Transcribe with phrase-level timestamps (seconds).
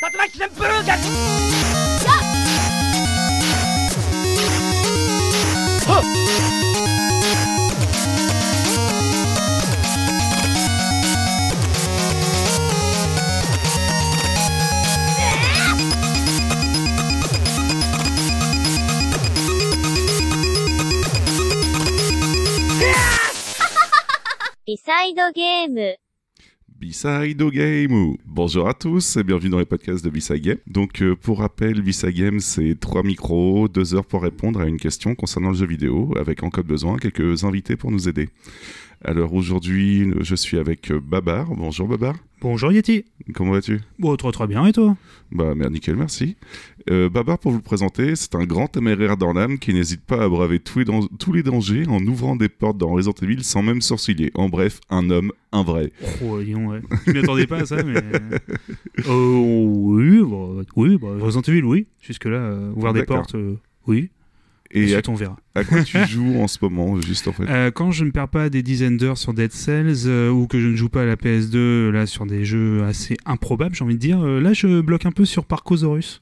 [0.00, 0.94] 竜巻旋風が
[24.66, 25.98] リサイドゲーム。
[26.88, 28.16] B-Side Game.
[28.24, 30.56] Bonjour à tous et bienvenue dans les podcasts de B-Side Game.
[30.66, 34.78] Donc euh, pour rappel, B-Side Game c'est trois micros, deux heures pour répondre à une
[34.78, 38.30] question concernant le jeu vidéo, avec en cas de besoin quelques invités pour nous aider.
[39.04, 41.54] Alors aujourd'hui, je suis avec euh, Babar.
[41.54, 42.16] Bonjour Babar.
[42.40, 43.04] Bonjour Yeti.
[43.34, 43.80] Comment vas-tu?
[43.98, 44.96] Bon, très très bien, et toi?
[45.30, 46.36] Bah nickel, merci.
[46.90, 50.22] Euh, Babar, pour vous le présenter, c'est un grand téméraire dans l'âme qui n'hésite pas
[50.24, 53.42] à braver tous les, dan- tous les dangers en ouvrant des portes dans Resident Evil
[53.44, 54.30] sans même sourciller.
[54.34, 55.92] En bref, un homme, un vrai.
[56.24, 56.80] Oh, disons, ouais.
[57.06, 58.00] Je m'y attendais pas à ça, mais.
[59.06, 61.86] Euh, oui, bah, oui, bah, Resident Evil, oui.
[62.00, 63.54] Jusque-là, euh, ouvrir des portes, euh,
[63.86, 64.10] oui.
[64.70, 65.36] Et à, Ensuite, on verra.
[65.54, 67.44] à quoi tu joues en ce moment, juste en fait?
[67.48, 70.60] Euh, quand je ne perds pas des dizaines d'heures sur Dead Cells euh, ou que
[70.60, 73.94] je ne joue pas à la PS2 là sur des jeux assez improbables, j'ai envie
[73.94, 76.20] de dire, euh, là je bloque un peu sur Parcosaurus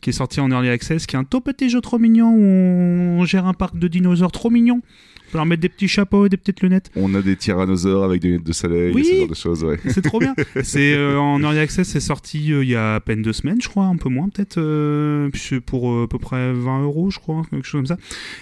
[0.00, 2.40] qui est sorti en early access, qui est un tout petit jeu trop mignon où
[3.20, 4.80] on gère un parc de dinosaures trop mignon.
[5.28, 6.90] On peut leur mettre des petits chapeaux et des petites lunettes.
[6.94, 9.00] On a des tyrannosaures avec des lunettes de soleil Oui.
[9.00, 9.78] et ce genre de choses, ouais.
[9.88, 10.36] C'est trop bien.
[10.62, 13.60] C'est euh, en early access, c'est sorti euh, il y a à peine deux semaines,
[13.60, 15.28] je crois, un peu moins peut-être, euh,
[15.66, 17.98] pour à peu près 20 euros, je crois, quelque chose comme ça.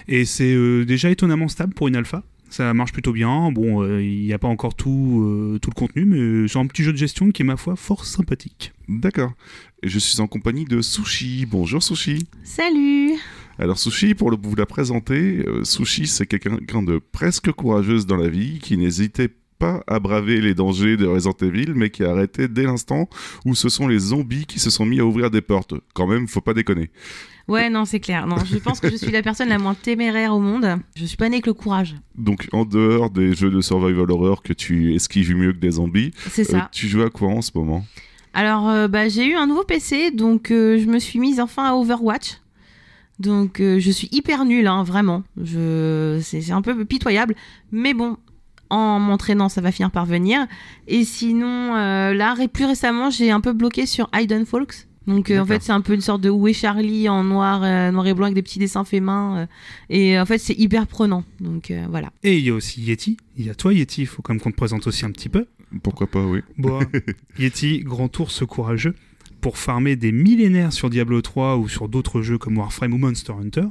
[0.07, 2.21] Et c'est déjà étonnamment stable pour une alpha.
[2.49, 3.51] Ça marche plutôt bien.
[3.51, 6.67] Bon, euh, il n'y a pas encore tout, euh, tout le contenu, mais c'est un
[6.67, 8.71] petit jeu de gestion qui est, ma foi, fort sympathique.
[8.87, 9.33] D'accord.
[9.83, 11.45] Et je suis en compagnie de Sushi.
[11.45, 12.27] Bonjour Sushi.
[12.43, 13.11] Salut
[13.59, 18.05] Alors Sushi, pour le- vous la présenter, euh, Sushi c'est quelqu'un quelqu'un de presque courageuse
[18.05, 19.29] dans la vie, qui n'hésitait
[19.59, 23.09] pas à braver les dangers de Resident Evil, mais qui a arrêté dès l'instant
[23.45, 25.73] où ce sont les zombies qui se sont mis à ouvrir des portes.
[25.93, 26.89] Quand même, faut pas déconner.
[27.47, 28.25] Ouais, non, c'est clair.
[28.25, 30.79] Non, je pense que je suis la personne la moins téméraire au monde.
[30.95, 31.95] Je suis pas née avec le courage.
[32.17, 36.11] Donc en dehors des jeux de survival horror que tu esquives mieux que des zombies,
[36.31, 36.69] C'est euh, ça.
[36.71, 37.85] tu joues à quoi en ce moment?
[38.33, 41.65] Alors, euh, bah, j'ai eu un nouveau PC, donc euh, je me suis mise enfin
[41.65, 42.41] à Overwatch.
[43.17, 45.23] Donc, je suis hyper nulle, hein, vraiment.
[45.41, 46.19] Je...
[46.21, 47.33] C'est un peu pitoyable.
[47.71, 48.17] Mais bon,
[48.69, 50.45] en m'entraînant, ça va finir par venir.
[50.89, 54.87] Et sinon, là, plus récemment, j'ai un peu bloqué sur Hidden Folks.
[55.07, 57.61] Donc, euh, en fait, c'est un peu une sorte de Où est Charlie en noir,
[57.63, 59.37] euh, noir et blanc avec des petits dessins faits main.
[59.37, 59.45] euh,
[59.89, 61.23] et en fait, c'est hyper prenant.
[61.39, 62.11] Donc, euh, voilà.
[62.23, 63.17] Et il y a aussi Yeti.
[63.37, 64.01] Il y a toi, Yeti.
[64.01, 65.45] Il faut quand même qu'on te présente aussi un petit peu.
[65.83, 66.41] Pourquoi pas, oui.
[66.57, 66.79] Bon,
[67.39, 68.95] Yeti, grand ours courageux,
[69.41, 73.33] pour farmer des millénaires sur Diablo 3 ou sur d'autres jeux comme Warframe ou Monster
[73.33, 73.65] Hunter.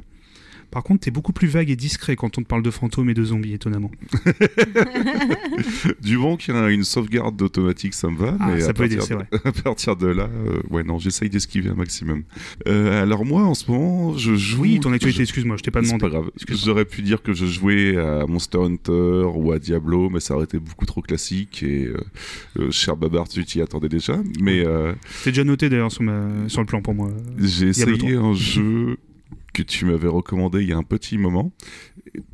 [0.75, 3.15] Par contre, t'es beaucoup plus vague et discret quand on te parle de fantômes et
[3.15, 3.93] de zombies, étonnamment.
[6.03, 8.37] Du bon qu'il y a une sauvegarde automatique, ça me va.
[8.41, 9.29] Ah, mais ça à peut aider, c'est vrai.
[9.45, 12.25] À partir de là, euh, ouais, non, j'essaye d'esquiver un maximum.
[12.67, 14.63] Euh, alors moi, en ce moment, je joue...
[14.63, 16.03] Oui, ton actualité, je- excuse-moi, je t'ai pas C'est demandé.
[16.03, 16.31] pas grave.
[16.51, 20.45] J'aurais pu dire que je jouais à Monster Hunter ou à Diablo, mais ça aurait
[20.45, 21.97] été beaucoup trop classique et euh,
[22.59, 24.19] euh, cher Babar, tu t'y attendais déjà.
[24.41, 24.65] Mais
[25.23, 27.11] C'est déjà noté d'ailleurs sur, ma- sur le plan pour moi.
[27.39, 28.97] j'ai essayé un jeu
[29.55, 31.53] que tu m'avais recommandé il y a un petit moment,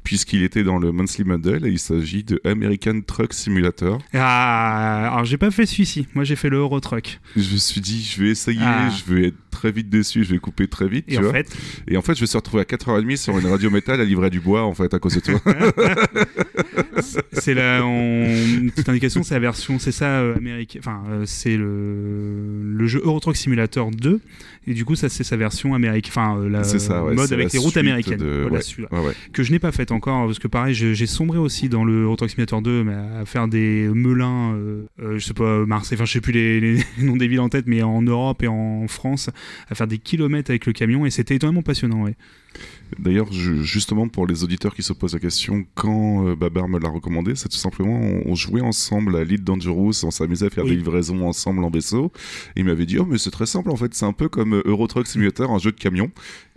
[0.03, 4.00] puisqu'il était dans le Monthly Bundle et il s'agit de American Truck Simulator.
[4.14, 6.09] Ah, alors j'ai pas fait celui-ci.
[6.14, 7.20] Moi j'ai fait le Euro Truck.
[7.36, 8.88] Je me suis dit, je vais essayer, Ah.
[8.91, 11.32] je vais être très vite déçu, je vais couper très vite, Et tu en vois.
[11.32, 11.54] fait,
[11.87, 14.31] Et en fait, je me suis retrouvé à 4h30 sur une radio métal à livrer
[14.31, 15.41] du bois, en fait, à cause de toi.
[17.32, 20.81] c'est la on- une petite indication, c'est la version, c'est ça, euh, américaine.
[20.84, 24.21] Enfin, euh, c'est le, le jeu Euro Truck Simulator 2.
[24.66, 26.10] Et du coup, ça c'est sa version américaine.
[26.15, 28.19] Enfin, euh, la ça, ouais, mode avec les routes américaines.
[28.19, 28.98] de- Voilà, ouais.
[28.98, 29.15] ouais, ouais.
[29.32, 32.16] que je n'ai pas fait encore parce que pareil j'ai sombré aussi dans le Euro
[32.16, 36.04] Truck Simulator 2 mais à faire des meulins euh, euh, je sais pas Marseille enfin
[36.04, 38.87] je sais plus les, les noms des villes en tête mais en Europe et en
[38.88, 39.31] France
[39.68, 42.16] à faire des kilomètres avec le camion et c'était étonnamment passionnant ouais.
[42.98, 46.88] D'ailleurs, justement, pour les auditeurs qui se posent la question, quand euh, Babar me l'a
[46.88, 50.70] recommandé, c'est tout simplement, on, jouait ensemble à Lead Dangerous, on s'amusait à faire Oui.
[50.70, 52.10] des livraisons ensemble en vaisseau.
[52.56, 54.54] Et il m'avait dit, oh, mais c'est très simple, en fait, c'est un peu comme
[54.54, 56.10] euh, Euro Truck Simulator, un jeu de camion.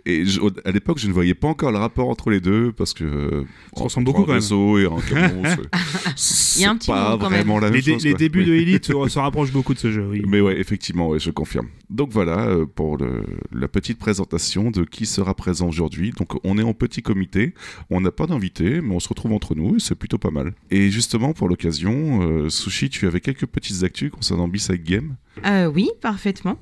[0.06, 2.92] Et je- à l'époque, je ne voyais pas encore le rapport entre les deux, parce
[2.92, 3.44] que...
[3.74, 4.36] Ça ressemble beaucoup, quand même.
[4.36, 5.42] vaisseau et un camion,
[6.16, 7.40] c'est- Il y a un petit pas monde, quand même.
[7.40, 8.04] vraiment la même les, chose.
[8.04, 8.18] les quoi.
[8.18, 8.46] débuts Oui.
[8.46, 10.22] de Elite se, rapprochent beaucoup de ce jeu oui.
[10.26, 11.68] Mais ouais, effectivement, ouais, je confirme.
[11.90, 16.12] Donc voilà euh, pour le- la petite présentation de qui sera présent aujourd'hui.
[16.16, 17.54] Donc on est en petit comité,
[17.90, 20.52] on n'a pas d'invité, mais on se retrouve entre nous et c'est plutôt pas mal.
[20.70, 25.16] Et justement pour l'occasion, euh, Sushi, tu avais quelques petites actus concernant B-Side Game?
[25.46, 26.58] Euh, oui, parfaitement.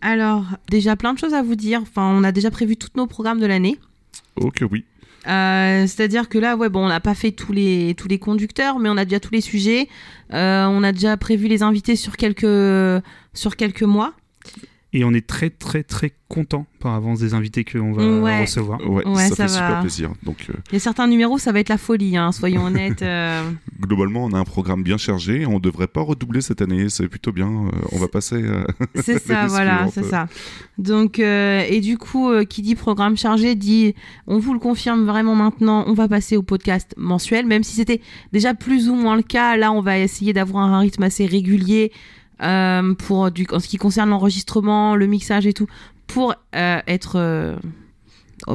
[0.00, 1.80] Alors, déjà plein de choses à vous dire.
[1.82, 3.78] Enfin, on a déjà prévu tous nos programmes de l'année.
[4.54, 4.84] Que oui.
[5.26, 8.78] Euh, C'est-à-dire que là, ouais, bon, on n'a pas fait tous les, tous les conducteurs,
[8.78, 9.88] mais on a déjà tous les sujets.
[10.32, 13.02] Euh, on a déjà prévu les invités sur quelques,
[13.34, 14.12] sur quelques mois.
[14.98, 18.40] Et on est très très très content par avance des invités qu'on va Ouais.
[18.40, 18.80] recevoir.
[18.88, 19.80] Ouais, Ouais, ça, ça fait super va.
[19.82, 20.10] plaisir.
[20.22, 23.02] Donc, euh, Il y a certains numéros, ça va être la folie, hein, soyons honnêtes.
[23.02, 23.42] euh.
[23.80, 25.44] globalement, on a un programme bien chargé.
[25.44, 26.88] On devrait pas redoubler cette année.
[26.88, 27.48] C'est plutôt bien.
[27.48, 28.42] Euh, on va passer.
[28.46, 28.66] à-
[29.02, 30.28] C'est ça, voilà, c'est ça.
[30.78, 33.94] Donc, euh, et du coup, euh, qui dit programme chargé dit,
[34.26, 38.00] on vous le confirme vraiment maintenant, on va passer au podcast mensuel, même si c'était
[38.32, 39.56] déjà plus ou moins le cas.
[39.58, 41.92] Là, on va essayer d'avoir un rythme assez régulier
[42.42, 45.66] euh, pour du, en ce qui concerne l'enregistrement, le mixage et tout,
[46.06, 47.56] pour euh, être euh,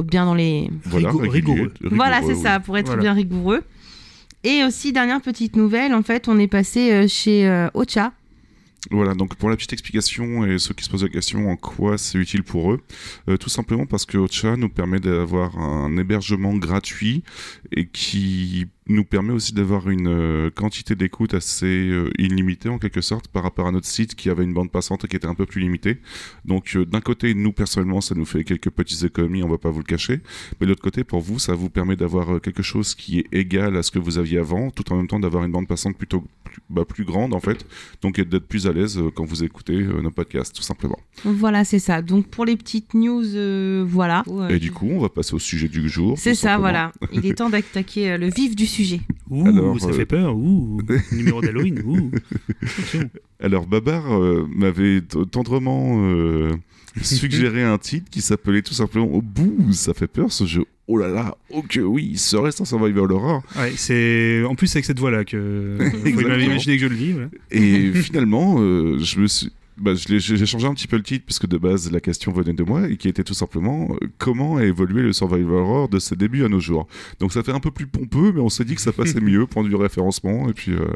[0.04, 0.70] bien dans les.
[0.84, 1.72] Voilà, rigoureux.
[1.82, 2.42] voilà, c'est oui.
[2.42, 3.02] ça, pour être Voilà.
[3.02, 3.62] bien rigoureux.
[4.44, 8.12] Et aussi, dernière petite nouvelle, en fait, on est passé euh, chez euh, Ocha.
[8.90, 11.98] Voilà, donc pour la petite explication et ceux qui se posent la question en quoi
[11.98, 12.80] c'est utile pour eux,
[13.28, 17.22] euh, tout simplement parce que Ocha nous permet d'avoir un hébergement gratuit
[17.70, 23.00] et qui nous permet aussi d'avoir une euh, quantité d'écoute assez euh, illimitée en quelque
[23.00, 25.46] sorte par rapport à notre site qui avait une bande passante qui était un peu
[25.46, 25.98] plus limitée.
[26.44, 29.78] Donc d'un côté, nous personnellement, ça nous fait quelques petites économies, on va pas vous
[29.78, 30.20] le cacher,
[30.60, 33.76] mais de l'autre côté, pour vous, ça vous permet d'avoir quelque chose qui est égal
[33.76, 36.24] à ce que vous aviez avant, tout en même temps d'avoir une bande passante plutôt
[36.52, 37.66] plus, bah, plus grande en fait,
[38.02, 40.98] donc d'être plus à l'aise euh, quand vous écoutez euh, nos podcasts, tout simplement.
[41.24, 42.02] Voilà, c'est ça.
[42.02, 44.22] Donc, pour les petites news, euh, voilà.
[44.50, 46.18] Et du coup, on va passer au sujet du jour.
[46.18, 46.60] C'est ça, simplement.
[46.60, 46.92] voilà.
[47.12, 49.00] Il est temps d'attaquer le vif du sujet.
[49.30, 50.36] Ouh, Alors, ça euh, fait peur.
[50.36, 50.80] Ouh,
[51.12, 51.82] numéro d'Halloween.
[51.86, 52.10] Ouh.
[53.40, 56.52] Alors Babar euh, m'avait tendrement euh,
[57.02, 60.64] suggéré un titre qui s'appelait tout simplement Au bout, ça fait peur ce jeu.
[60.94, 63.42] Oh là là, oh que oui, il serait un Survival Horror.
[63.56, 66.94] Ouais, c'est en plus avec cette voix là que vous m'avez imaginé que je le
[66.94, 67.14] vis.
[67.50, 69.50] Et finalement, euh, je me suis.
[69.78, 72.62] Bah, j'ai changé un petit peu le titre puisque de base la question venait de
[72.62, 76.14] moi et qui était tout simplement euh, comment a évolué le survival horror de ses
[76.14, 76.86] débuts à nos jours?
[77.20, 79.46] Donc ça fait un peu plus pompeux, mais on s'est dit que ça passait mieux
[79.46, 80.86] pour du référencement et puis euh,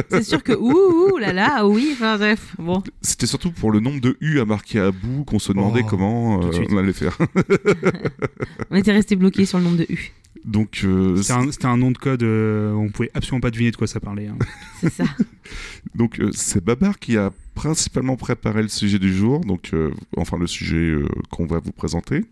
[0.10, 2.54] C'est sûr que ouh, ouh là là, oui, enfin bref.
[2.58, 5.82] Bon, c'était surtout pour le nombre de U à marquer à bout qu'on se demandait
[5.84, 7.16] Oh, comment euh, de on allait faire.
[8.70, 10.12] on était resté bloqué sur le nombre de U.
[10.44, 13.86] Donc euh, C'était un, nom de code, euh, on pouvait absolument pas deviner de quoi
[13.86, 14.26] ça parlait.
[14.26, 14.36] hein.
[14.80, 15.04] C'est ça.
[15.94, 20.36] Donc euh, c'est Babar qui a principalement préparé le sujet du jour, donc euh, enfin
[20.38, 22.24] le sujet euh, qu'on va vous présenter.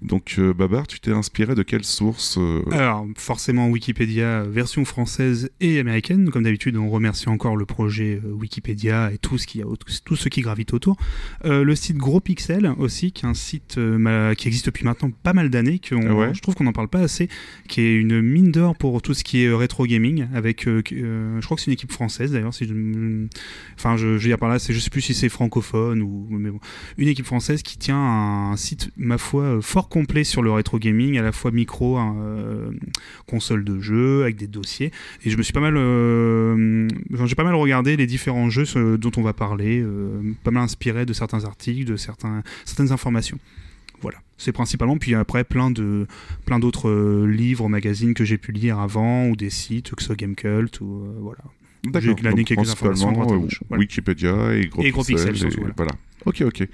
[0.00, 2.38] Donc euh, Babar, tu t'es inspiré de quelle source
[2.70, 6.30] Alors, forcément, Wikipédia, version française et américaine.
[6.30, 9.64] Comme d'habitude, on remercie encore le projet Wikipédia et tout ce, qui a,
[10.04, 10.96] tout ce qui gravite autour.
[11.44, 13.78] Le site Gros Pixel aussi, qui est un site
[14.36, 16.32] qui existe depuis maintenant pas mal d'années, que Ouais.
[16.34, 17.28] je trouve qu'on n'en parle pas assez,
[17.68, 20.28] qui est une mine d'or pour tout ce qui est rétro gaming.
[20.34, 22.54] Avec, je crois que c'est une équipe française d'ailleurs.
[22.54, 22.74] Si je,
[23.76, 26.50] enfin, je, dire par là, c'est, je sais plus si c'est francophone ou, mais
[26.98, 30.78] une équipe française qui tient un site, ma foi, euh, fort complet sur le rétro
[30.78, 32.70] gaming, à la fois micro, hein, euh,
[33.26, 34.92] console de jeu, avec des dossiers.
[35.24, 36.88] Et je me suis pas mal, euh,
[37.24, 38.64] j'ai pas mal regardé les différents jeux
[38.98, 39.84] dont on va parler,
[40.44, 43.38] pas mal inspiré de certains articles, de certaines informations.
[44.02, 44.96] Voilà, c'est principalement.
[44.96, 46.06] Puis après, plein de
[46.46, 50.16] plein d'autres livres, magazines que j'ai pu lire avant, ou des sites, que ce soit
[50.16, 51.42] Gamecult, ou voilà.
[51.84, 52.14] D'accord.
[52.14, 53.60] glané quelques informations droite à euh, gauche.
[53.68, 53.80] Voilà.
[53.80, 55.74] Wikipédia et Gros Et Gros Pixel, et voilà.
[55.76, 55.92] voilà.
[56.26, 56.68] Ok, ok.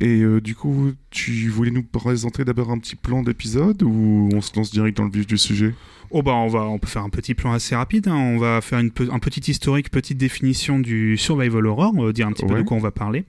[0.00, 4.40] Et euh, du coup, tu voulais nous présenter d'abord un petit plan d'épisode ou on
[4.40, 5.74] se lance direct dans le vif du sujet?
[6.10, 8.08] Oh bah on va on peut faire un petit plan assez rapide.
[8.08, 8.14] hein.
[8.14, 12.26] On va faire une un petit historique, petite définition du survival horror, on va dire
[12.26, 13.24] un petit peu de quoi on va parler.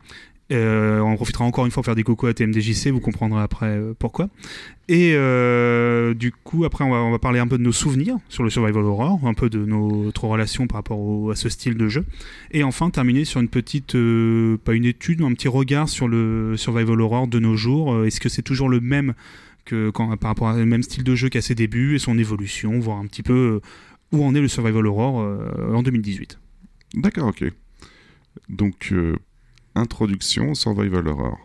[0.51, 3.77] Euh, on profitera encore une fois pour faire des cocos à TMDJC, vous comprendrez après
[3.77, 4.29] euh, pourquoi.
[4.87, 8.51] Et euh, du coup, après, on va, parler un peu de nos souvenirs sur le
[8.51, 12.05] survival horror, un peu de notre relation par rapport à ce style de jeu.
[12.51, 16.07] Et enfin, terminer sur une petite, euh, pas une étude, mais un petit regard sur
[16.07, 18.05] le survival horror de nos jours.
[18.05, 19.13] Est-ce que c'est toujours le même
[19.93, 23.07] par rapport au même style de jeu qu'à ses débuts et son évolution, voir un
[23.07, 23.61] petit peu
[24.11, 25.15] où en est le survival horror
[25.73, 26.37] en 2018.
[26.93, 27.51] D'accord, ok.
[28.47, 28.93] Donc,
[29.75, 31.37] introduction Survival Horror.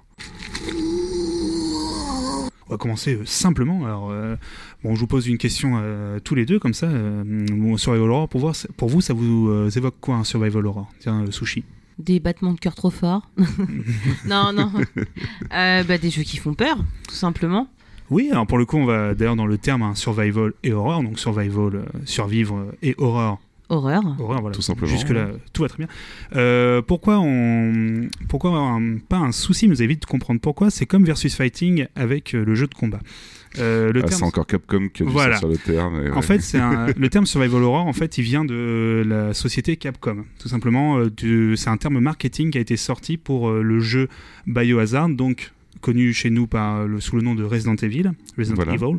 [2.69, 3.85] On va commencer euh, simplement.
[3.85, 4.37] Alors, euh,
[4.85, 6.87] bon, je vous pose une question à tous les deux, comme ça.
[6.87, 10.67] Euh, bon, survival horror, pour, voir, pour vous, ça vous euh, évoque quoi un survival
[10.67, 10.89] horror?
[11.01, 11.65] Tiens, euh, sushi.
[11.99, 13.29] Des battements de cœur trop forts.
[14.27, 14.73] non, non.
[15.53, 17.69] Euh, bah, des jeux qui font peur, tout simplement.
[18.11, 21.03] Oui, alors pour le coup, on va d'ailleurs dans le terme un survival et horror.
[21.03, 24.03] Donc, survival, euh, survivre euh, et horror, Horreur.
[24.19, 24.55] horreur, voilà.
[24.55, 24.91] Tout simplement.
[24.91, 25.87] Jusque-là, tout va très bien.
[26.37, 30.71] Euh, pourquoi on, pourquoi un- pas un souci, mais vous allez vite comprendre pourquoi.
[30.71, 32.99] C'est comme versus fighting avec euh, le jeu de combat.
[33.59, 35.39] Euh, le Ah, terme- c'est encore Capcom qui a dû Voilà.
[35.39, 36.13] sortir le terme.
[36.17, 39.77] En fait, c'est un- le terme survival horror, en fait, il vient de la société
[39.77, 40.25] Capcom.
[40.39, 44.09] Tout simplement, euh, du- c'est un terme marketing qui a été sorti pour le jeu
[44.47, 48.75] Biohazard, donc connu chez nous par le, sous le nom de Resident Evil, Resident Voilà.
[48.75, 48.99] Evil,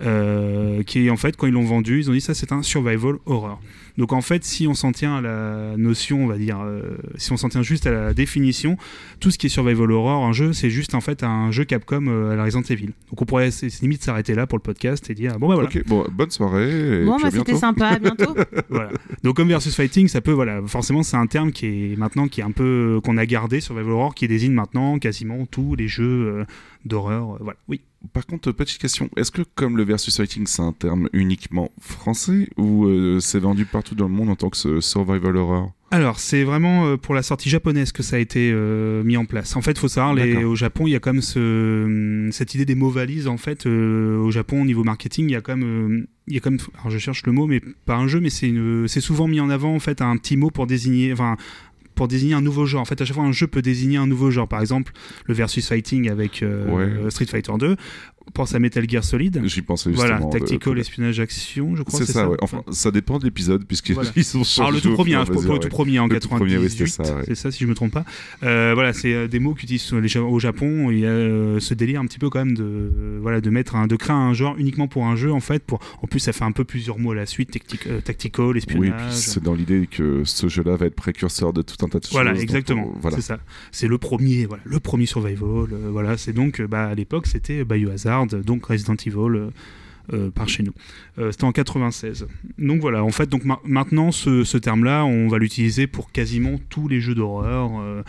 [0.00, 3.16] euh, qui en fait, quand ils l'ont vendu, ils ont dit ça c'est un survival
[3.26, 3.60] horror.
[3.98, 6.82] Donc en fait, si on s'en tient à la notion, on va dire, euh,
[7.16, 8.76] si on s'en tient juste à la définition,
[9.20, 12.06] tout ce qui est survival horror, un jeu, c'est juste en fait un jeu Capcom
[12.06, 12.86] euh, à la Resident Evil.
[13.10, 13.50] Donc on pourrait
[13.82, 15.68] limite s'arrêter là pour le podcast et dire bon bah voilà.
[15.68, 17.00] Ok, bon, bonne soirée.
[17.02, 18.34] Et Bon, puis bah, c'était sympa, à bientôt.
[18.70, 18.90] voilà.
[19.22, 22.40] Donc comme versus fighting, ça peut voilà, forcément c'est un terme qui est maintenant qui
[22.40, 25.88] est un peu qu'on a gardé sur Survival Horror qui désigne maintenant quasiment tous les
[25.88, 26.04] jeux
[26.40, 26.44] euh,
[26.84, 27.58] d'horreur, euh, voilà.
[27.68, 27.80] Oui.
[28.12, 32.48] Par contre, petite question, est-ce que comme le versus fighting, c'est un terme uniquement français
[32.56, 35.72] ou euh, c'est vendu partout dans le monde en tant que survival horror?
[35.92, 39.26] Alors, c'est vraiment euh, pour la sortie japonaise que ça a été euh, mis en
[39.26, 39.56] place.
[39.56, 42.64] En fait, il faut savoir, les, au Japon, il y a ce, hum, cette idée
[42.64, 43.28] des mots valises.
[43.28, 46.38] En fait, euh, au Japon, au niveau marketing, il y a comme, euh, il y
[46.38, 49.38] a comme, alors je cherche le mot, mais pas un jeu, mais c'est souvent mis
[49.38, 51.36] en avant en fait un petit mot pour désigner, enfin,
[52.02, 52.80] pour désigner un nouveau genre.
[52.80, 54.48] En fait, à chaque fois, un jeu peut désigner un nouveau genre.
[54.48, 54.92] Par exemple,
[55.26, 56.66] le versus fighting avec euh,
[57.04, 57.10] Ouais.
[57.12, 57.76] Street Fighter 2.
[58.34, 59.40] Pense à Metal Gear Solid.
[59.44, 60.08] J'y pensais justement.
[60.18, 61.98] Voilà, de- tactical de- espionnage action, je crois.
[62.00, 62.36] C'est ça, ouais.
[62.40, 64.10] Enfin, ça dépend de l'épisode, puisqu'ils Voilà.
[64.16, 64.60] ils ont changé.
[64.60, 66.88] Alors le tout premier, hein, je le tout premier en Le tout premier, 98, oui,
[66.90, 67.22] c'était ça, ouais.
[67.26, 68.04] c'est ça si je me trompe pas.
[68.42, 70.90] Euh, voilà, c'est euh, des mots qu'utilisent au Japon.
[70.90, 73.50] Il y a euh, ce délire un petit peu quand même de euh, voilà de
[73.50, 75.62] mettre un, de créer un genre uniquement pour un jeu en fait.
[75.64, 78.46] Pour en plus ça fait un peu plusieurs mots à la suite, tactic- euh, tactical,
[78.46, 78.92] Oui, espionnage.
[79.10, 82.06] puis c'est dans l'idée que ce jeu-là va être précurseur de tout un tas de
[82.12, 82.38] Voilà, choses.
[82.40, 82.92] donc, exactement.
[82.94, 83.16] euh, voilà.
[83.16, 83.38] C'est ça.
[83.72, 85.48] C'est le premier, voilà, le premier survival.
[85.72, 88.11] euh, voilà, c'est donc, euh, bah, à l'époque, c'était Biohazard,
[88.44, 89.16] donc Resident Evil.
[89.36, 89.50] euh,
[90.12, 90.72] euh, par chez nous.
[91.20, 92.26] Euh, C'était en 96.
[92.58, 96.56] Donc voilà, en fait, donc ma- maintenant ce, ce terme-là, on va l'utiliser pour quasiment
[96.70, 98.02] tous les jeux d'horreur euh,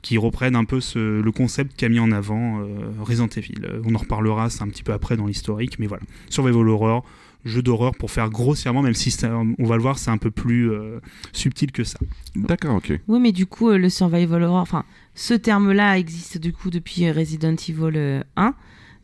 [0.00, 2.66] qui reprennent un peu ce- le concept qu'a mis en avant euh,
[3.00, 3.66] Resident Evil.
[3.84, 6.04] On en reparlera, c'est un petit peu après dans l'historique, mais voilà.
[6.28, 7.04] Survival horror,
[7.44, 10.30] jeu d'horreur pour faire grossièrement, même si ça- on va le voir, c'est un peu
[10.30, 11.00] plus euh,
[11.32, 11.98] subtil que ça.
[12.36, 12.92] D'accord, ok.
[13.08, 14.84] Oui, mais du coup, euh, le survival horror, enfin,
[15.16, 18.54] ce terme-là existe du coup depuis Resident Evil euh, 1,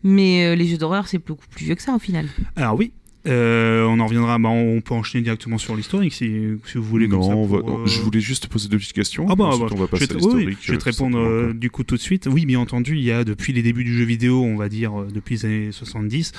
[0.06, 2.28] mais euh, les jeux d'horreur, c'est beaucoup plus vieux que ça au final.
[2.54, 2.92] Alors oui,
[3.26, 6.30] euh, on en reviendra, bah, on peut enchaîner directement sur l'historique si,
[6.64, 7.09] si vous voulez.
[7.09, 9.26] comme non, ça, on va- pour, euh, je voulais juste te poser deux petites questions.
[9.28, 10.59] Ah bah, ensuite bah, on va je passer vais, à te, oui, l'historique.
[10.62, 11.52] je vais te euh, répondre euh, quoi.
[11.54, 12.28] du coup tout de suite.
[12.30, 14.92] Oui, bien entendu, il y a depuis les débuts du jeu vidéo, on va dire
[15.12, 16.33] depuis les années 70,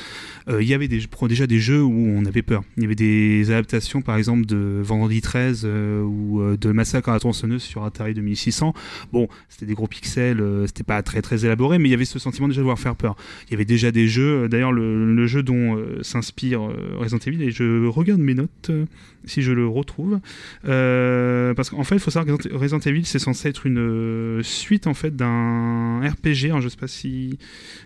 [0.50, 2.64] euh, il y avait des, déjà des jeux où on avait peur.
[2.78, 7.14] Il y avait des adaptations, par exemple, de Vendredi 13 euh, ou de Massacre à
[7.14, 8.74] la tronçonneuse sur Atari 2600.
[9.12, 12.20] Bon, c'était des gros pixels, c'était pas très très élaboré, mais il y avait ce
[12.20, 13.16] sentiment déjà de voir faire peur.
[13.48, 16.62] Il y avait déjà des jeux, d'ailleurs le, le jeu dont s'inspire
[16.98, 18.86] Resident Evil, et je regarde mes notes euh,
[19.26, 20.20] si je le retrouve,
[20.66, 24.44] euh, parce qu'en fait il faut savoir que Resident Evil c'est censé être une euh,
[24.44, 27.38] suite en fait d'un RPG, alors je sais pas si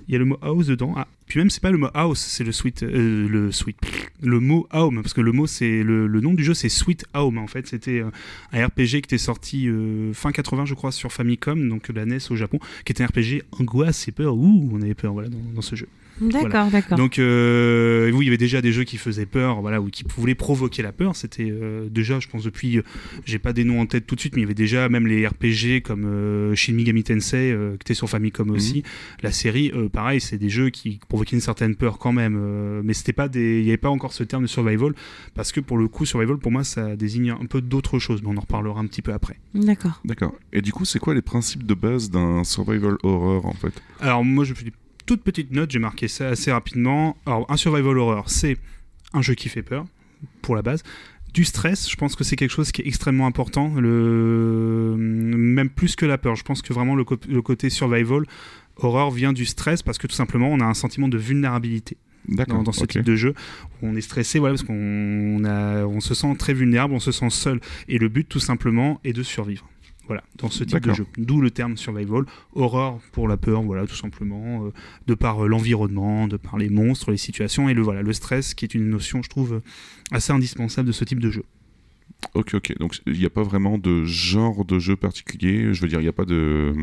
[0.07, 2.19] il y a le mot house dedans, ah, puis même c'est pas le mot house,
[2.19, 2.51] c'est le
[2.83, 3.77] euh, le sweet,
[4.21, 7.37] le mot home, parce que le mot c'est le, nom du jeu c'est Sweet Home
[7.37, 8.11] en fait, c'était euh,
[8.51, 12.17] un RPG qui était sorti euh, fin 80 je crois sur Famicom, donc la NES
[12.31, 15.61] au Japon, qui était un RPG angoisse et peur, ouh on avait peur voilà dans
[15.61, 15.87] ce jeu.
[16.19, 16.97] D'accord, d'accord.
[16.97, 20.03] Donc euh, oui, il y avait déjà des jeux qui faisaient peur, voilà, ou qui
[20.15, 21.15] voulaient provoquer la peur.
[21.15, 22.83] C'était euh, déjà, je pense depuis, euh,
[23.25, 25.07] j'ai pas des noms en tête tout de suite, mais il y avait déjà même
[25.07, 28.83] les RPG comme euh, Shin Megami Tensei, euh, qui était sur Famicom aussi.
[29.23, 32.81] La série, euh, pareil, c'est des jeux qui provoquaient une certaine peur quand même, euh,
[32.83, 34.93] mais c'était pas des, il y avait pas encore ce terme de survival
[35.33, 38.29] parce que pour le coup, survival pour moi, ça désigne un peu d'autres choses, mais
[38.29, 39.39] on en reparlera un petit peu après.
[39.53, 40.01] D'accord.
[40.05, 40.33] D'accord.
[40.53, 43.73] Et du coup, c'est quoi les principes de base d'un survival horror en fait?
[43.99, 44.65] Alors moi je fais
[45.01, 47.17] des toutes petites notes, j'ai marqué ça assez rapidement.
[47.25, 48.57] Alors un survival horror, c'est
[49.13, 49.85] un jeu qui fait peur,
[50.41, 50.83] pour la base.
[51.33, 54.95] Du stress, je pense que c'est quelque chose qui est extrêmement important, le...
[54.97, 56.35] même plus que la peur.
[56.35, 58.23] Je pense que vraiment le, côté survival
[58.75, 61.95] horror vient du stress parce que tout simplement on a un sentiment de vulnérabilité
[62.27, 63.33] dans, dans ce type de jeu.
[63.81, 67.29] où On est stressé, voilà, parce qu'on on se sent très vulnérable, on se sent
[67.29, 67.61] seul.
[67.87, 69.70] Et le but, tout simplement, est de survivre.
[70.11, 71.05] Voilà, dans ce type de jeu.
[71.17, 74.73] D'où le terme survival, horreur pour la peur, voilà, tout simplement, euh,
[75.07, 78.53] de par euh, l'environnement, de par les monstres, les situations, et le, voilà, le stress,
[78.53, 79.61] qui est une notion, je trouve,
[80.11, 81.45] assez indispensable de ce type de jeu.
[82.33, 82.77] Ok, ok.
[82.79, 85.73] Donc il n'y a pas vraiment de genre de jeu particulier.
[85.73, 86.73] Je veux dire, il n'y a pas de.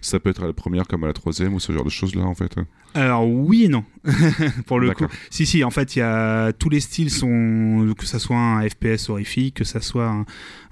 [0.00, 2.14] Ça peut être à la première comme à la troisième ou ce genre de choses
[2.14, 2.56] là en fait.
[2.94, 3.84] Alors oui et non,
[4.66, 5.04] pour le coup.
[5.30, 8.66] Si si, en fait, il y a tous les styles sont que ça soit un
[8.68, 10.24] FPS horrifique, que ça soit un,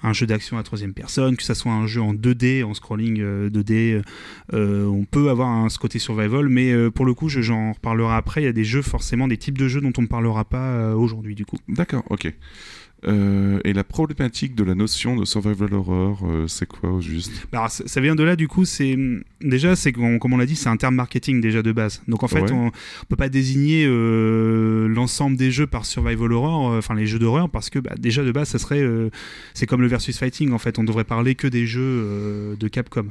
[0.02, 3.20] un jeu d'action à troisième personne, que ça soit un jeu en 2D, en scrolling
[3.20, 4.02] euh, 2D,
[4.54, 7.72] euh, on peut avoir un, ce côté survival, mais euh, pour le coup, je- j'en
[7.74, 8.40] reparlerai après.
[8.42, 10.70] Il y a des jeux forcément, des types de jeux dont on ne parlera pas
[10.70, 11.56] euh, aujourd'hui du coup.
[11.68, 12.32] D'accord, ok.
[13.08, 17.32] Euh, et la problématique de la notion de survival horror, euh, c'est quoi au juste?
[17.52, 18.96] Alors, ça vient de là, du coup, c'est
[19.40, 22.02] déjà, c'est comme on l'a dit, c'est un terme marketing déjà de base.
[22.08, 22.52] Donc en fait, Ouais.
[22.52, 27.18] on, on peut pas désigner euh, l'ensemble des jeux par survival horror, enfin les jeux
[27.18, 28.84] d'horreur, parce que bah, déjà de base, ça serait,
[29.54, 30.52] c'est comme le versus fighting.
[30.52, 33.06] En fait, on devrait parler que des jeux de Capcom.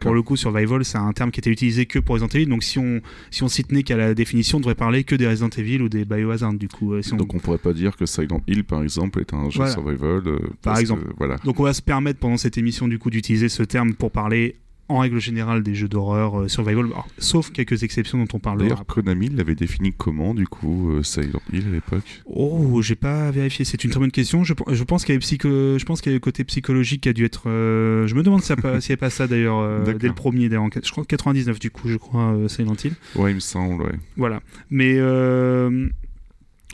[0.00, 2.46] Pour le coup, survival, c'est un terme qui était utilisé que pour Resident Evil.
[2.46, 3.00] Donc si on
[3.30, 5.88] si on s'y tenait qu'à la définition, on devrait parler que des Resident Evil ou
[5.88, 6.54] des Biohazard.
[6.54, 9.20] Du coup, euh, si on- Donc on pourrait pas dire que Silent Hill, par exemple,
[9.20, 9.72] est un jeu Voilà.
[9.72, 10.22] survival.
[10.26, 11.04] euh, que, exemple.
[11.18, 11.36] voilà.
[11.44, 14.56] Donc on va se permettre pendant cette émission du coup d'utiliser ce terme pour parler
[14.90, 18.64] en règle générale des jeux d'horreur euh, survival, Alors, sauf quelques exceptions dont on parlera.
[18.64, 22.22] D'ailleurs, Konami l'avait défini comment, du coup, euh, Silent Hill à l'époque?
[22.26, 23.64] Oh, j'ai pas vérifié.
[23.64, 24.44] C'est une très bonne question.
[24.44, 26.44] Je, je pense qu'il y a le psycho- je pense qu'il y a le côté
[26.44, 27.44] psychologique qui a dû être.
[27.48, 30.48] euh, Je me demande s'il n'y a, y a pas ça d'ailleurs dès le premier.
[30.48, 32.92] d'ailleurs, en- Je crois 99 du coup, je crois Silent Hill.
[33.16, 33.98] Ouais, il me semble, ouais.
[34.16, 34.40] Voilà.
[34.70, 34.98] Mais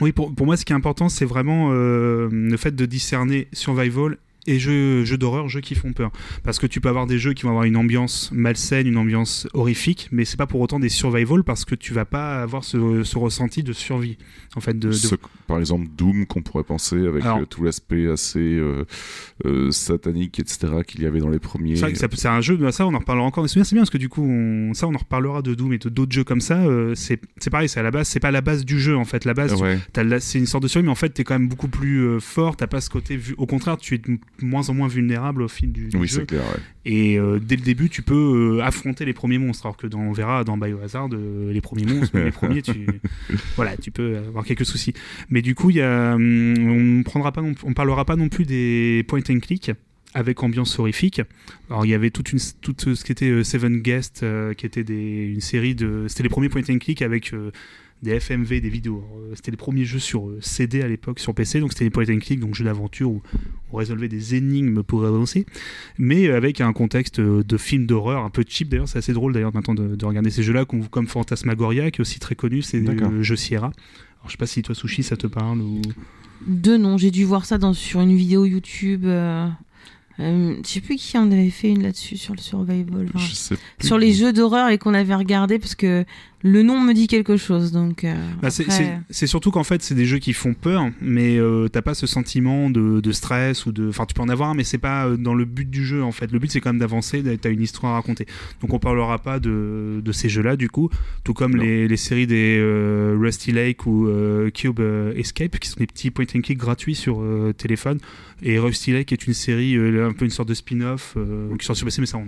[0.02, 3.49] oui, pour, pour moi, ce qui est important, c'est vraiment euh, le fait de discerner
[3.52, 6.10] survival et jeux, jeux d'horreur, jeux qui font peur.
[6.44, 9.46] Parce que tu peux avoir des jeux qui vont avoir une ambiance malsaine, une ambiance
[9.54, 13.02] horrifique, mais c'est pas pour autant des survival parce que tu vas pas avoir ce,
[13.04, 14.16] ce ressenti de survie.
[14.56, 15.14] En fait, de, de- Ce-
[15.46, 18.84] par exemple, Doom, qu'on pourrait penser avec Alors- euh, tout l'aspect assez euh,
[19.44, 21.76] euh, satanique, etc., qu'il y avait dans les premiers.
[21.76, 24.08] C'est un jeu, bah, ça on en reparlera encore souvenirs, c'est bien parce que du
[24.08, 26.62] coup, on- ça on en reparlera de Doom et d'autres jeux comme ça.
[26.64, 29.24] euh, c'est pareil, c'est à la base, c'est pas la base du jeu en fait.
[29.24, 29.78] La base, ouais.
[30.20, 32.56] C'est une sorte de survie, mais en fait, t'es quand même beaucoup plus fort.
[32.56, 33.16] T'as pas ce côté.
[33.16, 34.00] vu- Au contraire, tu es
[34.42, 36.20] moins en moins vulnérable au fil du, du Oui, jeu.
[36.20, 36.60] c'est clair, ouais.
[36.84, 39.66] Et euh, dès le début, tu peux euh, affronter les premiers monstres.
[39.66, 42.86] Alors que dans, on verra dans Biohazard, euh, les premiers monstres, les premiers, tu,
[43.56, 44.94] voilà, tu peux avoir quelques soucis.
[45.30, 48.44] Mais du coup, y a, hum, on prendra pas, non, on parlera pas non plus
[48.44, 49.72] des point and click
[50.14, 51.20] avec ambiance horrifique.
[51.68, 54.64] Alors il y avait toute une tout ce qui était euh, Seven Guests, euh, qui
[54.64, 57.34] était des, une série de, c'était les premiers point and click avec
[58.02, 59.02] des FMV, des vidéos.
[59.18, 61.90] Euh, C'était les premiers jeux sur euh, CD à l'époque, sur PC, donc c'était des
[61.90, 63.22] point and click, donc jeux d'aventure où
[63.72, 65.46] on résolvait des énigmes pour avancer,
[65.98, 68.88] mais avec un contexte euh, de film d'horreur un peu cheap d'ailleurs.
[68.88, 72.02] C'est assez drôle d'ailleurs maintenant de, de regarder ces jeux-là, comme, comme Phantasmagoria, qui est
[72.02, 73.66] aussi très connu, c'est le jeu Sierra.
[74.18, 75.80] Alors je sais pas si toi Sushi ça te parle ou.
[76.46, 79.04] Deux noms, j'ai dû voir ça dans, sur une vidéo YouTube.
[79.06, 79.48] euh,
[80.18, 83.06] euh, je sais plus qui en avait fait une là-dessus sur le survival.
[83.14, 83.86] enfin, Je sais plus.
[83.86, 86.04] sur les jeux d'horreur et qu'on avait regardé parce que
[86.46, 87.72] le nom me dit quelque chose.
[87.72, 90.54] Donc, euh, Bah, c'est- après- c'est c'est surtout qu'en fait, c'est des jeux qui font
[90.54, 93.88] peur, mais euh, t'as pas ce sentiment de, de stress ou de.
[93.88, 96.12] Enfin, tu peux en avoir, mais c'est pas euh, dans le but du jeu en
[96.12, 96.30] fait.
[96.32, 98.26] Le but, c'est quand même d'avancer, t'as une histoire à raconter.
[98.62, 100.88] Donc, on parlera pas de, de ces jeux-là, du coup,
[101.24, 105.68] tout comme les, les séries des euh, Rusty Lake ou euh, Cube euh, Escape, qui
[105.68, 107.99] sont des petits point and click gratuits sur euh, téléphone.
[108.42, 111.64] Et Rusty Lake est une série, euh, un peu une sorte de spin-off euh, qui
[111.66, 112.26] sort sur PC, mais ça, on.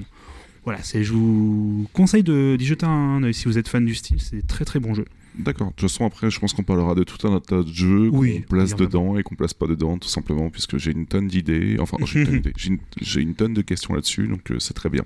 [0.69, 3.95] Voilà, c'est, je vous conseille de- d'y jeter un œil si vous êtes fan du
[3.95, 5.07] style, c'est très très bon jeu.
[5.39, 5.69] D'accord.
[5.69, 8.43] De toute façon, après, je pense qu'on parlera de tout un tas de jeux Oui,
[8.43, 11.77] qu'on place dedans et qu'on place pas dedans, tout simplement, puisque j'ai une tonne d'idées.
[11.81, 12.79] Enfin, j'ai une,
[13.17, 15.05] une- tonne de questions là-dessus, donc euh, c'est très bien.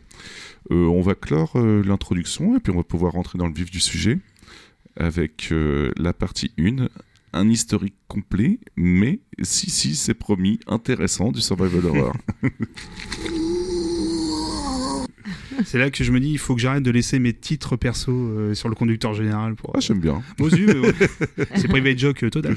[0.73, 3.71] Euh, on va clore euh, l'introduction et puis on va pouvoir rentrer dans le vif
[3.71, 4.19] du sujet
[4.97, 5.53] avec
[5.97, 6.89] la partie 1.
[7.35, 12.17] Un historique complet, mais si, si, c'est promis, intéressant du survival horror.
[15.65, 18.13] C'est là que je me dis, il faut que j'arrête de laisser mes titres perso
[18.13, 19.55] euh, sur le conducteur général.
[19.55, 19.73] Pour...
[19.75, 20.23] ah, j'aime bien.
[20.39, 20.95] Bon, zut, mais ouais.
[21.57, 22.57] c'est private joke euh, total.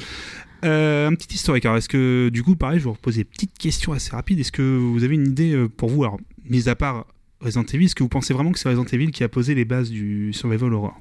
[0.63, 1.65] Euh, un petit historique.
[1.65, 4.39] Alors, est-ce que, du coup, pareil, je vais vous poser une petite question assez rapide.
[4.39, 7.05] Est-ce que vous avez une idée euh, pour vous, alors, mis à part
[7.39, 9.65] Resident Evil, est-ce que vous pensez vraiment que c'est Resident Evil qui a posé les
[9.65, 10.99] bases du survival horror?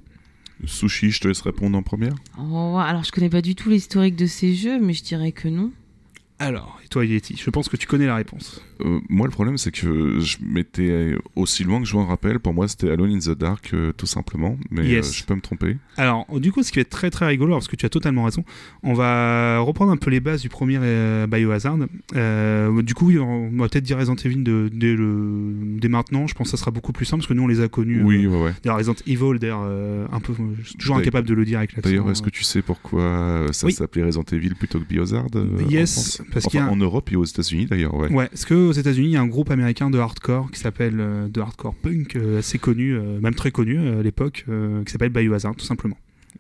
[0.67, 2.15] Sushi, je te laisse répondre en première.
[2.39, 5.49] Oh, alors, je connais pas du tout l'historique de ces jeux, mais je dirais que
[5.49, 5.73] non.
[6.39, 8.63] Alors, toi, Yeti, je pense que tu connais la réponse.
[8.85, 12.39] Euh, moi, le problème, c'est que je m'étais aussi loin que je m'en rappelle.
[12.39, 14.57] Pour moi, c'était Alone in the Dark, euh, tout simplement.
[14.71, 15.09] Mais Yes.
[15.09, 15.77] euh, je peux me tromper.
[15.97, 18.25] Alors, du coup, ce qui va être très très rigolo, parce que tu as totalement
[18.25, 18.45] raison,
[18.83, 20.79] on va reprendre un peu les bases du premier
[21.27, 21.79] Biohazard.
[22.85, 26.27] Du coup, oui, on va peut-être dire Resident Evil de- dès, le, dès maintenant.
[26.27, 28.03] Je pense que ça sera beaucoup plus simple, parce que nous, on les a connus.
[28.05, 28.53] Oui, ouais, ouais.
[28.63, 29.63] D'ailleurs, Resident Evil, d'ailleurs,
[30.13, 31.89] un peu, je suis toujours incapable de le dire avec l'accent.
[31.89, 33.73] D'ailleurs, est-ce que tu sais pourquoi ça Oui.
[33.73, 35.27] s'appelait Resident Evil plutôt que Biohazard
[35.69, 38.11] Yes, parce Enfin, qu'il y a en Europe et aux États-Unis, d'ailleurs, ouais.
[38.11, 41.29] Ouais, parce qu'aux États-Unis, il y a un groupe américain de hardcore qui s'appelle euh,
[41.29, 44.45] de hardcore punk euh, assez connu, euh, même très connu à l'époque,
[44.87, 45.97] qui s'appelle Biohazard, tout simplement.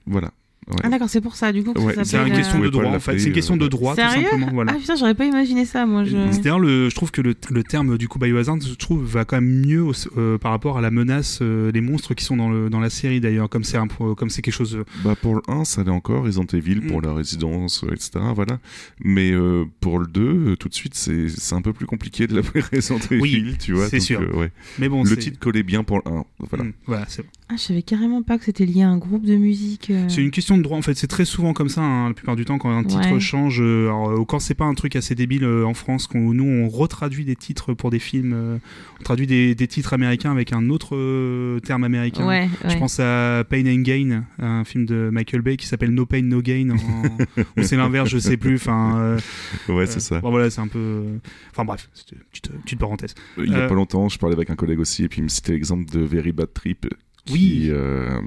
[0.06, 0.30] Voilà.
[0.66, 0.76] Ouais.
[0.82, 1.72] Ah, d'accord, c'est pour ça, du coup.
[1.78, 3.18] Ouais, C'est une question euh, de droit, en fait.
[3.18, 4.48] C'est une question de droit, tout simplement.
[4.52, 4.72] Voilà.
[4.74, 6.04] Ah putain, j'aurais pas imaginé ça, moi.
[6.04, 6.16] Je...
[6.58, 9.66] Le, je trouve que le, le terme du coup Biohazard, je trouve, va quand même
[9.66, 9.84] mieux
[10.16, 12.90] euh, par rapport à la menace euh, des monstres qui sont dans, le, dans la
[12.90, 13.78] série d'ailleurs, comme c'est
[14.16, 14.76] comme c'est quelque chose.
[14.76, 17.06] euh, Bah, pour le 1, ça allait encore, Resident Evil, pour Mm.
[17.06, 18.24] la résidence, euh, etc.
[18.34, 18.58] Voilà.
[19.02, 22.26] Mais euh, pour le 2, euh, tout de suite, c'est c'est un peu plus compliqué
[22.26, 23.88] de l'appeler Resident Oui, tu vois.
[23.88, 24.20] c'est sûr.
[24.20, 24.52] euh, ouais.
[24.78, 26.24] Mais bon, Le titre collait bien pour le 1.
[26.38, 26.64] Voilà.
[26.64, 27.28] Mm, voilà, c'est bon.
[27.50, 29.90] Ah, je savais carrément pas que c'était lié à un groupe de musique.
[29.90, 30.08] euh.
[30.08, 32.36] C'est une question de droit en fait, c'est très souvent comme ça hein, la plupart
[32.36, 33.20] du temps quand un titre Ouais.
[33.20, 33.60] change.
[33.60, 36.44] euh, alors, euh, quand c'est pas un truc assez débile euh, en France, qu'on nous
[36.44, 38.56] on retraduit des titres pour des films, euh,
[38.98, 42.26] on traduit des, des titres américains avec un autre euh, terme américain.
[42.26, 46.06] Ouais, Je pense à Pain and Gain, un film de Michael Bay qui s'appelle No
[46.06, 48.54] Pain No Gain, en- ou c'est l'inverse, je sais plus.
[48.54, 49.18] Enfin, euh,
[49.68, 50.18] Ouais, euh, c'est ça.
[50.20, 51.02] Bon, voilà, c'est un peu.
[51.50, 53.14] Enfin bref, c'était une petite, petite parenthèse.
[53.36, 55.24] Il y a Euh, pas longtemps, je parlais avec un collègue aussi, et puis il
[55.24, 56.86] me citait l'exemple de Very Bad Trip,
[57.24, 57.66] qui Oui.
[57.70, 58.18] euh,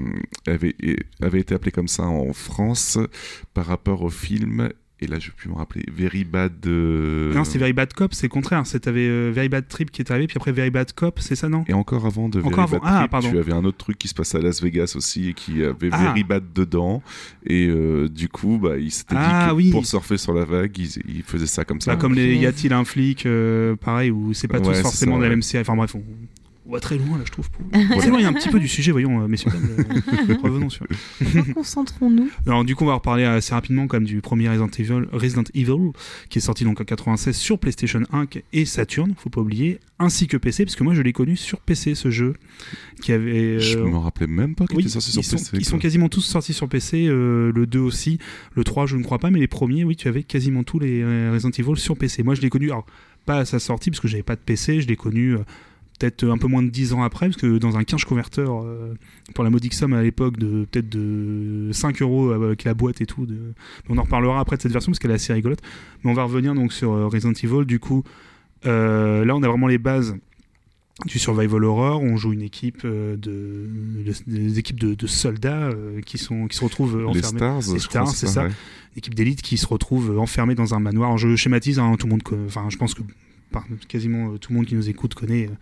[0.46, 0.74] avait,
[1.22, 2.98] avait été appelé comme ça en France
[3.54, 4.68] par rapport au film.
[5.00, 5.84] Et là, je vais plus me rappeler.
[5.96, 6.54] Very Bad.
[6.66, 8.64] euh, Non, c'est Very Bad Cop, c'est le contraire.
[8.82, 11.48] T'avais euh, Very Bad Trip qui est arrivé, puis après Very Bad Cop, c'est ça
[11.48, 11.64] non?
[11.68, 12.78] Et encore avant de Encore Very avant.
[12.78, 13.30] Bad Ah, Trip, pardon.
[13.30, 15.90] tu avais un autre truc qui se passait à Las Vegas aussi et qui avait
[15.92, 15.98] Ah.
[16.08, 17.00] Very Bad dedans.
[17.46, 19.70] Et euh, du coup, bah, il s'était Ah, dit que oui.
[19.70, 21.92] pour surfer sur la vague, il, il faisait ça comme ça.
[21.94, 22.34] Bah, comme les.
[22.34, 25.42] Y a-t-il un flic, euh, pareil, où c'est pas Ouais, tous forcément de la même
[25.42, 25.60] série.
[25.62, 26.02] Enfin bref, on,
[26.68, 27.50] on va très loin là, je trouve.
[27.50, 27.64] pour-
[27.96, 29.50] On s'éloigne un petit peu du sujet, voyons, euh, messieurs.
[29.50, 29.86] dames,
[30.30, 30.86] euh, revenons sur.
[31.54, 32.28] Concentrons-nous.
[32.46, 35.92] Alors du coup, on va reparler assez rapidement comme du premier Resident Evil, Resident Evil,
[36.28, 40.26] qui est sorti donc en 96 sur PlayStation 1 et Saturn, faut pas oublier, ainsi
[40.26, 42.34] que PC, parce que moi je l'ai connu sur PC ce jeu,
[43.00, 43.58] qui avait.
[43.60, 45.50] Je euh, me rappelais même pas qu'il oui, était sorti sur ils, sont, PC.
[45.54, 48.18] ils sont quasiment tous sortis sur PC, euh, le 2 aussi,
[48.54, 51.02] le 3 je ne crois pas, mais les premiers, oui, tu avais quasiment tous les
[51.30, 52.22] Resident Evil sur PC.
[52.22, 52.84] Moi je l'ai connu, alors
[53.24, 55.38] pas à sa sortie, parce que j'avais pas de PC, je l'ai connu euh,
[55.98, 58.94] peut-être un peu moins de 10 ans après, parce que dans un 15 converteur, euh,
[59.34, 63.06] pour la modique somme à l'époque de peut-être de 5 euros avec la boîte et
[63.06, 63.36] tout, de...
[63.88, 65.60] on en reparlera après de cette version, parce qu'elle est assez rigolote.
[66.04, 68.04] Mais on va revenir donc sur euh, Resident Evil, du coup,
[68.66, 70.16] euh, là on a vraiment les bases
[71.06, 73.68] du survival horror, on joue une équipe de, de-
[74.26, 75.70] des équipes de, de soldats
[76.04, 77.38] qui sont qui se retrouvent enfermés,
[77.72, 78.42] Les Stars, c'est ça.
[78.42, 78.48] ouais.
[78.48, 81.10] une équipe d'élite qui se retrouvent euh, enfermés dans un manoir.
[81.10, 83.02] Alors, je schématise, hein, tout le monde, enfin je pense que
[83.88, 85.54] quasiment euh, tout le monde qui nous écoute connaît euh,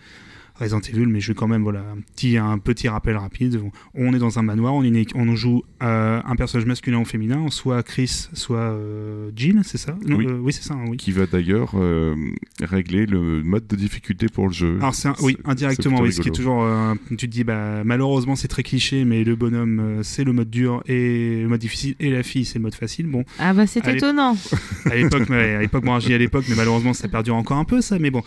[0.59, 3.61] Resident Evil, mais je vais quand même voilà un petit un petit rappel rapide.
[3.95, 7.83] On est dans un manoir, on, est joue euh, un personnage masculin ou féminin, soit
[7.83, 9.97] Chris, soit euh, Jill, c'est ça?
[10.07, 10.27] Non, Oui.
[10.27, 10.97] euh, oui c'est ça, hein, oui.
[10.97, 12.15] Qui va d'ailleurs euh,
[12.63, 14.77] régler le mode de difficulté pour le jeu.
[14.79, 18.37] Alors c'est oui indirectement oui, ce qui est toujours euh, tu te dis bah malheureusement
[18.37, 22.11] c'est très cliché mais le bonhomme c'est le mode dur et le mode difficile et
[22.11, 24.37] la fille c'est le mode facile bon Ah bah c'est étonnant.
[24.91, 27.81] à l'époque à l'époque moi dis à l'époque mais malheureusement ça perdure encore un peu
[27.81, 28.23] ça mais bon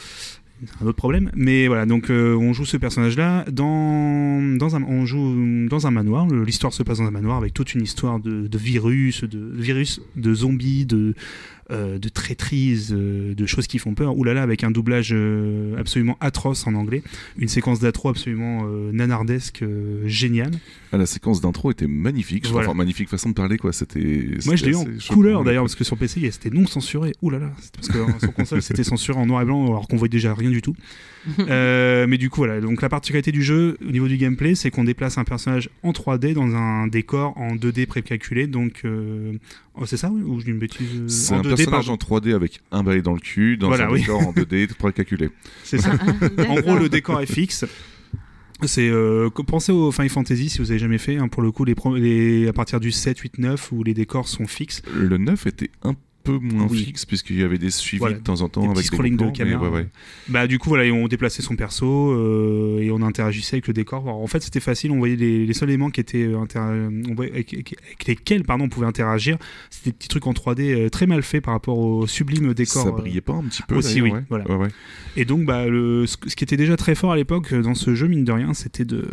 [0.81, 4.83] un autre problème mais voilà donc euh, on joue ce personnage là dans dans un
[4.83, 8.19] on joue dans un manoir l'histoire se passe dans un manoir avec toute une histoire
[8.19, 11.13] de, virus de, virus de zombies de
[11.71, 14.17] euh, de traîtrises, euh, de choses qui font peur.
[14.17, 17.03] Ouh là là, avec un doublage euh, absolument atroce en anglais,
[17.37, 19.63] une séquence d'atro absolument nanardesque,
[20.05, 20.53] géniale.
[20.91, 22.47] Ah, la séquence d'intro était magnifique.
[22.47, 22.69] Je Voilà.
[22.69, 23.71] Enfin, magnifique façon de parler, quoi.
[23.73, 24.27] C'était.
[24.45, 27.13] Moi, je l'ai eu en couleur d'ailleurs, parce que sur PC, c'était non censuré.
[27.21, 29.67] Ouh là là, c'était parce que euh, sur console, c'était censuré en noir et blanc,
[29.67, 30.75] alors qu'on voyait déjà rien du tout.
[31.39, 32.61] Euh, mais du coup, voilà.
[32.61, 35.91] Donc, la particularité du jeu, au niveau du gameplay, c'est qu'on déplace un personnage en
[35.91, 38.47] 3D dans un décor en 2D précalculé.
[38.47, 39.33] Donc, euh,
[39.75, 41.93] oh, c'est ça, oui Ou je dis une bêtise euh, C'est un 2D, personnage pardon.
[41.93, 44.01] en 3D avec un balai dans le cul, dans Voilà, un oui.
[44.01, 45.29] décor en 2D précalculé.
[45.63, 45.91] C'est ça.
[46.47, 47.65] En gros, le décor est fixe.
[48.65, 51.17] C'est euh, pensez au Final Fantasy si vous avez jamais fait.
[51.17, 54.27] hein, pour le coup, les, les- à partir du 7, 8, 9 où les décors
[54.27, 54.81] sont fixes.
[54.93, 56.83] Le 9 était un peu moins Oui.
[56.83, 58.95] fixe, puisqu'il y avait des suivis Voilà, de temps en temps des avec petits des
[58.95, 59.63] scrolling de caméra.
[59.69, 59.87] ouais, ouais.
[60.27, 63.73] Bah du coup voilà, et on déplaçait son perso euh, et on interagissait avec le
[63.73, 64.03] décor.
[64.03, 64.91] Alors, en fait, c'était facile.
[64.91, 66.59] On voyait les, les seuls éléments qui étaient euh, inter-
[67.09, 67.75] on voyait- avec,
[68.07, 69.37] lesquels pardon on pouvait interagir.
[69.69, 72.83] C'était des petits trucs en 3D euh, très mal faits par rapport au sublime décor.
[72.83, 74.23] Ça brillait pas un petit peu aussi, oui, ouais.
[74.29, 74.45] voilà.
[75.15, 77.95] Et donc, bah, le, ce, ce qui était déjà très fort à l'époque dans ce
[77.95, 79.07] jeu, mine de rien, c'était de.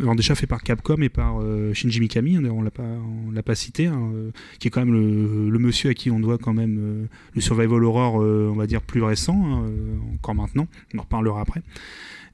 [0.00, 3.30] Alors, déjà fait par Capcom et par euh, Shinji Mikami, hein, on l'a pas, on
[3.30, 4.10] l'a pas cité, hein,
[4.58, 7.40] qui est quand même le, le monsieur à qui on doit quand même euh, le
[7.40, 10.66] survival horror, euh, on va dire, plus récent, hein, euh, encore maintenant.
[10.94, 11.62] On en reparlera après.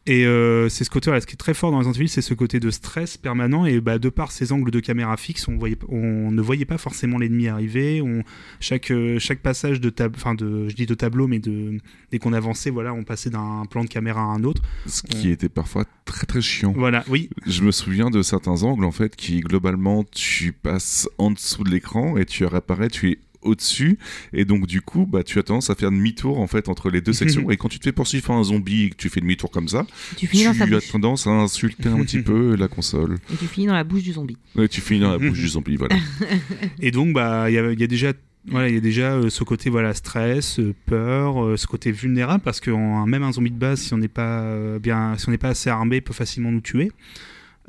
[0.08, 2.22] Et euh, c'est ce côté, là, ce qui est très fort dans Resident Evil, c'est
[2.22, 3.66] ce côté de stress permanent.
[3.66, 6.78] Et bah, de par ces angles de caméra fixe, on, voyait, on ne voyait pas
[6.78, 8.00] forcément l'ennemi arriver.
[8.00, 8.22] On,
[8.58, 11.78] chaque, chaque passage de tab, enfin de, je dis de tableau, mais de,
[12.10, 14.62] dès qu'on avançait, voilà, on passait d'un plan de caméra à un autre.
[14.86, 16.72] Ce qui était parfois très très chiant.
[16.74, 21.32] Voilà, oui, Je me souviens de certains angles en fait qui globalement tu passes en
[21.32, 23.98] dessous de l'écran et tu réapparais, tu es au-dessus
[24.32, 27.00] et donc du coup bah tu as tendance à faire demi-tour en fait entre les
[27.00, 29.20] deux sections et quand tu te fais poursuivre par un zombie et que tu fais
[29.20, 30.88] demi-tour comme ça Tu finis dans sa tu as bouche.
[30.90, 34.12] tendance à insulter un petit peu la console Et tu finis dans la bouche du
[34.12, 34.36] zombie.
[34.60, 35.96] et tu finis dans la bouche du zombie voilà
[36.80, 38.12] Et donc, bah, il y, a- il y a déjà,
[38.46, 41.92] voilà, il y a déjà euh, ce côté, voilà, stress, euh, peur, euh, ce côté
[41.92, 45.16] vulnérable, parce que en- même un zombie de base, si on n'est pas euh, bien,
[45.18, 46.90] si on n'est pas assez armé, peut facilement nous tuer.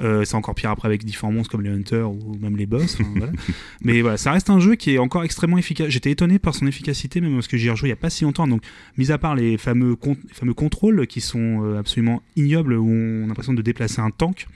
[0.02, 2.98] Euh, c'est encore pire après avec différents monstres comme les hunters ou même les boss.
[3.82, 5.90] Mais voilà, ça reste un jeu qui est encore extrêmement efficace.
[5.90, 8.24] J'étais étonné par son efficacité, même parce que j'y ai il n'y a pas si
[8.24, 8.48] longtemps.
[8.48, 8.62] Donc,
[8.98, 13.26] mis à part les fameux, les fameux contrôles qui sont euh, absolument ignobles, où on
[13.26, 14.48] a l'impression de déplacer un tank.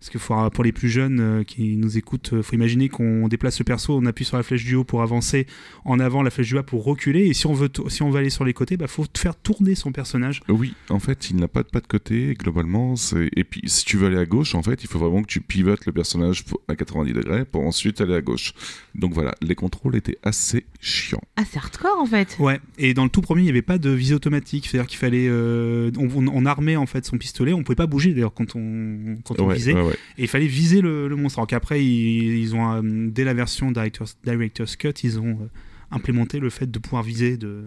[0.00, 3.26] Parce que faut- pour les plus jeunes euh, qui nous écoutent, euh, faut imaginer qu'on
[3.26, 5.46] déplace le perso, on appuie sur la flèche du haut pour avancer
[5.84, 7.26] en avant, la flèche du bas pour reculer.
[7.26, 9.74] Et si on veut, si on veut aller sur les côtés, bah faut faire tourner
[9.74, 10.40] son personnage.
[10.48, 12.94] Oui, en fait, il n'a pas de pas de côté, globalement.
[13.34, 15.40] Et puis, si tu veux aller à gauche, en fait, il faut vraiment que tu
[15.40, 18.52] pivotes le personnage à 90 degrés pour ensuite aller à gauche.
[18.94, 21.22] Donc voilà, les contrôles étaient assez chiants.
[21.50, 22.36] C'est hardcore en fait.
[22.38, 22.60] Ouais.
[22.78, 25.26] Et dans le tout premier, il n'y avait pas de visée automatique, c'est-à-dire qu'il fallait,
[25.28, 28.54] euh, on, on- on armait en fait son pistolet, on pouvait pas bouger d'ailleurs quand
[28.54, 29.72] on quand on Ouais, visait.
[29.74, 29.87] ouais, ouais.
[29.94, 31.38] Et il fallait viser le, le monstre.
[31.38, 35.50] Alors qu'après, ils, ils ont, euh, dès la version Director's, Director's Cut, ils ont euh,
[35.90, 37.64] implémenté le fait de pouvoir viser de...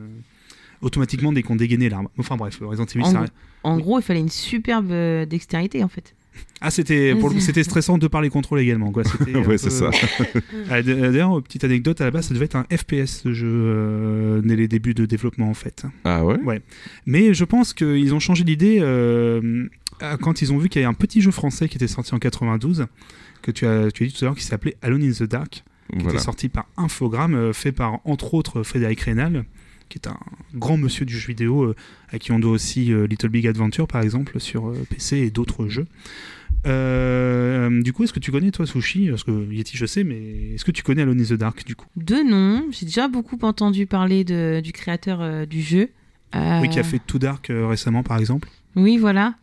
[0.82, 2.08] automatiquement dès qu'on dégainait l'arme.
[2.18, 3.18] Enfin bref, Resident Evil, En ça...
[3.20, 3.28] gros.
[3.64, 6.16] En gros, il fallait une superbe euh, dextérité en fait.
[6.63, 8.91] Ah, c'était, pour le c'était stressant de par les contrôles également.
[8.91, 9.04] Quoi.
[9.28, 9.89] Ouais, peu- c'est ça.
[10.70, 14.41] Ah, D'ailleurs, petite anecdote, à la base, ça devait être un FPS, ce jeu, euh,
[14.41, 15.86] dès les débuts de développement en fait.
[16.04, 16.62] Ah ouais?
[17.06, 19.67] Mais je pense qu'ils ont changé d'idée euh,
[20.22, 22.20] quand ils ont vu qu'il y avait un petit jeu français qui était sorti en
[22.20, 22.86] 92,
[23.41, 25.63] que tu as, tu as dit tout à l'heure, qui s'appelait Alone in the Dark,
[25.91, 26.13] qui Voilà.
[26.13, 29.46] était sorti par Infogrames, euh, fait par entre autres Frédéric Rénal,
[29.91, 30.17] qui est un
[30.56, 31.75] grand monsieur du jeu vidéo, euh,
[32.12, 35.30] à qui on doit aussi euh, Little Big Adventure par exemple sur euh, PC et
[35.30, 35.86] d'autres jeux.
[36.65, 39.10] Euh, du coup, est-ce que tu connais toi Sushi?
[39.10, 41.75] Parce que Yeti, je sais, mais est-ce que tu connais Alone in the Dark du
[41.75, 41.88] coup?
[41.97, 45.89] De nom, j'ai déjà beaucoup entendu parler de, du créateur euh, du jeu.
[46.34, 48.47] Oui, qui a fait Too Dark récemment par exemple.
[48.77, 49.36] Oui, voilà.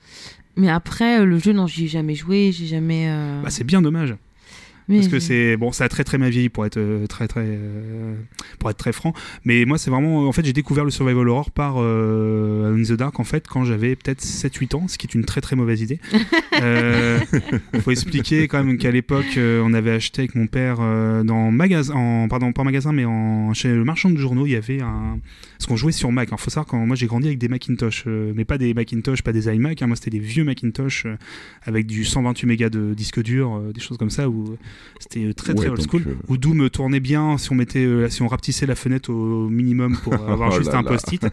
[0.57, 3.15] Mais après, le jeu, non, j'y ai jamais joué, j'ai jamais.
[3.43, 4.17] Bah, c'est bien dommage.
[4.89, 7.45] Parce que c'est bon, ça a très très mal vieilli pour être euh, très très
[7.45, 8.15] euh,
[8.59, 9.13] pour être très franc.
[9.45, 12.93] Mais moi, c'est vraiment en fait, j'ai découvert le survival horror par euh, in the
[12.93, 15.83] Dark en fait quand j'avais peut-être 7-8 ans, ce qui est une très très mauvaise
[15.83, 16.01] idée.
[16.63, 17.21] euh,
[17.81, 21.51] faut expliquer quand même qu'à l'époque, euh, on avait acheté avec mon père euh, dans
[21.51, 24.57] magasin, en, pardon pas en magasin, mais en chez le marchand de journaux, il y
[24.57, 25.19] avait un
[25.59, 26.29] parce qu'on jouait sur Mac.
[26.31, 29.23] Il faut savoir quand moi j'ai grandi avec des Macintosh, euh, mais pas des Macintosh,
[29.23, 29.83] pas des iMac.
[29.83, 29.89] hein.
[29.89, 31.17] moi, c'était des vieux Macintosh euh,
[31.65, 34.57] avec du 128 mégas de disque dur, euh, des choses comme ça où
[35.01, 36.05] c'était très très Ouais, old school.
[36.29, 40.15] Où Doom tournait bien si on mettait, si on rapetissait la fenêtre au minimum pour
[40.29, 41.27] avoir Oh juste là un post-it.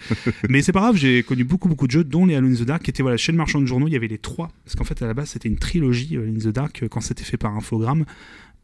[0.50, 2.66] Mais c'est pas grave, j'ai connu beaucoup beaucoup de jeux, dont les Alone in the
[2.66, 3.88] Dark, qui étaient voilà chez le marchand de journaux.
[3.88, 6.34] Il y avait les trois, parce qu'en fait à la base c'était une trilogie in
[6.40, 8.06] the Dark quand c'était fait par Infogrames.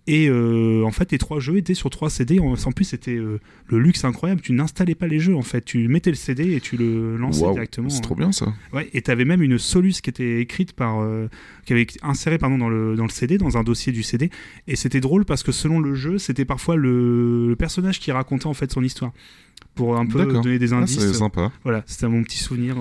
[0.07, 2.39] Et euh, en fait, les trois jeux étaient sur trois CD.
[2.39, 4.41] En, en plus, c'était euh, le luxe incroyable.
[4.41, 5.63] Tu n'installais pas les jeux, en fait.
[5.63, 7.87] Tu mettais le CD et tu le lançais directement.
[7.89, 8.01] C'est hein.
[8.01, 8.51] trop bien ça.
[8.73, 11.01] Ouais, et tu avais même une soluce qui était écrite par.
[11.01, 11.27] euh,
[11.65, 14.31] qui avait insérée pardon, dans, le, dans le CD, dans un dossier du CD.
[14.67, 18.47] Et c'était drôle parce que selon le jeu, c'était parfois le, le personnage qui racontait
[18.47, 19.11] en fait son histoire.
[19.75, 20.99] Pour un peu donner des Ah, indices.
[20.99, 21.51] c'est sympa.
[21.63, 22.75] voilà, c'était mon petit souvenir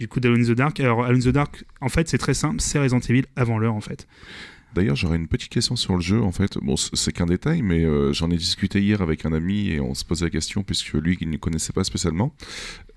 [0.00, 0.80] du coup d'Alone in the Dark.
[0.80, 3.80] Alors, Alone the Dark, en fait, c'est très simple c'est Resident Evil avant l'heure en
[3.80, 4.08] fait.
[4.78, 6.22] D'ailleurs, j'aurais une petite question sur le jeu.
[6.22, 9.70] En fait, bon, c'est qu'un détail, mais euh, j'en ai discuté hier avec un ami
[9.70, 12.32] et on se posait la question puisque lui, il ne connaissait pas spécialement.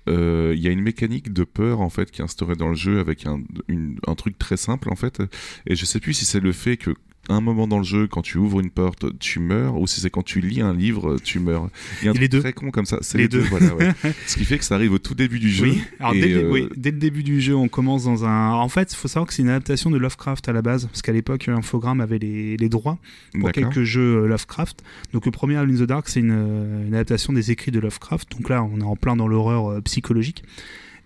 [0.08, 2.76] Euh, Il y a une mécanique de peur en fait qui est instaurée dans le
[2.76, 5.20] jeu avec un, une- un truc très simple en fait.
[5.66, 6.94] Et je sais plus si c'est le fait que
[7.28, 10.10] un moment dans le jeu, quand tu ouvres une porte, tu meurs, ou si c'est
[10.10, 11.68] quand tu lis un livre, tu meurs.
[12.00, 12.40] Il y a un truc deux.
[12.40, 12.98] très con comme ça.
[13.00, 13.42] C'est Les les, deux.
[13.42, 13.48] deux.
[13.48, 13.92] voilà, ouais.
[14.26, 15.66] Ce qui fait que ça arrive au tout début du jeu.
[15.66, 18.52] Oui, alors dès, euh, oui, dès le début du jeu, on commence dans un.
[18.52, 21.02] En fait, il faut savoir que c'est une adaptation de Lovecraft à la base, parce
[21.02, 22.98] qu'à l'époque, Infogrames avait les, les droits
[23.38, 24.82] pour quelques jeux euh, Lovecraft.
[25.12, 27.78] Donc le premier Alone in the Dark, c'est une, euh, une adaptation des écrits de
[27.78, 28.32] Lovecraft.
[28.32, 30.42] Donc là, on est en plein dans l'horreur psychologique.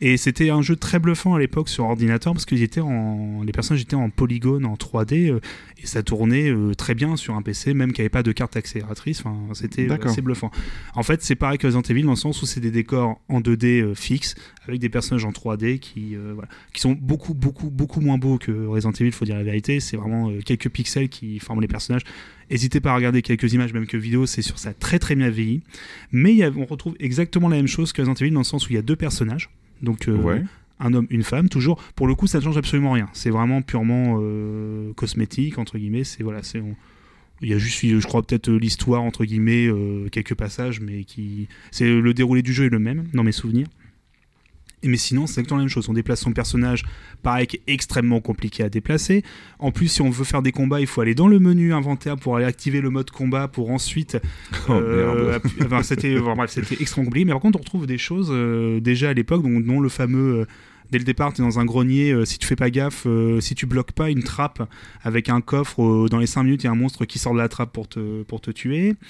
[0.02, 3.80] Et c'était un jeu très bluffant à l'époque sur ordinateur parce étaient en, les personnages
[3.82, 5.40] étaient en polygone, en 3D, euh,
[5.82, 8.56] et ça tournait euh, très bien sur un PC, même qui avait pas de carte
[8.56, 9.20] accélératrice.
[9.20, 10.50] Enfin, c'était euh, assez bluffant.
[10.94, 13.40] En fait, c'est pareil que Resident Evil dans le sens où c'est des décors en
[13.40, 14.35] 2D euh, fixes
[14.68, 18.66] avec des personnages en 3D qui, voilà, qui sont beaucoup, beaucoup, beaucoup moins beaux que
[18.66, 19.12] Resident Evil.
[19.12, 19.78] Faut dire la vérité.
[19.80, 22.02] C'est vraiment quelques pixels qui forment les personnages.
[22.50, 25.30] N'hésitez pas à regarder quelques images, même que vidéo, c'est sur ça très très bien
[25.30, 25.62] vieilli.
[26.12, 28.44] Mais il y a- on retrouve exactement la même chose que Resident Evil dans le
[28.44, 29.50] sens où il y a deux personnages.
[29.83, 30.43] Donc euh, Ouais.
[30.81, 31.83] un homme, une femme, toujours.
[31.95, 33.09] Pour le coup, ça ne change absolument rien.
[33.12, 36.05] C'est vraiment purement euh, cosmétique, entre guillemets.
[36.05, 36.77] C'est voilà, c'est on-
[37.43, 41.05] il y a juste, je crois, peut-être euh, l'histoire, entre guillemets, euh, quelques passages, mais
[41.05, 41.49] qui.
[41.71, 43.67] C'est le déroulé du jeu est le même, dans mes souvenirs.
[44.88, 45.88] Mais sinon, c'est exactement la même chose.
[45.88, 46.85] On déplace son personnage,
[47.22, 49.22] pareil, qui est extrêmement compliqué à déplacer.
[49.59, 52.16] En plus, si on veut faire des combats, il faut aller dans le menu inventaire
[52.16, 54.18] pour aller activer le mode combat pour ensuite.
[54.68, 57.25] Oh, euh, enfin, c'était enfin, bref, c'était extrêmement compliqué.
[57.25, 60.46] Mais par contre, on retrouve des choses euh, déjà à l'époque, dont, dont le fameux.
[60.90, 63.40] Dès le départ, tu es dans un grenier, euh, si tu fais pas gaffe, euh,
[63.40, 64.68] si tu bloques pas une trappe
[65.03, 67.33] avec un coffre, euh, dans les 5 minutes, il y a un monstre qui sort
[67.33, 68.94] de la trappe pour te, pour te tuer.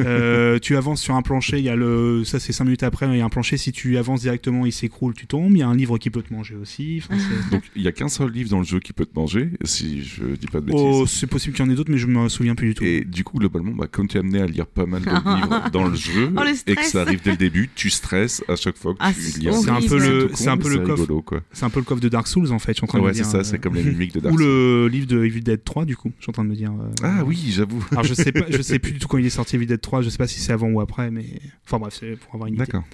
[0.00, 3.06] Euh, tu avances sur un plancher, il y a le, ça c'est 5 minutes après,
[3.08, 5.52] il y a un plancher, si tu avances directement, il s'écroule, tu tombes.
[5.52, 7.02] Il y a un livre qui peut te manger aussi.
[7.50, 10.04] Donc il y a qu'un seul livre dans le jeu qui peut te manger, si
[10.04, 10.80] je dis pas de bêtises.
[10.82, 12.84] oh, c'est possible qu'il y en ait d'autres, mais je me souviens plus du tout.
[12.84, 15.70] Et du coup, globalement, bah, comme tu es amené à lire pas mal de livres
[15.72, 16.90] dans le jeu Oh, le et que stress.
[16.92, 19.48] ça arrive dès le début, tu stresses à chaque fois que Ah, tu c'est lis
[19.48, 19.88] un c'est un horrible.
[19.88, 21.40] peu le, c'est un peu le coffre rigolo, quoi.
[21.52, 22.72] C'est un peu le coffre de Dark Souls en fait.
[22.72, 24.34] Je suis en train de Ouais, c'est ça, euh, c'est comme les mimiques de Dark
[24.34, 24.46] Ou Souls.
[24.46, 26.12] le livre de Evil Dead 3 du coup.
[26.18, 26.70] Je suis en train de me dire.
[26.72, 27.84] euh, Ah oui, j'avoue.
[27.92, 29.80] Alors je sais pas, je sais plus du tout quand il est sorti Evil Dead
[29.80, 30.02] 3.
[30.02, 31.24] Je sais pas si c'est avant ou après, mais
[31.66, 32.64] enfin bref, c'est pour avoir une idée.
[32.64, 32.84] D'accord.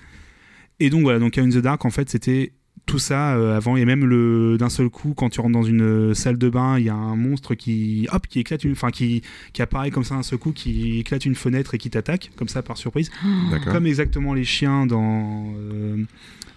[0.81, 2.53] Et donc voilà, donc in the Dark, en fait, c'était
[2.87, 3.77] tout ça euh, avant.
[3.77, 6.79] Et même le d'un seul coup, quand tu rentres dans une euh, salle de bain,
[6.79, 10.05] il y a un monstre qui, hop, qui éclate une, enfin qui, qui apparaît comme
[10.05, 13.11] ça d'un seul coup, qui éclate une fenêtre et qui t'attaque comme ça par surprise.
[13.73, 16.05] Comme exactement les chiens dans euh,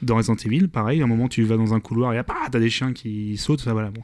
[0.01, 1.01] dans Resident Evil, pareil.
[1.01, 3.61] À un moment, tu vas dans un couloir et ah, t'as des chiens qui sautent.
[3.61, 4.01] Ça, voilà, bon.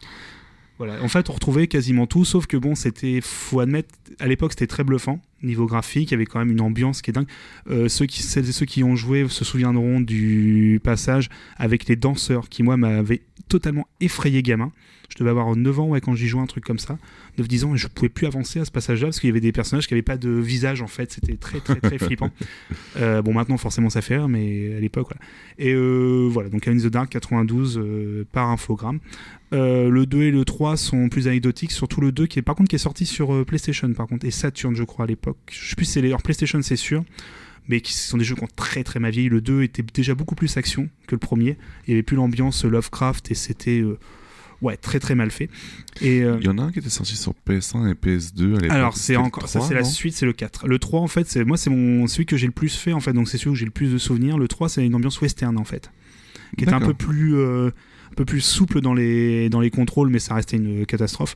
[1.01, 4.67] En fait, on retrouvait quasiment tout, sauf que bon, c'était, faut admettre, à l'époque, c'était
[4.67, 5.19] très bluffant.
[5.41, 7.27] Niveau graphique, il y avait quand même une ambiance qui est dingue.
[7.69, 11.95] Euh, ceux, qui, celles et ceux qui ont joué se souviendront du passage avec les
[11.95, 14.71] danseurs qui, moi, m'avaient totalement effrayé gamin.
[15.13, 16.97] Je devais avoir 9 ans ouais, quand j'y jouais, un truc comme ça.
[17.37, 19.51] 9-10 ans, et je pouvais plus avancer à ce passage-là parce qu'il y avait des
[19.51, 21.11] personnages qui n'avaient pas de visage, en fait.
[21.11, 22.31] C'était très, très, très flippant.
[22.97, 25.21] Euh, bon, maintenant, forcément, ça fait rire, mais à l'époque, voilà.
[25.59, 28.99] Et euh, voilà, donc In the Dark 92 euh, par infogramme.
[29.51, 32.69] Le 2 et le 3 sont plus anecdotiques, surtout le 2 qui est par contre
[32.69, 35.37] qui est sorti sur PlayStation par contre et Saturn je crois à l'époque.
[35.51, 37.03] Je sais plus si c'est les alors, PlayStation c'est sûr,
[37.67, 39.29] mais qui sont des jeux qui ont très très mal vieilli.
[39.29, 41.57] Le 2 était déjà beaucoup plus action que le premier.
[41.87, 43.97] Il y avait plus l'ambiance Lovecraft et c'était euh,
[44.63, 45.49] ouais très très mal fait.
[46.01, 48.59] Et euh, Il y en a un qui était sorti sur PS1 et PS2 à
[48.61, 48.71] l'époque.
[48.71, 50.67] alors c'est encore ça 3, c'est la suite, c'est le 4.
[50.67, 52.99] Le 3 en fait, c'est moi c'est mon celui que j'ai le plus fait en
[52.99, 54.37] fait, donc c'est celui où j'ai le plus de souvenirs.
[54.37, 55.91] Le 3 c'est une ambiance western en fait,
[56.57, 57.69] qui était un peu plus euh,
[58.11, 61.35] un peu plus souple dans les dans les contrôles, mais ça restait une catastrophe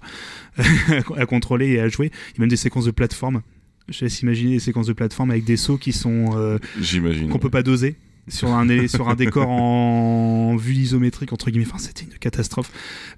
[1.17, 2.11] à contrôler et à jouer.
[2.31, 3.41] Il y a même des séquences de plateforme.
[3.89, 7.29] Je laisse imaginer des séquences de plateforme avec des sauts qui sont euh, J'imagine.
[7.29, 7.95] qu'on peut pas doser
[8.27, 11.65] sur un sur un décor en vue isométrique entre guillemets.
[11.67, 12.71] Enfin c'était une catastrophe.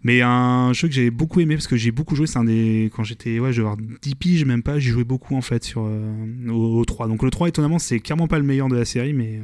[0.04, 2.92] Mais un jeu que j'ai beaucoup aimé parce que j'ai beaucoup joué c'est un des
[2.96, 5.64] quand j'étais ouais je vais avoir 10 piges même pas j'y jouais beaucoup en fait
[5.64, 6.12] sur euh,
[6.50, 9.14] au, au 3 donc le 3 étonnamment c'est clairement pas le meilleur de la série
[9.14, 9.42] mais euh,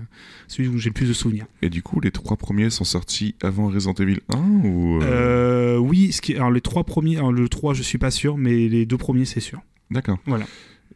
[0.48, 1.46] celui où j'ai le plus de souvenirs.
[1.62, 5.02] Et du coup, les trois premiers sont sortis avant Resident Evil 1 ou...
[5.02, 8.12] euh, Euh, oui ce qui alors les trois premiers alors le 3 je suis pas
[8.12, 9.62] sûr mais les deux premiers c'est sûr.
[9.92, 10.18] D'accord.
[10.26, 10.46] Voilà.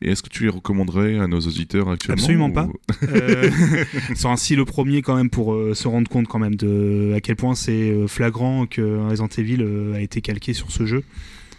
[0.02, 2.68] Et est-ce que tu les recommanderais à nos auditeurs actuellement Absolument ou- pas.
[3.10, 3.50] Euh,
[4.16, 7.22] sur ainsi le premier quand même pour euh, se rendre compte quand même de à
[7.22, 11.04] quel point c'est euh, flagrant que Resident Evil euh, a été calqué sur ce jeu.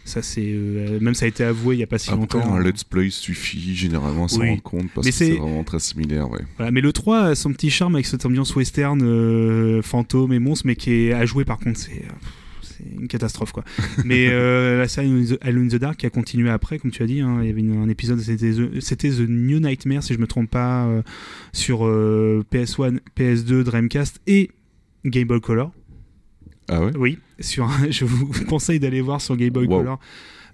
[0.05, 2.55] Ça c'est euh, même ça a été avoué il y a pas si Après, longtemps.
[2.55, 4.48] un let's play suffit généralement à s'en Oui.
[4.50, 6.40] rendre compte parce Mais que c'est vraiment très similaire, ouais.
[6.57, 10.38] Voilà, mais le 3 a son petit charme avec cette ambiance western euh, fantôme et
[10.38, 12.03] monstre mais qui est à jouer par contre c'est
[12.83, 13.64] c'est une catastrophe quoi.
[14.05, 15.09] mais euh, la série
[15.43, 17.51] Alone in the- Dark qui a continué après comme tu as dit hein, il y
[17.51, 21.03] avait une- un épisode c'était The, The New Nightmare si je me trompe pas euh,
[21.53, 24.51] sur euh, PS1, PS2, Dreamcast et
[25.05, 25.73] Game Boy Color.
[26.69, 26.93] Ah ouais?
[26.97, 29.79] Oui, sur je vous conseille d'aller voir sur Game Boy Wow.
[29.79, 30.01] Color.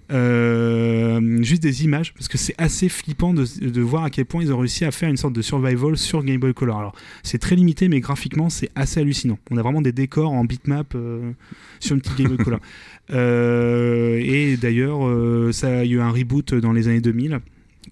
[0.09, 4.41] Euh, juste des images parce que c'est assez flippant de, de voir à quel point
[4.41, 6.79] ils ont réussi à faire une sorte de survival sur Game Boy Color.
[6.79, 9.37] Alors c'est très limité mais graphiquement c'est assez hallucinant.
[9.51, 11.31] On a vraiment des décors en bitmap euh,
[11.79, 12.59] sur une petite Game Boy Color.
[13.09, 14.99] Euh, et d'ailleurs
[15.53, 17.39] ça a eu un reboot dans les années 2000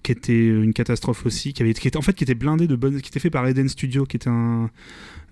[0.06, 2.76] qui était une catastrophe aussi, qui avait, qui était en fait qui était blindé de
[2.76, 4.70] bonnes, qui était fait par Eden Studio, qui était un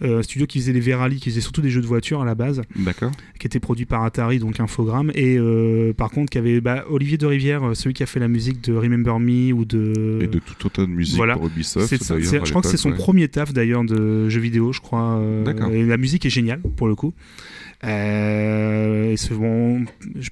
[0.02, 2.34] euh, studio qui faisait les V-Rally, qui faisait surtout des jeux de voiture à la
[2.34, 3.12] base D'accord.
[3.38, 7.18] qui était produit par Atari, donc Infogrames, et euh, par contre qui avait bah, Olivier
[7.18, 10.18] de Rivière, euh, celui qui a fait la musique de Remember Me ou de.
[10.20, 11.34] Et de tout autant de musique voilà.
[11.36, 12.96] pour Ubisoft, je crois que c'est son ouais.
[12.96, 15.20] premier taf d'ailleurs de jeux vidéo, je crois.
[15.20, 15.70] euh, D'accord.
[15.70, 17.14] Et la musique est géniale pour le coup.
[17.84, 19.16] Euh,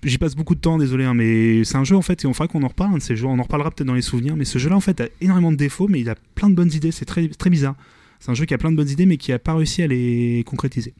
[0.04, 2.32] j'y passe beaucoup de temps, désolé, hein, mais c'est un jeu en fait, et on
[2.32, 4.36] fera qu'on en reparle un de ces jeux, on en reparlera peut-être dans les souvenirs,
[4.36, 6.72] mais ce jeu-là en fait a énormément de défauts, mais il a plein de bonnes
[6.72, 7.74] idées, c'est très, très bizarre.
[8.20, 9.86] C'est un jeu qui a plein de bonnes idées, mais qui a pas réussi à
[9.86, 10.94] les concrétiser.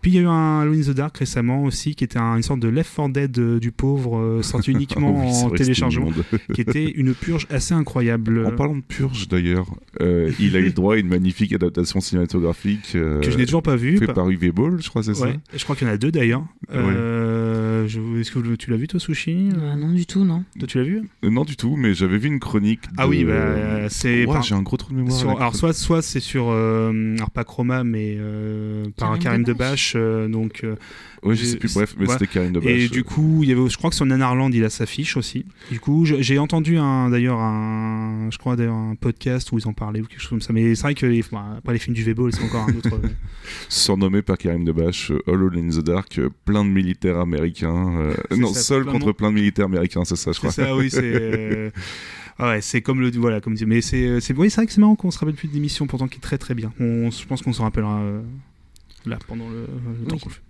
[0.00, 2.36] Puis il y a eu un Alone in the Dark récemment aussi, qui était un-
[2.36, 5.44] une sorte de Left 4 Dead euh, du pauvre, euh, sorti uniquement Ah oui, c'est
[5.44, 6.10] en téléchargement,
[6.54, 8.46] qui était une purge assez incroyable.
[8.46, 9.66] En parlant de Purge d'ailleurs,
[10.00, 13.46] euh, il a eu le droit à une magnifique adaptation cinématographique euh, que je n'ai
[13.46, 13.96] toujours pas vu.
[13.98, 15.96] fait pas- par UV Ball, je crois, c'est Ouais, je crois qu'il y en a
[15.96, 16.42] deux d'ailleurs.
[16.68, 16.76] Ouais.
[16.76, 19.48] Euh, je- Est-ce que tu l'as vu toi, Sushi?
[19.56, 20.44] Euh, non, du tout, non.
[20.58, 20.98] Toi, tu l'as vu?
[21.22, 22.80] Ça Euh, Non, du tout, mais j'avais vu une chronique.
[22.96, 25.16] Ah oui, bah, c'est Ouah, par- j'ai un gros trou de mémoire.
[25.18, 29.42] sur- alors soit soit c'est sur euh, alors pas Chroma mais euh, par Karim Karim
[29.44, 29.85] Debache.
[29.94, 30.74] Euh, donc euh,
[31.22, 32.12] Ouais, je sais plus, bref, mais ouais.
[32.12, 32.70] c'était Karine Debache.
[32.70, 35.16] et du coup il y avait je crois que sur Nanarland il a sa fiche
[35.16, 39.72] aussi du coup j'ai entendu d'ailleurs un je crois d'ailleurs un podcast où ils en
[39.72, 41.24] parlaient ou quelque chose comme ça mais c'est vrai que les,
[41.56, 43.08] après les films du V-Ball c'est encore un autre euh,
[43.68, 47.98] Surnommé par Karim Debache, euh, All in the Dark, euh, plein de militaires américains.
[47.98, 50.50] euh, C'est non, ça, seul contre plein de militaires américains, c'est ça, je C'est crois.
[50.52, 51.00] ça, oui, c'est.
[51.02, 51.70] euh,
[52.38, 53.10] ah ouais, c'est comme le.
[53.12, 53.56] Voilà, comme.
[53.66, 54.20] Mais c'est.
[54.20, 56.18] c'est- Oui, c'est vrai que c'est marrant qu'on se rappelle plus de l'émission, pourtant qui
[56.18, 56.72] est très très bien.
[56.80, 58.20] On, je pense qu'on se rappellera euh,
[59.06, 59.66] là, pendant le,
[60.00, 60.20] le temps Oui.
[60.20, 60.40] qu'on fait.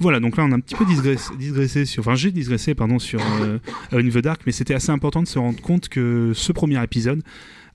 [0.00, 2.00] Voilà, donc là on a un petit peu digressé, digressé sur.
[2.00, 3.58] Enfin, j'ai digressé, pardon, sur euh,
[3.92, 7.22] the Dark, mais c'était assez important de se rendre compte que ce premier épisode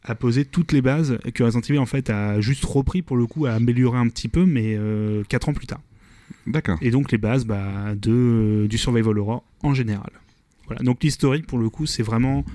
[0.03, 3.17] a posé toutes les bases et que Resident Evil en fait a juste repris pour
[3.17, 4.79] le coup, a amélioré un petit peu, mais
[5.29, 5.81] 4 ans plus tard.
[6.45, 6.77] D'accord.
[6.81, 10.09] Et donc les bases bah, de, du survival horror en général.
[10.65, 10.81] Voilà.
[10.81, 12.45] Donc l'historique pour le coup c'est vraiment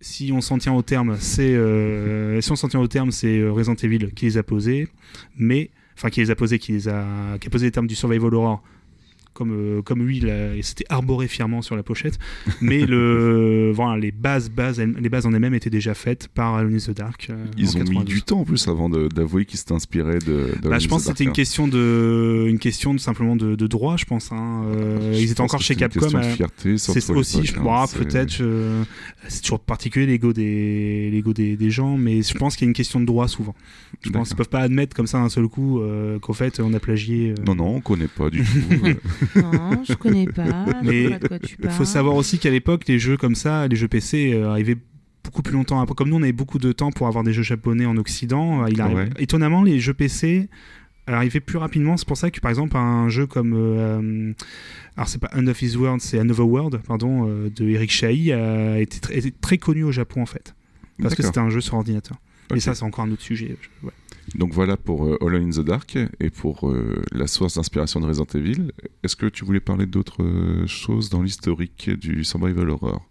[0.00, 3.38] si on s'en tient au terme c'est euh, si on s'en tient au terme c'est
[3.38, 4.88] euh, Resident Evil qui les a posés
[5.36, 7.04] mais enfin qui les a posés qui les a
[7.40, 8.62] qui a posé les termes du survival horror
[9.38, 10.22] comme, euh, comme lui,
[10.62, 12.18] c'était arboré fièrement sur la pochette.
[12.60, 16.74] Mais le, voilà, les bases, bases, les bases en elles-mêmes étaient déjà faites par Alone
[16.74, 17.28] in the Dark.
[17.30, 18.04] euh, Ils ont mis 92.
[18.04, 20.48] du temps en plus avant d'avouer qu'ils s'étaient inspirés de.
[20.62, 23.54] de Bah, je pense que c'était une question question de, une question de simplement de,
[23.54, 24.32] de droit, je pense.
[24.32, 24.64] hein.
[24.66, 26.08] Euh, ils étaient encore chez Capcom.
[26.76, 28.82] C'est aussi, je hein, ah, c'est- peut-être, euh,
[29.28, 32.70] c'est toujours particulier l'ego des, l'ego des, des gens, mais je pense qu'il y a
[32.70, 33.54] une question de droit souvent.
[34.02, 36.72] Je pense qu'ils peuvent pas admettre comme ça d'un seul coup euh, qu'au fait on
[36.74, 37.34] a plagié.
[37.46, 38.46] Non, non, on connaît pas du tout.
[39.36, 40.66] euh, Non, je connais pas.
[40.82, 43.34] Mais sais pas de quoi tu Il faut savoir aussi qu'à l'époque, les jeux comme
[43.34, 44.76] ça, les jeux PC euh, arrivaient
[45.24, 45.94] beaucoup plus longtemps après.
[45.94, 48.68] Comme nous, on avait beaucoup de temps pour avoir des jeux japonais en Occident, euh,
[48.70, 48.96] il arrive...
[48.96, 49.08] Ouais.
[49.18, 50.48] étonnamment, les jeux PC
[51.06, 51.96] arrivaient plus rapidement.
[51.96, 53.54] C'est pour ça que, par exemple, un jeu comme.
[53.56, 54.32] euh,
[54.96, 58.32] alors, c'est pas End of His World, c'est Another World, pardon, euh, de Eric Chahi,
[58.32, 60.54] a été, tr- été très connu au Japon, en fait.
[61.00, 62.18] Parce que c'était un jeu sur ordinateur.
[62.50, 62.56] Ok.
[62.56, 63.56] Et ça, c'est encore un autre sujet.
[63.60, 63.92] je- ouais.
[64.34, 68.06] Donc voilà pour euh, Hollow in the Dark et pour euh, la source d'inspiration de
[68.06, 68.72] Resident Evil.
[69.02, 73.04] Est-ce que tu voulais parler d'autres euh, choses dans l'historique du survival horror?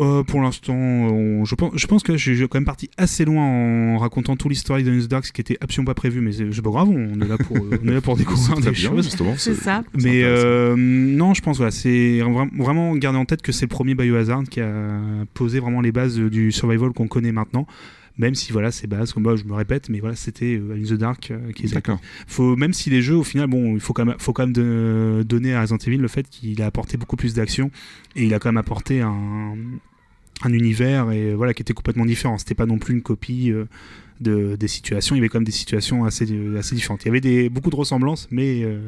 [0.00, 3.44] Euh, pour l'instant, on- je pense, je pense que j'ai quand même parti assez loin
[3.44, 6.62] en racontant tout l'historique de News Dark, ce qui était absolument pas prévu, mais c'est
[6.62, 9.04] pas grave, on est là pour, on est là pour découvrir des bien, choses.
[9.04, 9.34] justement.
[9.36, 9.84] C'est ça.
[10.02, 13.68] Mais euh, non, je pense voilà, c'est vra- vraiment garder en tête que c'est le
[13.68, 15.00] premier Biohazard qui a
[15.32, 17.68] posé vraiment les bases du survival qu'on connaît maintenant.
[18.16, 20.84] Même si voilà ces bases, comme moi je me répète, mais voilà c'était euh, In
[20.84, 21.98] the Dark euh, qui les a D'accord.
[22.28, 24.52] faut même si les jeux au final bon il faut quand même faut quand même
[24.52, 27.72] de- donner à Resident Evil le fait qu'il a apporté beaucoup plus d'action
[28.14, 29.54] et il a quand même apporté un
[30.42, 33.64] un univers et voilà qui était complètement différent c'était pas non plus une copie euh,
[34.20, 35.14] de, des situations.
[35.14, 36.24] Il y avait quand même des situations assez
[36.58, 37.02] assez différentes.
[37.04, 38.78] Il y avait des beaucoup de ressemblances mais euh,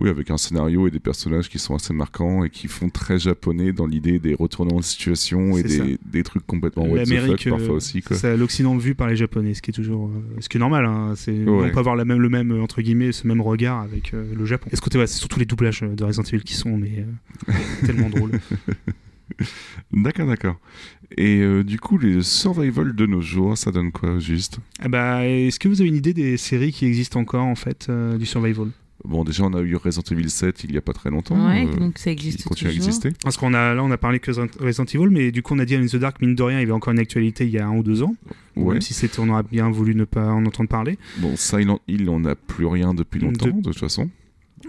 [0.00, 3.18] Oui, avec un scénario et des personnages qui sont assez marquants et qui font très
[3.18, 7.48] japonais dans l'idée des retournements de situation et des, des trucs complètement what the fuck
[7.48, 8.02] parfois euh, aussi.
[8.10, 10.84] C'est l'Occident vu par les Japonais ce qui est toujours euh, ce qui est normal
[10.86, 11.68] hein, c'est Ouais.
[11.68, 14.44] on peut avoir la même le même entre guillemets ce même regard avec euh, le
[14.44, 14.68] Japon.
[14.72, 17.04] Et ce côté ouais, c'est surtout les doublages de Resident Evil qui sont mais
[17.48, 17.52] euh,
[17.86, 18.32] tellement drôles.
[19.92, 20.56] D'accord, d'accord.
[21.16, 24.58] Et euh, du coup, les survival de nos jours, ça donne quoi juste?
[24.80, 27.86] Ah bah, est-ce que vous avez une idée des séries qui existent encore en fait
[27.90, 28.68] euh, du survival?
[29.04, 31.34] Bon, déjà, on a eu Resident Evil 7 il y a pas très longtemps.
[31.48, 33.10] Ouais, euh, donc ça existe continue à exister.
[33.24, 35.64] Parce qu'on a là on a parlé que Resident Evil, mais du coup on a
[35.64, 37.58] dit In the Dark mine de rien il y avait encore une actualité il y
[37.58, 38.14] a un ou deux ans.
[38.54, 38.74] Ouais.
[38.74, 40.98] Même si c'était on aurait bien voulu ne pas en entendre parler.
[41.18, 44.08] Bon, Silent Hill, on n'a plus rien depuis longtemps, De- de toute façon.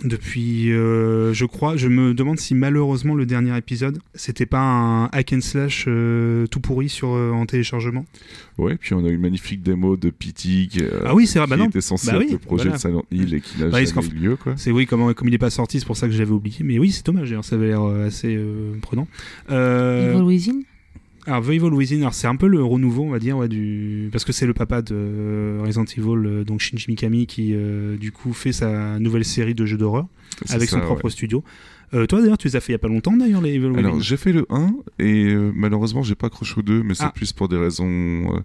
[0.03, 5.05] Depuis, euh, je crois, je me demande si malheureusement le dernier épisode, c'était pas un
[5.13, 8.03] hack and slash euh, tout pourri sur euh, en téléchargement?
[8.57, 11.39] Ouais, puis on a eu une magnifique démo de Pity qui, euh, ah oui, c'est
[11.39, 11.69] vrai, bah qui non.
[11.69, 12.77] était censé Bah être oui, le projet voilà.
[12.77, 14.53] de Silent Hill et qui n'a Bah, jamais eu lieu, quoi.
[14.57, 16.57] C'est oui, comme, comme il est pas sorti, c'est pour ça que je l'avais oublié.
[16.63, 19.07] Mais oui, c'est dommage, d'ailleurs, ça avait l'air assez euh, prenant.
[19.51, 20.59] Euh, Evil Within?
[21.26, 24.09] Alors, The Evil Within, alors, c'est un peu le renouveau, on va dire, ouais, du...
[24.11, 27.95] parce que c'est le papa de euh, Resident Evil, euh, donc Shinji Mikami, qui euh,
[27.97, 30.07] du coup fait sa nouvelle série de jeux d'horreur
[30.49, 31.11] avec ça, son propre ouais.
[31.11, 31.43] studio.
[31.93, 33.71] Euh, toi d'ailleurs, tu les as fait il y a pas longtemps d'ailleurs, les Evil
[33.78, 37.03] Alors, j'ai fait le 1 et euh, malheureusement, j'ai pas accroché au 2, mais c'est
[37.05, 37.11] Ah.
[37.13, 37.86] plus pour des raisons.
[37.88, 38.39] euh,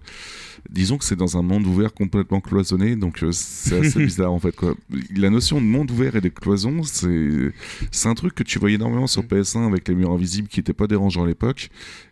[0.69, 4.39] disons que c'est dans un monde ouvert complètement cloisonné, donc euh, c'est assez bizarre en
[4.39, 4.55] fait.
[4.55, 4.75] Quoi.
[5.15, 9.07] La notion de monde ouvert et de cloison, c'est un truc que tu voyais énormément
[9.07, 11.69] sur PS1 avec les murs invisibles qui n'étaient pas dérangeants à l'époque.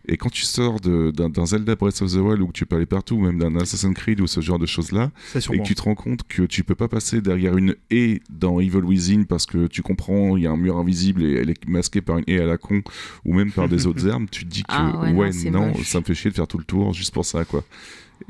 [0.10, 3.16] Et quand tu sors d'un Zelda Breath of the Wild où tu peux aller partout,
[3.16, 5.96] ou même d'un Assassin's Creed ou ce genre de choses-là, et que tu te rends
[5.96, 9.82] compte que tu peux pas passer derrière une haie dans Evil Within parce que tu
[9.82, 12.46] comprends, il y a un mur invisible et elle est masquée par une haie à
[12.46, 12.82] la con
[13.26, 15.74] ou même par des autres armes, tu te dis que Ah ouais, ouais, non, non,
[15.84, 17.64] ça me fait chier de faire tout le tour juste pour ça quoi.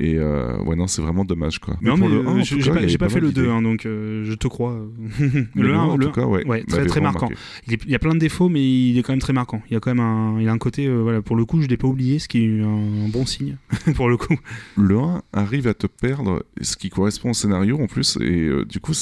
[0.00, 1.76] Et euh, ouais, non, c'est vraiment dommage quoi.
[1.80, 3.48] Mais le 1, euh, j'ai pas, fait le 2, d'idées.
[3.52, 4.78] hein, donc euh, je te crois.
[5.54, 7.28] Mais le 1, en le tout cas, ouais, ouais, très, très marquant.
[7.66, 9.62] il, est- il y a plein de défauts, mais il est quand même très marquant.
[9.70, 11.60] Il y a quand même un, il a un côté, euh, voilà, pour le coup,
[11.62, 13.56] je l'ai pas oublié, ce qui est un bon signe
[13.94, 14.36] pour le coup.
[14.76, 18.80] Le 1 arrive à te perdre, ce qui correspond au scénario en plus, et du
[18.80, 18.92] coup,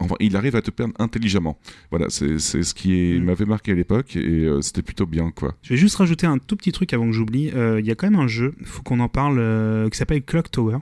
[0.00, 1.58] enfin, il arrive à te perdre intelligemment.
[1.90, 3.24] Voilà, c'est ce qui Mm.
[3.24, 5.54] m'avait marqué à l'époque, et euh, c'était plutôt bien, quoi.
[5.62, 7.50] Je vais juste rajouter un tout petit truc avant que j'oublie.
[7.54, 10.22] Euh, Il y a quand même un jeu, faut qu'on en parle, euh, qui s'appelle
[10.22, 10.78] Clock Tower,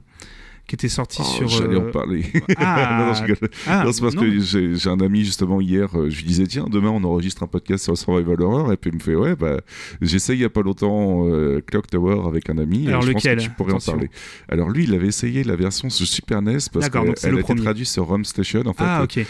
[0.67, 1.49] qui était sorti Oh, sur.
[1.49, 2.25] J'allais euh, en parler.
[2.57, 3.49] Ah, non, non, je rigole.
[3.67, 4.23] ah, Non, c'est parce non.
[4.23, 7.47] que j'ai un ami justement hier, euh, je lui disais tiens demain on enregistre un
[7.47, 9.61] podcast sur le survival horror et puis il me fait ouais bah
[10.01, 13.13] j'essaye il y a pas longtemps euh, Clock Tower avec un ami Alors, et je
[13.13, 13.93] pense que tu pourrais Attention.
[13.93, 14.11] en parler.
[14.49, 17.03] Alors lui il avait essayé la version sur Super NES parce qu'elle
[17.33, 19.19] le a été traduite sur Rum Station en fait Ah, ok.
[19.19, 19.27] et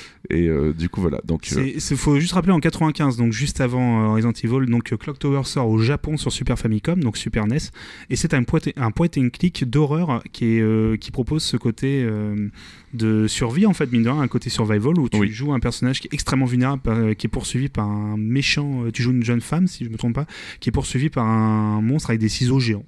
[0.49, 4.05] euh, du coup voilà donc euh, c'est- faut juste rappeler en 95, donc juste avant
[4.05, 7.47] euh, Resident Evil, donc euh, Clock Tower sort au Japon sur Super Famicom, donc Super
[7.47, 7.59] NES,
[8.11, 11.43] et c'est un point, un point and click d'horreur qui, est, euh, qui propose propose
[11.43, 12.49] ce côté euh,
[12.93, 15.31] de survie, en fait, mine de rien, un côté survival où tu Oui.
[15.31, 18.85] joues un personnage qui est extrêmement vulnérable, par- qui est poursuivi par un méchant.
[18.85, 20.27] euh, Tu joues une jeune femme, si je me trompe pas,
[20.61, 22.85] qui est poursuivi par un monstre avec des ciseaux géants.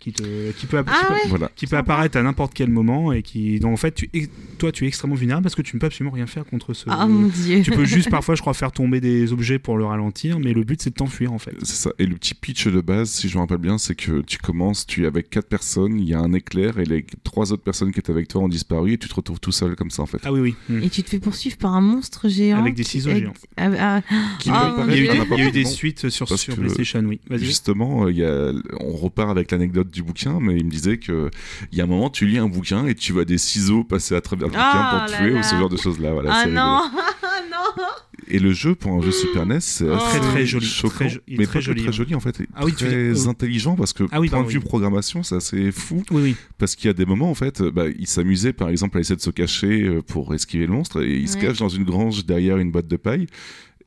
[0.00, 1.50] Qui, te, qui peut, app- Ah qui peut- ouais Voilà.
[1.56, 4.08] qui peut apparaître à n'importe quel moment et qui donc en fait tu,
[4.56, 6.84] toi tu es extrêmement vulnérable parce que tu ne peux absolument rien faire contre ce
[6.88, 7.62] Ah mon dieu.
[7.62, 10.62] tu peux juste parfois je crois faire tomber des objets pour le ralentir mais le
[10.62, 11.90] but c'est de t'enfuir en fait C'est ça.
[11.98, 14.86] Et le petit pitch de base, si je me rappelle bien, c'est que tu commences,
[14.86, 17.90] tu es avec quatre personnes, il y a un éclair et les trois autres personnes
[17.92, 20.06] qui étaient avec toi ont disparu et tu te retrouves tout seul comme ça en
[20.06, 20.18] fait.
[20.24, 20.80] ah oui oui.
[20.84, 22.60] Et tu te fais poursuivre par un monstre géant.
[22.60, 23.34] Avec des ciseaux avec- géants.
[23.56, 24.00] Ah,
[24.46, 28.52] il y a eu des, suites sur, sur PlayStation oui Justement, euh, il y a,
[28.80, 31.30] on repart avec l'anecdote du bouquin, mais il me disait que
[31.72, 34.14] il y a un moment, tu lis un bouquin et tu vois des ciseaux passer
[34.14, 35.40] à travers le bouquin Ah pour tuer là.
[35.40, 36.12] ou ce genre de choses-là.
[36.12, 36.60] Voilà, ah c'est rigolo.
[36.66, 36.80] non,
[37.22, 37.84] Ah non.
[38.30, 39.94] Et le jeu, pour un jeu Super NES, c'est Oh.
[39.94, 41.92] assez Très, très joli, choquant, très jo- il est mais très joli, très hein.
[41.92, 44.48] joli en fait, et Ah oui, très euh, intelligent parce que Ah oui, point de
[44.48, 44.64] vue oui.
[44.64, 47.84] programmation, c'est assez fou oui oui parce qu'il y a des moments en fait, bah,
[47.98, 51.16] il s'amusait par exemple à essayer de se cacher euh, pour esquiver le monstre et
[51.16, 53.26] il se cache dans une grange derrière une boîte de paille.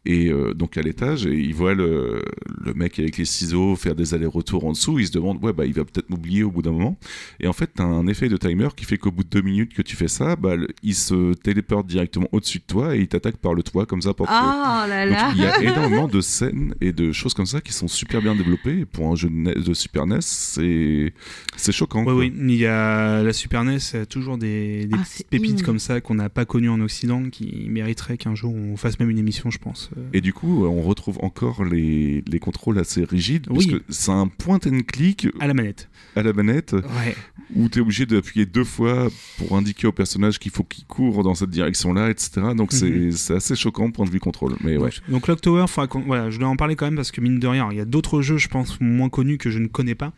[0.04, 2.24] Et euh, donc à l'étage, et il voit le,
[2.66, 4.98] le mec avec les ciseaux faire des allers-retours en dessous.
[4.98, 6.98] Il se demande, ouais, bah il va peut-être m'oublier au bout d'un moment.
[7.40, 9.76] Et en fait, t'as un effet de timer qui fait qu'au bout de deux minutes
[9.76, 13.08] que tu fais ça, bah, le- il se téléporte directement au-dessus de toi et il
[13.10, 14.40] t'attaque par le toit comme ça pour te tuer.
[14.42, 15.32] Oh là Donc, là.
[15.36, 18.34] il y a énormément de scènes et de choses comme ça qui sont super bien
[18.34, 18.86] développées.
[18.86, 21.14] Pour un jeu de, de Super NES, c'est
[21.58, 22.00] c'est choquant.
[22.00, 22.16] oui quoi.
[22.16, 26.02] oui il y a la Super NES a toujours des, des Ah, pépites comme ça
[26.02, 29.52] qu'on n'a pas connues en Occident qui mériteraient qu'un jour on fasse même une émission
[29.52, 33.56] je pense Et du coup, on retrouve encore les, les contrôles assez rigides, Oui.
[33.68, 37.16] parce que c'est un point and click à la manette à la manette ouais
[37.56, 41.22] où tu es obligé d'appuyer deux fois pour indiquer au personnage qu'il faut qu'il court
[41.24, 42.32] dans cette direction-là, etc.
[42.56, 43.12] Donc c'est- Mhm.
[43.12, 44.56] c'est assez choquant point de vue contrôle.
[44.64, 44.90] Mais ouais.
[44.90, 45.66] Donc, donc Clock Tower,
[46.06, 47.86] voilà, je dois en parler quand même parce que mine de rien, il y a
[47.86, 50.14] d'autres jeux, je pense, moins connus que je ne connais pas.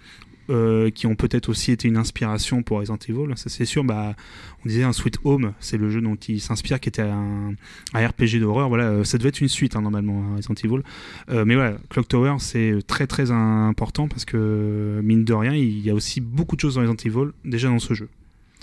[0.49, 3.83] Euh, qui ont peut-être aussi été une inspiration pour Resident Evil, ça c'est sûr.
[3.83, 4.15] Bah,
[4.65, 7.55] on disait un Sweet Home, c'est le jeu dont il s'inspire, qui était un,
[7.93, 8.69] RPG d'horreur.
[8.69, 10.83] Voilà, euh, ça devait être une suite hein, normalement, à Resident Evil.
[11.29, 15.79] Euh, mais voilà, Clock Tower c'est très très important parce que mine de rien, il
[15.79, 18.09] y a aussi beaucoup de choses dans Resident Evil déjà dans ce jeu.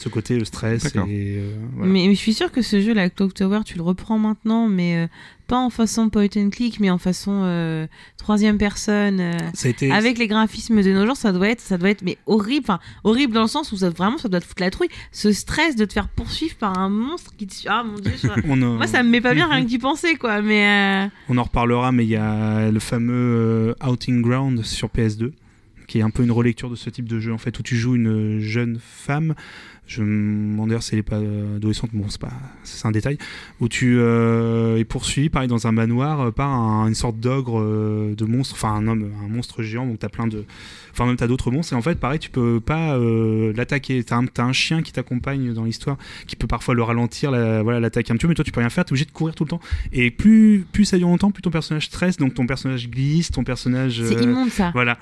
[0.03, 1.93] Ce côté euh, stress et euh, voilà.
[1.93, 4.67] Mais, mais je suis sûre que ce jeu, la Clock Tower, tu le reprends maintenant,
[4.67, 5.07] mais euh,
[5.47, 7.87] pas en façon point and click, mais en façon euh,
[8.17, 9.21] troisième personne.
[9.21, 11.91] euh, ça a été Avec les graphismes de nos jours, ça doit être, ça doit
[11.91, 14.63] être, mais horrible, enfin horrible dans le sens où ça vraiment, ça doit te foutre
[14.63, 14.89] la trouille.
[15.13, 18.13] Ce stress de te faire poursuivre par un monstre qui te, suit- ah mon dieu,
[18.23, 20.41] je- on a- moi ça me met pas bien rien que d'y penser quoi.
[20.41, 24.89] Mais euh, On en reparlera, mais il y a le fameux euh, Outing Ground sur
[24.89, 25.33] PS2,
[25.89, 27.77] qui est un peu une relecture de ce type de jeu, en fait, où tu
[27.77, 29.35] joues une jeune femme.
[29.93, 31.17] Je me demande d'ailleurs si elle est pas
[31.57, 32.31] adolescente, bon, c'est pas,
[32.63, 33.19] c'est un détail,
[33.59, 37.59] où tu euh, es poursuivi, pareil, dans un manoir euh, par un- une sorte d'ogre
[37.61, 40.45] euh, de monstre, enfin un homme, un monstre géant, donc t'as plein de,
[40.93, 44.05] enfin même t'as d'autres monstres, et en fait, pareil, tu peux pas euh, l'attaquer.
[44.05, 45.97] T'as un, t'as un chien qui t'accompagne dans l'histoire,
[46.29, 48.61] qui peut parfois le ralentir, la- voilà, l'attaquer un petit peu, mais toi tu peux
[48.61, 49.61] rien faire, t'es obligé de courir tout le temps.
[49.93, 53.43] Et plus, plus ça dure longtemps, plus ton personnage stresse, donc ton personnage glisse, ton
[53.43, 54.01] personnage.
[54.05, 54.71] c'est immonde ça.
[54.73, 54.99] Voilà.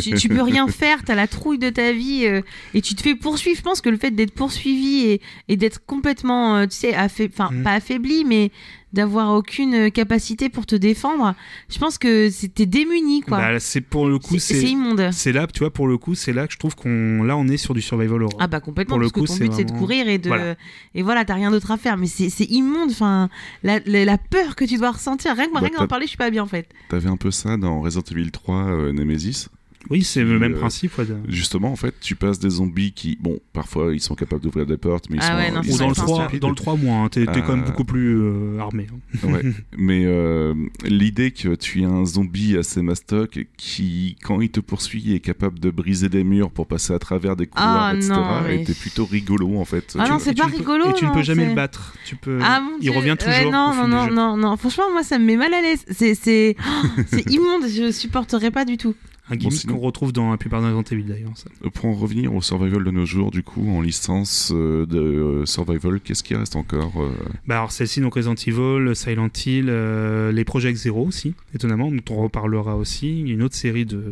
[0.00, 2.26] Tu, tu peux rien faire, t'as la trouille de ta vie
[2.74, 3.56] et tu te fais poursuivre.
[3.56, 7.62] Je pense que le fait d'être poursuivi et, et d'être complètement, euh, tu sais, Mhm.
[7.62, 8.50] pas affaibli, mais
[8.92, 11.34] d'avoir aucune euh, capacité pour te défendre,
[11.70, 13.38] je pense que c'était démuni quoi.
[13.38, 15.08] Bah, c'est pour le coup, c'est immonde.
[15.12, 17.22] C'est là, tu vois, pour le coup, c'est là que je trouve qu'on.
[17.22, 18.38] Là, on est sur du survival horror.
[18.40, 20.18] Ah bah complètement, Pour le parce coup, que ton c'est but c'est de courir et
[20.18, 20.56] de Voilà.
[20.94, 21.96] et voilà, t'as rien d'autre à faire.
[21.96, 23.30] Mais c'est c'est immonde, enfin
[23.62, 25.34] la, la, la peur que tu dois ressentir.
[25.36, 26.68] Rien que, Bah, rien d'en parler, je suis pas bien en fait.
[26.90, 29.48] T'avais un peu ça dans Resident Evil 3 euh, Nemesis.
[29.90, 30.96] Oui, c'est le même euh, principe.
[30.98, 34.64] ouais, Justement, en fait, tu passes des zombies qui, bon, parfois ils sont capables d'ouvrir
[34.64, 36.24] des portes, mais ils Ah sont, ouais, non, ils sont dans le, vrai, assez 3,
[36.24, 36.40] stupides.
[36.40, 38.86] dans le 3 moins, hein, t'es quand même Euh, beaucoup plus euh, armé.
[38.92, 39.18] hein.
[39.28, 39.42] Ouais.
[39.76, 40.54] mais euh,
[40.84, 45.58] l'idée que tu es un zombie assez mastoc qui, quand il te poursuit, est capable
[45.58, 48.74] de briser des murs pour passer à travers des couloirs, Ah, etc., non, mais- était
[48.74, 49.94] plutôt rigolo en fait.
[49.98, 51.94] Ah Tu non, c'est pas rigolo, Et tu ne peux jamais le battre.
[52.06, 52.38] Tu peux...
[52.42, 52.92] Ah mon il Dieu.
[52.92, 53.50] revient Ouais, toujours.
[53.52, 54.56] non, non, non, non, non.
[54.56, 55.84] Franchement, moi, ça me met mal à l'aise.
[55.90, 56.56] C'est, c'est,
[57.08, 57.64] c'est immonde.
[57.68, 58.94] Je supporterais pas du tout.
[59.30, 61.36] Un gimmick sinon- qu'on retrouve dans la plupart des Resident Evil d'ailleurs.
[61.36, 61.48] ça.
[61.74, 65.46] Pour en revenir au survival de nos jours, du coup, en licence euh, de euh,
[65.46, 67.10] survival, qu'est-ce qui reste encore euh,
[67.46, 72.02] Bah alors celle-ci, donc Resident Evil, Silent Hill, euh, les Project Zero aussi, étonnamment, dont
[72.10, 73.20] on reparlera aussi.
[73.20, 74.02] Il y a une autre série de...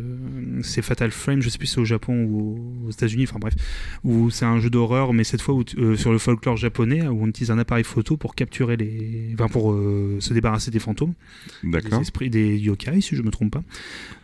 [0.63, 3.53] C'est Fatal Frame, je sais plus si c'est au Japon ou aux États-Unis, enfin bref,
[4.05, 7.21] où c'est un jeu d'horreur, mais cette fois où euh, sur le folklore japonais, où
[7.23, 9.29] on utilise un appareil photo pour capturer les...
[9.33, 11.13] Enfin pour euh, se débarrasser des fantômes,
[11.63, 13.63] des esprits, des yokai si je me trompe pas.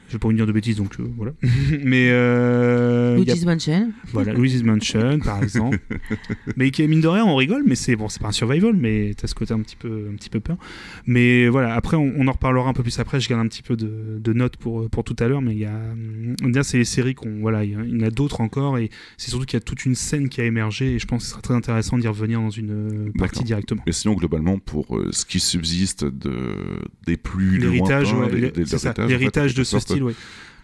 [0.08, 1.34] Je vais pas vous dire de bêtises, donc euh, voilà.
[1.84, 3.92] Mais euh, a- Mansion.
[4.14, 5.80] voilà, Luigi's Mansion, par exemple.
[6.58, 9.14] mais qui, mine de rien, on rigole, mais c'est bon, c'est pas un survival, mais
[9.18, 10.58] t'as ce côté un petit peu, un petit peu peur.
[11.06, 13.20] Mais voilà, après, on, on en reparlera un peu plus après.
[13.20, 15.60] Je garde un petit peu de, de notes pour, pour tout à l'heure, mais il
[15.60, 15.80] y a,
[16.42, 19.46] là, c'est les séries qu'on, voilà, il y, en a d'autres encore, et c'est surtout
[19.46, 21.42] qu'il y a toute une scène qui a émergé, et je pense que ce sera
[21.42, 23.84] très intéressant d'y revenir dans une euh, partie directement.
[23.88, 26.54] Et sinon, globalement, pour euh, ce qui subsiste de,
[27.06, 29.97] des plus L'héritage, lointains, ouais, des- l'héritage, de ce sorte,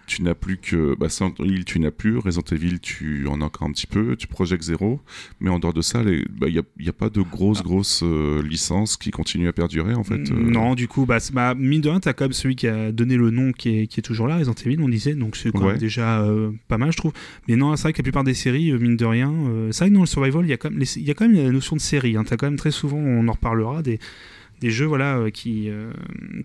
[0.06, 3.46] Tu n'as plus que bah, Silent Hill, tu n'as plus Resident Evil, tu en as
[3.46, 5.00] encore un petit peu, tu Project Zero,
[5.40, 7.64] mais en dehors de ça, il n'y a, y a pas de grosses Ah.
[7.64, 10.30] grosses euh, licences qui continuent à perdurer en fait.
[10.30, 10.36] euh.
[10.36, 13.16] Non, du coup, bah, bah, mine de rien, t'as quand même celui qui a donné
[13.16, 15.62] le nom qui est, qui est toujours là, Resident Evil, on disait, donc c'est quand
[15.62, 15.68] Ouais.
[15.72, 17.14] même déjà euh, pas mal, je trouve.
[17.48, 19.34] Mais non, c'est vrai que la plupart des séries, mine de rien,
[19.72, 21.14] c'est vrai que dans le survival, il y, a quand même les- il y a
[21.14, 22.18] quand même la notion de série.
[22.18, 22.26] Hein.
[22.26, 24.00] T'as quand même très souvent, on en reparlera, des,
[24.64, 25.70] des jeux voilà, euh, qui.
[25.70, 25.92] euh,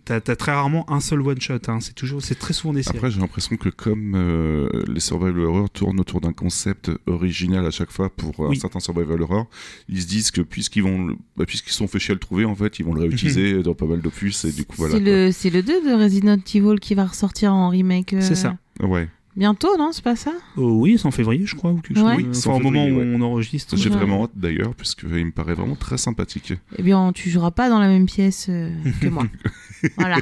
[0.04, 1.78] t'as t'as très rarement un seul one-shot, hein.
[1.80, 2.96] c'est toujours, c'est très souvent des séries.
[2.98, 7.70] Après, j'ai l'impression que comme euh, les survival horror tournent autour d'un concept original à
[7.70, 8.58] chaque fois pour un Oui.
[8.58, 9.46] certain survival horror,
[9.88, 12.44] ils se disent que puisqu'ils vont, le- bah, puisqu'ils sont fait chier à le trouver,
[12.44, 14.94] en fait, ils vont le réutiliser dans pas mal d'opus et du coup voilà.
[14.94, 18.14] c'est le, c'est le 2 de Resident Evil qui va ressortir en remake.
[18.14, 18.56] euh, C'est ça.
[18.80, 19.08] Ouais.
[19.38, 20.32] Bientôt, non C'est pas ça?
[20.56, 22.14] Oh, oui, c'est en février, je crois, ou quelque Ouais.
[22.16, 22.16] chose.
[22.16, 23.12] Oui, euh, c'est enfin, en au moment où ouais.
[23.14, 23.76] on enregistre.
[23.76, 23.94] J'ai Ouais.
[23.96, 26.54] vraiment hâte d'ailleurs, puisqu'il me paraît vraiment très sympathique.
[26.76, 28.70] Eh bien, tu joueras pas dans la même pièce euh,
[29.00, 29.26] que moi.
[29.96, 30.16] voilà.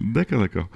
[0.00, 0.68] D'accord, d'accord.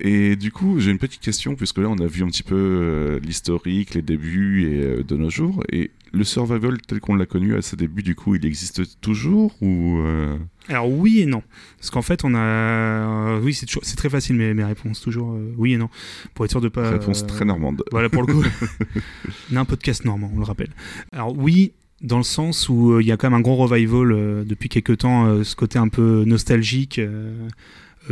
[0.00, 2.54] Et du coup, j'ai une petite question, puisque là, on a vu un petit peu
[2.56, 5.62] euh, l'historique, les débuts et, euh, de nos jours.
[5.70, 9.54] Et le survival tel qu'on l'a connu à ses débuts, du coup, il existe toujours
[9.60, 10.36] ou euh,
[10.68, 11.42] Alors oui et non.
[11.78, 13.38] Parce qu'en fait, on a...
[13.40, 15.88] oui, c'est toujours- c'est très facile mes, mes réponses, toujours oui et non.
[16.34, 16.90] Pour être sûr de pas...
[16.90, 18.44] réponse très normande Voilà, pour le coup.
[19.52, 20.70] on a un podcast normand, on le rappelle.
[21.12, 24.68] Alors oui, dans le sens où il y a quand même un gros revival depuis
[24.68, 27.00] quelques temps, ce côté un peu nostalgique,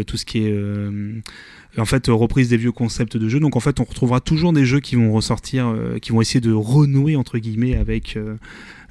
[0.06, 0.54] tout ce qui est...
[1.78, 3.40] euh, en fait, euh, reprise des vieux concepts de jeux.
[3.40, 6.40] Donc, en fait, on retrouvera toujours des jeux qui vont ressortir, euh, qui vont essayer
[6.40, 8.18] de renouer, entre guillemets, avec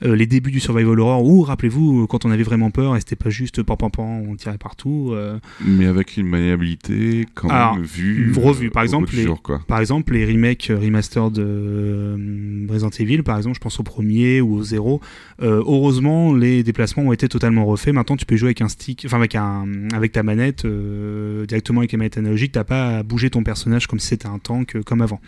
[0.03, 1.23] euh, les débuts du survival horror.
[1.25, 4.23] Ou, rappelez-vous, euh, quand on avait vraiment peur, et c'était pas juste pan pan pan,
[4.27, 5.09] on tirait partout.
[5.13, 8.33] euh, mais avec une maniabilité quand Alors, même vue.
[8.37, 9.61] revue, par exemple, les- jour, quoi.
[9.67, 14.55] Par exemple, les remakes remastered de Resident Evil, par exemple, je pense au premier ou
[14.55, 15.01] au zéro.
[15.39, 17.93] heureusement, les déplacements ont été totalement refaits.
[17.93, 20.65] Maintenant, tu peux jouer avec un stick, enfin avec un, avec ta manette
[21.47, 22.51] directement avec les manettes analogiques.
[22.53, 25.19] T'as pas à bouger ton personnage comme si c'était un tank, comme avant.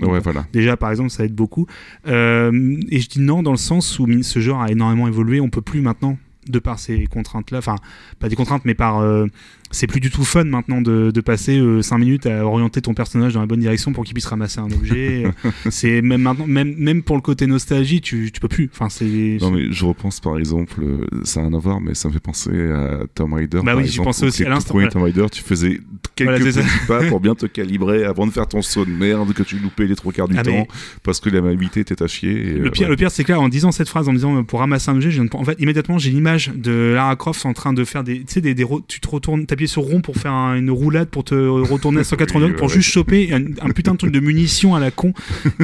[0.00, 0.46] Donc, Ouais, voilà.
[0.52, 1.66] Déjà, par exemple, ça aide beaucoup.
[2.06, 5.40] Euh, et je dis non dans le sens où ce genre a énormément évolué.
[5.40, 6.18] On peut plus maintenant,
[6.48, 7.76] de par ces contraintes-là, enfin,
[8.18, 8.98] pas des contraintes, mais par.
[8.98, 9.26] euh,
[9.70, 13.34] c'est plus du tout fun maintenant de, de passer 5 minutes à orienter ton personnage
[13.34, 15.24] dans la bonne direction pour qu'il puisse ramasser un objet.
[15.44, 18.70] Euh, c'est même maintenant, même, même pour le côté nostalgie, tu, tu peux plus.
[18.72, 19.38] Enfin, c'est.
[19.40, 22.12] Non, mais je repense par exemple, euh, ça n'a rien à voir, mais ça me
[22.14, 23.58] fait penser à Tomb Raider.
[23.58, 24.88] Bah par oui, j'y pensais aussi à l'instant, voilà.
[24.88, 25.80] Tomb Raider, tu faisais
[26.14, 29.32] quelques Voilà, petits pas pour bien te calibrer avant de faire ton saut de merde
[29.34, 30.68] que tu loupais les trois quarts du Ah, temps mais-
[31.02, 32.30] parce que la maniabilité était à chier.
[32.32, 32.90] et, Le euh, pire, ouais.
[32.90, 34.94] le pire c'est que là, en disant cette phrase, en disant euh, pour ramasser un
[34.96, 37.84] objet, je viens de- en fait, immédiatement, j'ai l'image de Lara Croft en train de
[37.84, 38.20] faire des.
[38.20, 38.54] Tu sais, des,
[38.88, 42.04] tu te retournes, t'appuies sur rond pour faire un- une roulade, pour te retourner à
[42.04, 44.90] 180 Oui, pour ouais, juste choper un, un putain de truc de munitions à la
[44.90, 45.12] con.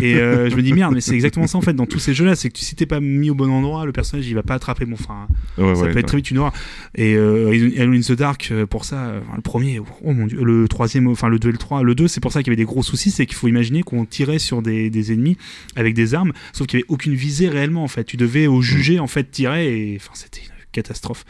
[0.01, 2.15] Et euh, je me dis merde, mais c'est exactement ça en fait dans tous ces
[2.15, 4.55] jeux-là, c'est que si t'es pas mis au bon endroit, le personnage il va pas
[4.55, 4.85] attraper.
[4.85, 5.27] Bon, enfin,
[5.59, 6.53] Ouais, ça ouais, peut être très vite une horreur.
[6.95, 10.27] Et euh, Alone in the Dark, euh, pour ça, euh, enfin, le premier, oh mon
[10.27, 12.49] dieu, le troisième, enfin le 2 et le 3, le 2, c'est pour ça qu'il
[12.49, 15.37] y avait des gros soucis, c'est qu'il faut imaginer qu'on tirait sur des, des ennemis
[15.77, 18.05] avec des armes, sauf qu'il n'y avait aucune visée réellement en fait.
[18.05, 21.25] Tu devais au juger en fait tirer et enfin c'était une catastrophe.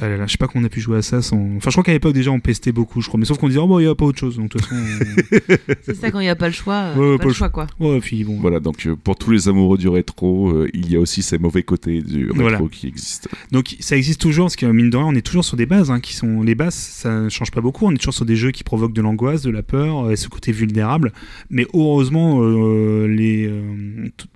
[0.00, 1.36] Ah là là, je sais pas comment on a pu jouer à ça sans.
[1.56, 3.60] Enfin, je crois qu'à l'époque déjà on pestait beaucoup, je crois, mais sauf qu'on disait
[3.60, 4.36] oh bon, il y a pas autre chose.
[4.36, 6.74] Donc de toute façon, on- C'est ça quand il n'y a pas le choix.
[6.96, 7.66] euh, Ouais, pas, le choix, quoi.
[7.80, 8.38] ouais, puis bon.
[8.40, 11.38] Voilà, donc euh, pour tous les amoureux du rétro, euh, il y a aussi ces
[11.38, 12.60] mauvais côtés du rétro Voilà.
[12.70, 13.28] qui existent.
[13.52, 15.90] Donc ça existe toujours, parce que mine de rien, on est toujours sur des bases
[15.90, 17.86] hein, qui sont les bases, ça ne change pas beaucoup.
[17.86, 20.16] On est toujours sur des jeux qui provoquent de l'angoisse, de la peur, euh, et
[20.16, 21.12] ce côté vulnérable.
[21.50, 23.60] Mais heureusement, euh, les euh,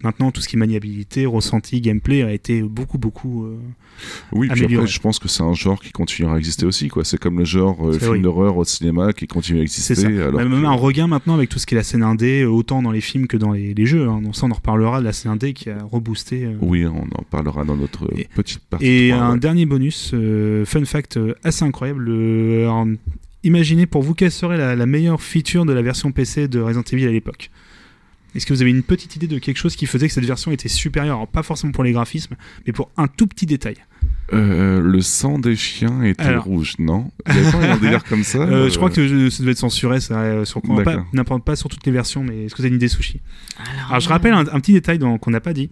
[0.02, 3.44] maintenant tout ce qui est maniabilité, ressenti, gameplay a été beaucoup beaucoup.
[3.44, 3.56] euh,
[4.32, 4.82] Oui, puis Amélioré.
[4.84, 6.88] après, je pense que c'est un genre qui continuera à exister aussi.
[6.88, 7.04] quoi.
[7.04, 9.94] C'est comme le genre euh, film d'horreur au cinéma qui continue à exister.
[9.94, 10.06] Ça.
[10.08, 12.48] Alors Même que- un regain maintenant avec tout ce qui est la scène indé, euh,
[12.48, 14.08] autant dans les films que dans les, les jeux.
[14.08, 14.20] Hein.
[14.22, 16.44] Donc ça, on en reparlera de la scène indé qui a reboosté.
[16.44, 18.86] euh, Oui, on en parlera dans notre Et- petite partie.
[18.86, 19.38] Et un ouais.
[19.38, 20.14] dernier bonus,
[20.64, 22.10] fun fact assez incroyable.
[22.10, 22.86] alors,
[23.42, 26.82] imaginez pour vous quelle serait la, la meilleure feature de la version PC de Resident
[26.92, 27.50] Evil à l'époque?
[28.34, 30.50] Est-ce que vous avez une petite idée de quelque chose qui faisait que cette version
[30.50, 31.16] était supérieure?
[31.18, 32.34] Alors, Pas forcément pour les graphismes,
[32.66, 33.76] mais pour un tout petit détail.
[34.32, 36.44] Euh, le sang des chiens était Alors.
[36.44, 37.10] rouge, non?
[37.28, 39.42] Il y avait pas un délire comme ça Euh, euh, Je crois que je- ça
[39.42, 40.62] devait être censuré, ça, euh, sur,
[41.12, 43.20] n'importe pas sur toutes les versions, mais est-ce que vous avez une idée, Sushi?
[43.58, 45.68] Alors, Alors je rappelle un, un petit détail dans- qu'on n'a pas dit,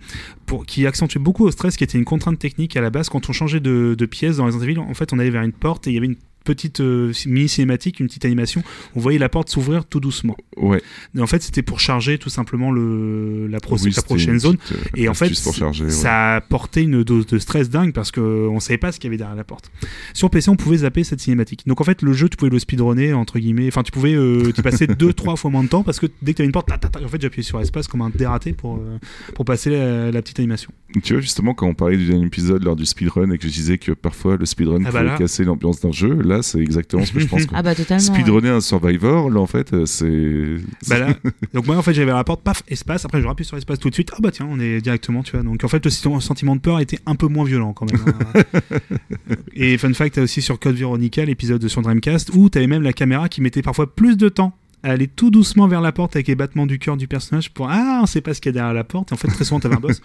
[0.46, 3.09] pour, qui accentuait beaucoup au stress, qui était une contrainte technique à la base.
[3.09, 5.53] Quand on changeait de, de pièce dans Resident Evil, en fait on allait vers une
[5.53, 8.62] porte et il y avait une petite euh, mini cinématique, une petite animation.
[8.95, 10.36] On voyait la porte s'ouvrir tout doucement.
[10.57, 10.82] Ouais.
[11.16, 14.38] Et en fait, c'était pour charger tout simplement le, la, pro- Oui, la c'était prochaine
[14.38, 14.57] zone.
[14.57, 15.90] petite, euh, Et en fait, charger, ouais.
[15.90, 19.16] ça apportait une dose de stress dingue parce qu'on savait pas ce qu'il y avait
[19.18, 19.70] derrière la porte.
[20.14, 21.66] Sur PC, on pouvait zapper cette cinématique.
[21.66, 23.68] Donc en fait, le jeu, tu pouvais le speedrunner, entre guillemets.
[23.68, 26.32] Enfin, tu pouvais euh, y passer deux, trois fois moins de temps parce que dès
[26.32, 28.11] que tu avais une porte, ta, ta, ta, en fait, j'appuyais sur espace comme un
[28.11, 28.99] dératé pour, euh,
[29.34, 30.70] pour passer la, la petite animation.
[31.03, 33.53] Tu vois, justement, quand on parlait du dernier épisode lors du speedrun et que je
[33.53, 35.18] disais que parfois le speedrun Ah bah pouvait là.
[35.18, 37.44] casser l'ambiance d'un jeu, là, c'est exactement ce que je pense.
[37.46, 37.58] quoi.
[37.58, 38.02] Ah bah totalement.
[38.02, 40.56] Speedrunner un Survivor, là, en fait, euh, c'est.
[40.88, 41.08] Bah là,
[41.52, 43.90] donc moi en fait j'avais la porte, paf, espace, après je rappuie sur espace tout
[43.90, 45.42] de suite, ah bah tiens, on est directement, tu vois.
[45.42, 48.00] Donc en fait le sen- sentiment de peur était un peu moins violent quand même.
[48.34, 48.42] hein.
[49.54, 52.92] Et fun fact, t'as aussi sur Code Veronica, l'épisode sur Dreamcast, où t'avais même la
[52.92, 56.26] caméra qui mettait parfois plus de temps à aller tout doucement vers la porte avec
[56.26, 58.54] les battements du cœur du personnage pour ah on sait pas ce qu'il y a
[58.54, 60.00] derrière la porte et en fait très souvent t'avais un boss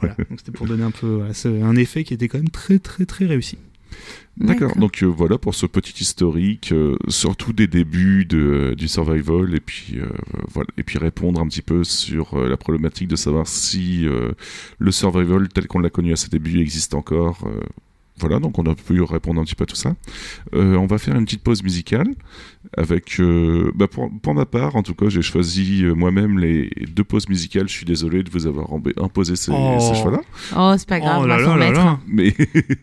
[0.00, 2.78] voilà donc c'était pour donner un peu voilà, un effet qui était quand même très
[2.78, 3.56] très très réussi
[4.40, 8.86] D'accord, donc euh, voilà pour ce petit historique, euh, surtout des débuts de, euh, du
[8.86, 10.08] survival, et puis, euh,
[10.48, 14.30] voilà, et puis répondre un petit peu sur euh, la problématique de savoir si euh,
[14.78, 17.48] le survival tel qu'on l'a connu à ses débuts existe encore.
[18.20, 19.94] Voilà, donc on a pu répondre un petit peu à tout ça.
[20.54, 22.08] Euh, on va faire une petite pause musicale
[22.76, 26.70] avec, euh, bah, pour, pour ma part, en tout cas, j'ai choisi euh, moi-même les
[26.94, 27.68] deux pauses musicales.
[27.68, 28.68] Je suis désolé de vous avoir
[29.00, 29.78] imposé ces, Oh.
[29.80, 30.20] ces choix-là.
[30.56, 32.34] Oh, c'est pas grave, oh on là va là là Mais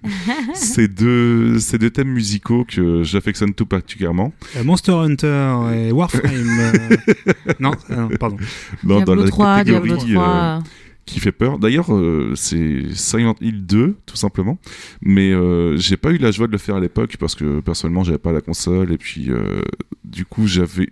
[0.54, 4.34] c'est deux, c'est deux thèmes musicaux que j'affectionne tout particulièrement.
[4.58, 6.96] Euh, Monster Hunter et Warframe euh,
[7.60, 8.38] non, non, pardon
[8.84, 10.64] Non, dans Diablo la 3, catégorie Diablo euh, 3.
[11.06, 11.60] Qui fait peur.
[11.60, 14.58] D'ailleurs, euh, c'est Silent Hill 2, tout simplement.
[15.02, 18.04] Mais euh, j'ai pas eu la joie de le faire à l'époque parce que personnellement,
[18.04, 19.62] j'avais pas la console et puis euh,
[20.04, 20.90] du coup, j'avais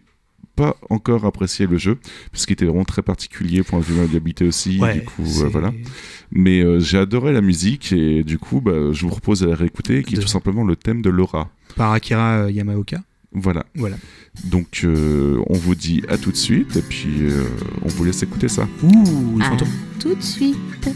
[0.56, 1.98] pas encore apprécié le jeu
[2.32, 4.80] puisqu'il était vraiment très particulier point de vue maniabilité aussi.
[4.80, 5.74] Ouais, du coup, euh, voilà.
[6.32, 10.04] Mais j'ai adoré la musique et du coup, bah, je vous propose de la réécouter,
[10.04, 11.50] qui est tout simplement le thème de Laura.
[11.76, 13.00] par Akira Yamaoka?
[13.34, 13.66] Voilà.
[13.76, 13.98] voilà
[14.46, 17.44] Donc, euh, on vous dit à tout de suite et puis euh,
[17.84, 18.68] on vous laisse écouter ça.
[18.84, 19.68] ouh les fantômes
[20.00, 20.90] tout de suite.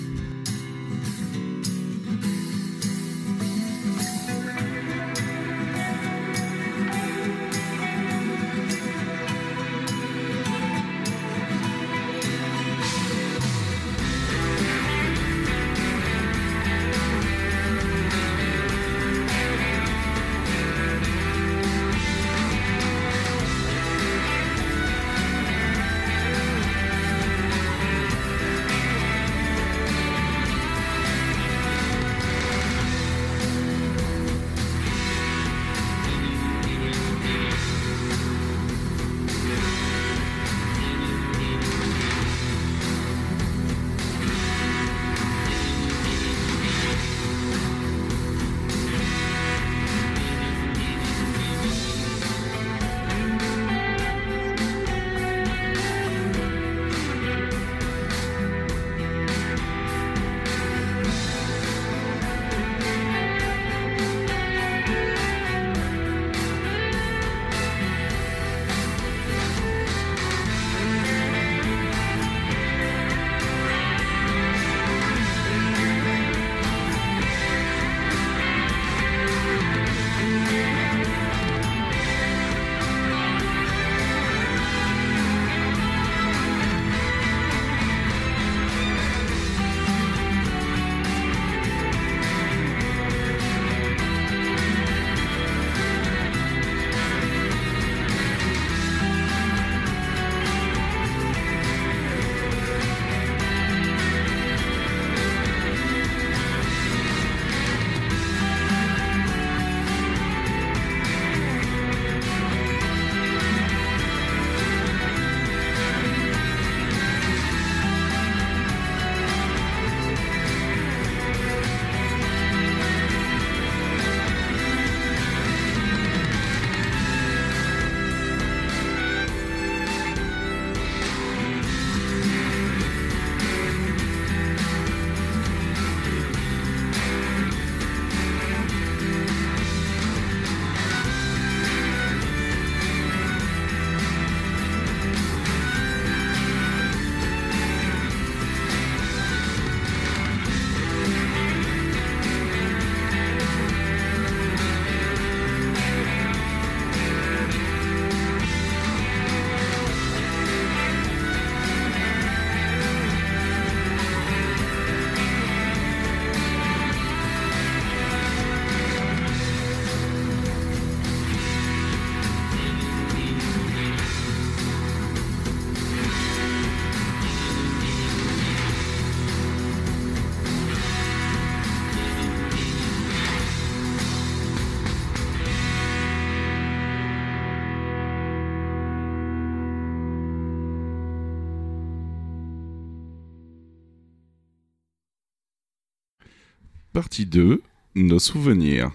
[196.97, 197.61] Partie 2,
[197.93, 198.89] nos souvenirs.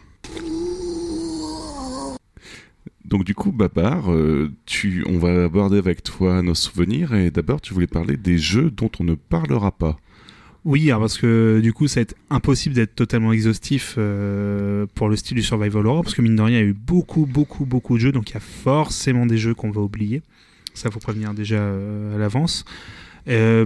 [3.04, 4.50] Donc du coup, Babar, euh,
[5.06, 8.90] on va aborder avec toi nos souvenirs et d'abord tu voulais parler des jeux dont
[8.98, 10.00] on ne parlera pas.
[10.64, 15.14] Oui, parce que du coup, ça va être impossible d'être totalement exhaustif euh, pour le
[15.14, 17.66] style du survival horror, parce que mine de rien, il y a eu beaucoup, beaucoup,
[17.66, 20.22] beaucoup de jeux, donc il y a forcément des jeux qu'on va oublier.
[20.74, 22.64] Ça, faut prévenir déjà euh, à l'avance.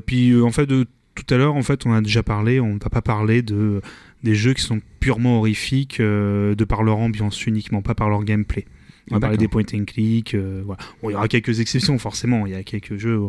[0.04, 0.86] Puis en fait, de
[1.16, 3.80] tout à l'heure, en fait, on a déjà parlé, on ne va pas parler de
[4.22, 8.22] des jeux qui sont purement horrifiques euh, de par leur ambiance uniquement, pas par leur
[8.24, 8.64] gameplay.
[9.10, 10.34] On va Ah, parler des point and click.
[10.34, 10.80] euh, voilà.
[11.02, 12.44] Bon, il y aura quelques exceptions, forcément.
[12.46, 13.28] Il y a quelques jeux, euh,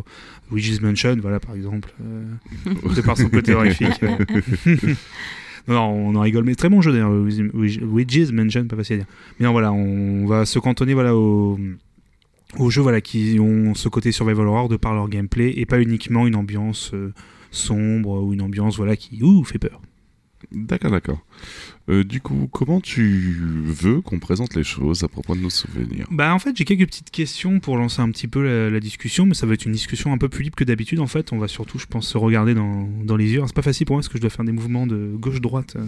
[0.50, 2.24] Luigi's Mansion, voilà, par exemple, euh,
[2.96, 4.02] de par son côté horrifique.
[4.02, 4.18] non,
[5.68, 8.94] non, on en rigole, mais très bon jeu d'ailleurs, Luigi- Luigi- Luigi's Mansion, pas facile
[8.94, 9.06] à dire.
[9.38, 11.58] Mais non, voilà, on va se cantonner voilà, aux,
[12.58, 15.80] aux jeux voilà, qui ont ce côté survival horror de par leur gameplay et pas
[15.80, 17.12] uniquement une ambiance euh,
[17.50, 19.80] sombre ou une ambiance voilà, qui ouh, fait peur.
[20.52, 21.18] D'accord, d'accord.
[21.90, 23.34] Euh, du coup, comment tu
[23.64, 26.84] veux qu'on présente les choses à propos de nos souvenirs Bah en fait j'ai quelques
[26.86, 29.72] petites questions pour lancer un petit peu la, la discussion, mais ça va être une
[29.72, 31.32] discussion un peu plus libre que d'habitude en fait.
[31.32, 33.38] On va surtout je pense se regarder dans, dans les yeux.
[33.38, 35.76] Alors, C'est pas facile pour moi parce que je dois faire des mouvements de gauche-droite.
[35.76, 35.84] euh.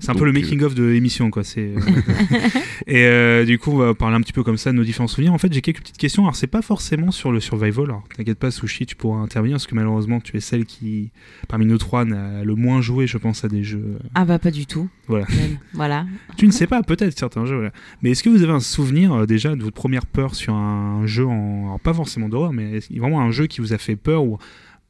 [0.00, 1.44] C'est un peu le making-of de l'émission quoi.
[1.44, 1.80] C'est, euh,
[2.86, 5.08] Et euh, du coup on va parler un petit peu comme ça de nos différents
[5.08, 5.34] souvenirs.
[5.34, 6.22] En fait j'ai quelques petites questions.
[6.22, 7.84] Alors c'est pas forcément sur le survival.
[7.84, 11.10] Alors t'inquiète pas Sushi tu pourras intervenir parce que malheureusement tu es celle qui
[11.48, 14.38] parmi nous trois n'a le moins joué je pense à des jeux euh, Ah bah
[14.38, 14.83] pas du tout.
[15.06, 15.26] Voilà.
[15.28, 15.58] Même.
[15.74, 16.06] Voilà.
[16.36, 17.56] tu ne sais pas, peut-être certains jeux.
[17.56, 17.72] voilà.
[18.02, 21.06] Mais est-ce que vous avez un souvenir euh, déjà de votre première peur sur un
[21.06, 21.66] jeu en.
[21.66, 24.38] Alors, pas forcément d'horreur, mais vraiment un jeu qui vous a fait peur ou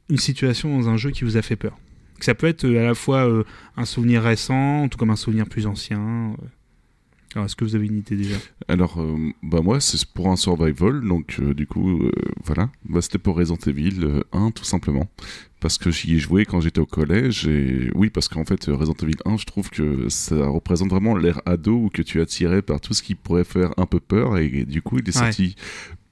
[0.09, 1.77] une situation dans un jeu qui vous a fait peur?
[2.19, 3.43] Ça peut être euh, à la fois euh,
[3.77, 6.35] un souvenir récent, tout comme un souvenir plus ancien.
[7.35, 8.37] Alors, est-ce que vous avez une idée déjà?
[8.69, 12.11] Alors, euh, bah moi, c'est pour un survival, donc euh, du coup, euh,
[12.45, 12.69] voilà.
[12.87, 15.09] Bah, C'était pour Resident Evil euh, 1, tout simplement.
[15.59, 18.95] Parce que j'y ai joué quand j'étais au collège, et oui, parce qu'en fait, Resident
[19.03, 22.61] Evil 1, je trouve que ça représente vraiment l'air ado, où que tu es attiré
[22.61, 25.23] par tout ce qui pourrait faire un peu peur, et, du coup, il est Ouais.
[25.25, 25.55] sorti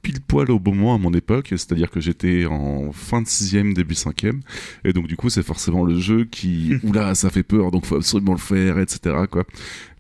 [0.02, 3.74] pile poil au bon moment à mon époque, c'est-à-dire que j'étais en fin de sixième,
[3.74, 4.42] début cinquième,
[4.84, 7.96] et donc du coup, c'est forcément le jeu qui, oula, ça fait peur, donc faut
[7.96, 9.46] absolument le faire, etc., quoi.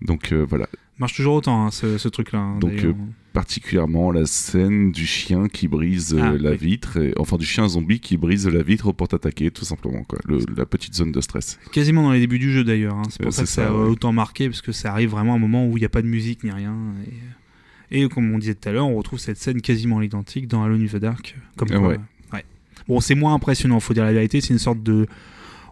[0.02, 0.68] Donc euh, voilà,
[1.00, 2.40] Marche toujours autant, hein, ce, ce truc-là.
[2.40, 2.94] hein, Donc, d'ailleurs.
[3.34, 6.58] particulièrement la scène du chien qui brise euh, Ah, la oui.
[6.58, 10.20] vitre, et- enfin du chien zombie qui brise la vitre pour t'attaquer, tout simplement, quoi.
[10.26, 11.58] Le- la petite zone de stress.
[11.72, 12.96] Quasiment dans les débuts du jeu d'ailleurs.
[12.96, 13.04] hein.
[13.10, 15.10] C'est Euh, pour ça c'est que ça, ça, a autant marqué, parce que ça arrive
[15.10, 16.76] vraiment à un moment où il n'y a pas de musique ni rien.
[17.92, 20.64] Et, et comme on disait tout à l'heure, on retrouve cette scène quasiment identique dans
[20.64, 21.36] Alone in the Dark.
[21.58, 22.00] Comme Ah quoi, ouais.
[22.34, 22.46] ouais.
[22.88, 24.42] Bon, c'est moins impressionnant, faut dire la vérité.
[24.42, 25.08] C'est une sorte de.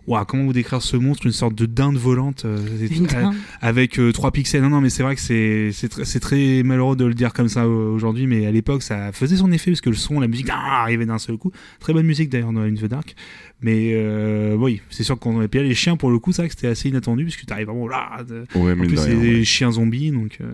[0.07, 2.57] Ouah, comment vous décrire ce monstre Une sorte de dinde volante euh,
[2.89, 3.35] Une euh, dinde.
[3.61, 4.61] avec 3 pixels.
[4.63, 7.33] Non, non, mais c'est vrai que c'est c'est tr- c'est très malheureux de le dire
[7.33, 10.19] comme ça euh, aujourd'hui, mais à l'époque ça faisait son effet parce que le son,
[10.19, 11.51] la musique ah, arrivait d'un seul coup.
[11.79, 13.15] Très bonne musique d'ailleurs dans In the Dark.
[13.61, 16.49] Mais euh, oui, c'est sûr qu'on puis là, les chiens pour le coup, c'est vrai
[16.49, 18.23] que c'était assez inattendu parce que tu arrives vraiment là.
[18.27, 19.43] de- Ouais, En mine plus, c'est des ouais.
[19.43, 20.39] chiens zombies donc.
[20.41, 20.51] euh,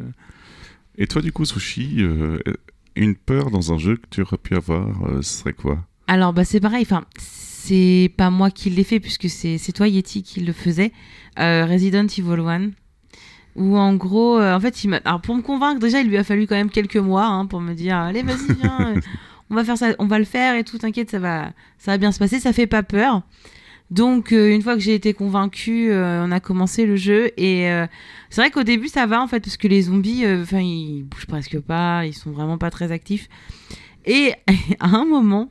[0.98, 2.40] Et toi, du coup, Sushi, euh,
[2.98, 5.86] une peur dans un jeu que tu aurais pu avoir, euh, ce serait quoi?
[6.08, 6.82] Alors bah c'est pareil.
[6.82, 7.47] Enfin c'est
[8.16, 10.92] pas moi qui l'ai fait puisque c'est c'est toi Yeti qui le faisait.
[11.40, 12.70] Euh, Resident Evil 1.
[13.56, 16.18] Où en gros, euh, en fait, il m'a- alors pour me convaincre, déjà, il lui
[16.18, 18.94] a fallu quand même quelques mois hein, pour me dire, allez, vas-y, viens,
[19.50, 21.98] on va faire ça, on va le faire et tout, t'inquiète, ça va, ça va
[21.98, 23.24] bien se passer, ça fait pas peur.
[23.90, 27.68] Donc, euh, une fois que j'ai été convaincue, on a commencé le jeu et
[28.30, 31.26] c'est vrai qu'au début ça va en fait parce que les zombies, enfin, ils bougent
[31.26, 33.28] presque pas, ils sont vraiment pas très actifs.
[34.06, 34.34] Et
[34.80, 35.50] à un moment,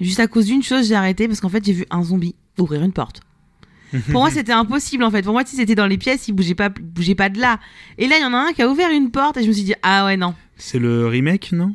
[0.00, 2.82] juste à cause d'une chose, j'ai arrêté parce qu'en fait, j'ai vu un zombie ouvrir
[2.82, 3.20] une porte.
[4.10, 5.22] Pour moi, c'était impossible en fait.
[5.22, 7.60] Pour moi, si c'était dans les pièces, il bougeait pas, bougeait pas de là.
[7.98, 9.52] Et là, il y en a un qui a ouvert une porte et je me
[9.52, 10.34] suis dit ah ouais non.
[10.56, 11.74] C'est le remake, non?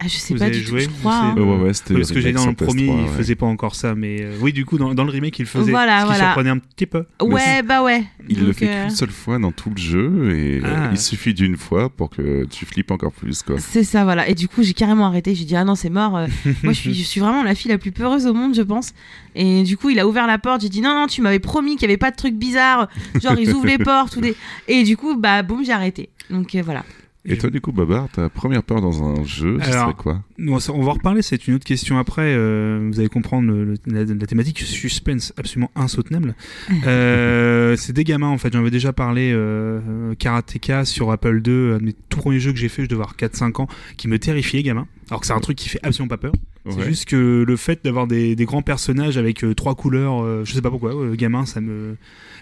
[0.00, 1.16] Ah, je sais Vous pas avez du joué, tout, je crois.
[1.16, 1.34] hein.
[1.36, 3.16] Ouais, ouais, Parce que j'ai dans le premier, PS3, il ouais.
[3.16, 5.48] faisait pas encore ça, mais euh, oui, du coup, dans, dans le remake, il le
[5.48, 5.72] faisait.
[5.72, 6.24] Voilà, ce qui voilà.
[6.26, 7.04] surprenait un petit peu.
[7.20, 8.04] Ouais, bah ouais.
[8.28, 10.90] Il le Donc, fait euh, qu'une seule fois dans tout le jeu, et Ah.
[10.92, 13.56] il suffit d'une fois pour que tu flippes encore plus, quoi.
[13.58, 14.28] C'est ça, voilà.
[14.28, 15.34] Et du coup, j'ai carrément arrêté.
[15.34, 16.16] J'ai dit, ah non, c'est mort.
[16.16, 16.26] Euh,
[16.62, 18.92] Moi, je suis, je suis vraiment la fille la plus peureuse au monde, je pense.
[19.34, 20.60] Et du coup, il a ouvert la porte.
[20.60, 22.88] J'ai dit, non, non, tu m'avais promis qu'il n'y avait pas de trucs bizarres.
[23.20, 24.36] Genre, ils ouvrent les portes ou des.
[24.68, 26.08] Et du coup, bah, boum, j'ai arrêté.
[26.30, 26.84] Donc euh, voilà.
[27.30, 30.22] Et toi, du coup, Babar, ta première peur dans un jeu, ce Alors, serait quoi
[30.38, 32.22] on va en reparler, c'est une autre question après.
[32.34, 36.34] euh, vous allez comprendre le- le- la, la thématique suspense absolument insoutenable.
[36.86, 39.30] Euh, c'est des gamins en fait, j'en avais déjà parlé.
[39.32, 42.88] Euh, Karateka sur Apple II, un de mes tout premiers jeux que j'ai fait, je
[42.88, 44.86] devais avoir 4-5 ans, qui me terrifiait, gamin.
[45.10, 46.32] Alors que c'est un truc qui fait absolument pas peur.
[46.68, 50.44] C'est juste que le fait d'avoir des, des grands personnages avec euh, trois couleurs, euh,
[50.44, 51.96] je sais pas pourquoi, euh, gamin, ça me.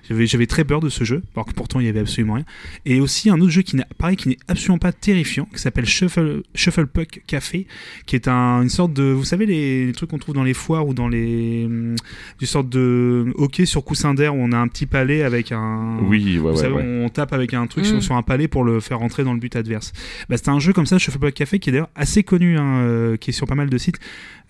[0.08, 2.44] J'avais, j'avais très peur de ce jeu, alors que pourtant il y avait absolument rien.
[2.84, 5.84] Et aussi un autre jeu qui n'est, pareil, qui n'est absolument pas terrifiant, qui s'appelle
[5.86, 7.66] Shuffle, Shuffle Puck Café,
[8.06, 9.02] qui est un- une sorte de.
[9.02, 11.64] Vous savez, les, les trucs qu'on trouve dans les foires ou dans les.
[11.66, 11.96] hum,
[12.40, 15.98] Une sorte de hockey sur coussin d'air où on a un petit palais avec un.
[16.02, 16.56] Oui, ouais, Vous ouais.
[16.56, 17.02] savez, ouais.
[17.04, 17.88] on tape avec un truc Mm.
[17.88, 19.92] sur, sur un palais pour le faire rentrer dans le but adverse.
[20.28, 23.16] Bah, c'était un jeu comme ça, Shufflebug Café, qui est d'ailleurs assez connu, hein, euh,
[23.16, 23.98] qui est sur pas mal de sites,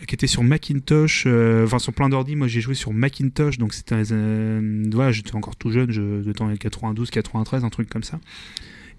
[0.06, 2.36] qui était sur Macintosh, euh, enfin sur plein d'ordi.
[2.36, 6.32] Moi, j'ai joué sur Macintosh, donc c'était, euh, voilà, j'étais encore tout jeune, je, de
[6.32, 8.20] temps 92, 93, un truc comme ça.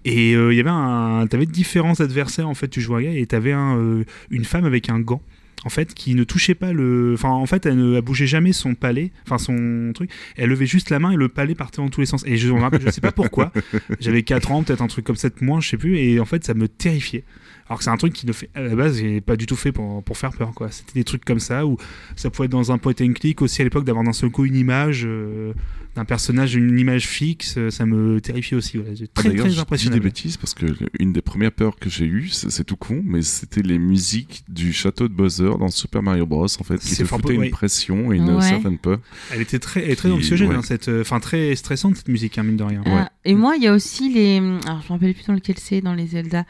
[0.04, 3.26] Et euh, il y avait un, t'avais différents adversaires en fait, tu jouais à et
[3.26, 5.22] t'avais un, euh, une femme avec un gant.
[5.64, 7.14] En fait, qui ne touchait pas le.
[7.14, 10.08] Enfin, en fait, elle ne bougeait jamais son palais, enfin son truc.
[10.36, 12.22] Elle levait juste la main et le palais partait dans tous les sens.
[12.26, 13.52] Et je me rappelle, je sais pas pourquoi.
[14.00, 15.98] J'avais 4 ans, peut-être un truc comme ça, peut-être moins, je sais plus.
[15.98, 17.24] Et en fait, ça me terrifiait.
[17.68, 19.56] Alors que c'est un truc qui ne fait à la base n'est pas du tout
[19.56, 20.70] fait pour, pour faire peur quoi.
[20.70, 21.76] C'était des trucs comme ça où
[22.16, 24.44] ça pouvait être dans un point and click aussi à l'époque d'avoir d'un seul coup
[24.46, 25.52] une image euh,
[25.96, 28.78] d'un personnage, une image fixe, euh, ça me terrifiait aussi.
[28.94, 29.96] J'ai Ah, Très très je dis des impressionnant.
[29.98, 30.66] bêtises parce que
[31.00, 34.72] une des premières peurs que j'ai eues, c'est tout con, mais c'était les musiques du
[34.72, 36.44] château de Bowser dans Super Mario Bros.
[36.44, 37.48] En fait, qui C'est te une ouais.
[37.50, 38.42] pression et une Ouais.
[38.42, 39.00] certaine peur.
[39.32, 40.54] Elle était très, elle est très Qui- anxiogène, ouais.
[40.56, 42.80] hein, cette, euh, enfin très stressante cette musique, hein, mine de rien.
[42.82, 42.92] Ouais.
[42.92, 44.36] Ah, et moi, il y a aussi les.
[44.38, 46.44] Alors, je me rappelle plus dans lequel c'est, dans les Zelda.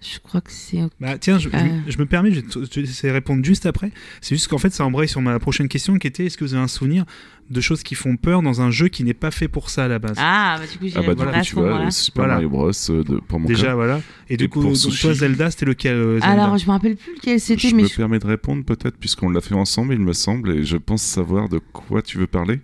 [0.00, 0.78] Je crois que c'est.
[0.98, 1.78] Bah, tiens, je, je- Euh.
[1.86, 3.92] je me permets, je vais te- te laisser répondre juste après.
[4.22, 6.54] C'est juste qu'en fait, ça embraye sur ma prochaine question qui était est-ce que vous
[6.54, 7.04] avez un souvenir
[7.50, 9.88] de choses qui font peur dans un jeu qui n'est pas fait pour ça à
[9.88, 11.64] la base Ah, bah du coup, Ah j'irai bah du voir coup, à tu vois,
[11.70, 11.90] moment-là.
[11.90, 12.34] Super Voilà.
[12.34, 12.70] Mario Bros.
[12.90, 13.74] euh, de, pour mon Déjà, cas.
[13.74, 14.00] voilà.
[14.28, 16.96] Et du coup, pour donc, toi, Zelda, c'était lequel euh, Zelda Alors, je me rappelle
[16.96, 19.92] plus lequel c'était, Je mais me je- permets de répondre peut-être puisqu'on l'a fait ensemble,
[19.94, 22.60] il me semble, et je pense savoir de quoi tu veux parler.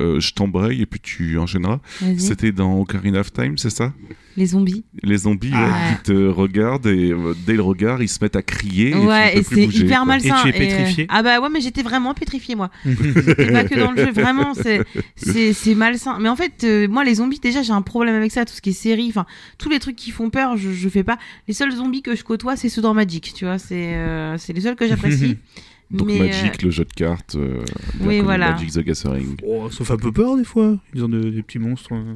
[0.00, 1.80] Euh, je t'embraye et puis tu enchaîneras.
[2.18, 3.92] C'était dans Ocarina of Time, c'est ça?
[4.36, 4.84] Les zombies.
[5.02, 5.94] Les zombies ouais, Ah.
[5.96, 8.94] qui te regardent et euh, dès le regard, ils se mettent à crier.
[8.94, 10.04] ouais, et, et c'est hyper quoi.
[10.06, 10.36] malsain.
[10.38, 12.70] Et tu es pétrifié Ah bah ouais, mais j'étais vraiment pétrifiée, moi.
[12.84, 14.54] C'était pas que dans le jeu, vraiment,
[15.16, 16.18] c'est- malsain.
[16.20, 18.60] Mais en fait, euh, moi, les zombies, déjà, j'ai un problème avec ça, tout ce
[18.60, 19.26] qui est série, enfin,
[19.58, 21.18] tous les trucs qui font peur, je, je fais pas.
[21.48, 24.52] Les seuls zombies que je côtoie, c'est ceux dans Magic, tu vois, c'est euh, c'est
[24.52, 25.36] les seuls que j'apprécie.
[25.90, 27.64] Donc mais, euh, Magic, le jeu de cartes, euh,
[28.00, 28.52] oui, voilà.
[28.52, 29.36] Magic the Gathering.
[29.44, 30.76] Oh, ça fait un peu peur des fois.
[30.94, 31.90] Ils ont de- des petits monstres.
[31.94, 32.14] euh.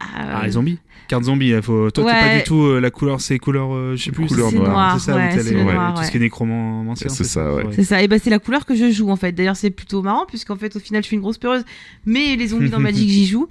[0.00, 0.78] Ah, Ah, les zombies.
[1.08, 1.90] Carte zombie, il faut...
[1.90, 2.20] toi, t'es Ouais.
[2.20, 4.26] pas du tout euh, la couleur, c'est couleur, euh, je sais plus.
[4.26, 4.70] Couleur C'est noire.
[4.70, 7.08] noir, C'est ça, ouais, c'est ouais, tout ce qui est nécromancien.
[7.08, 7.64] C'est ça, ouais.
[7.72, 9.32] C'est ça, et bah c'est la couleur que je joue en fait.
[9.32, 11.64] D'ailleurs, c'est plutôt marrant puisqu'en fait, au final, je suis une grosse peureuse,
[12.04, 13.48] mais les zombies dans Magic, j'y joue.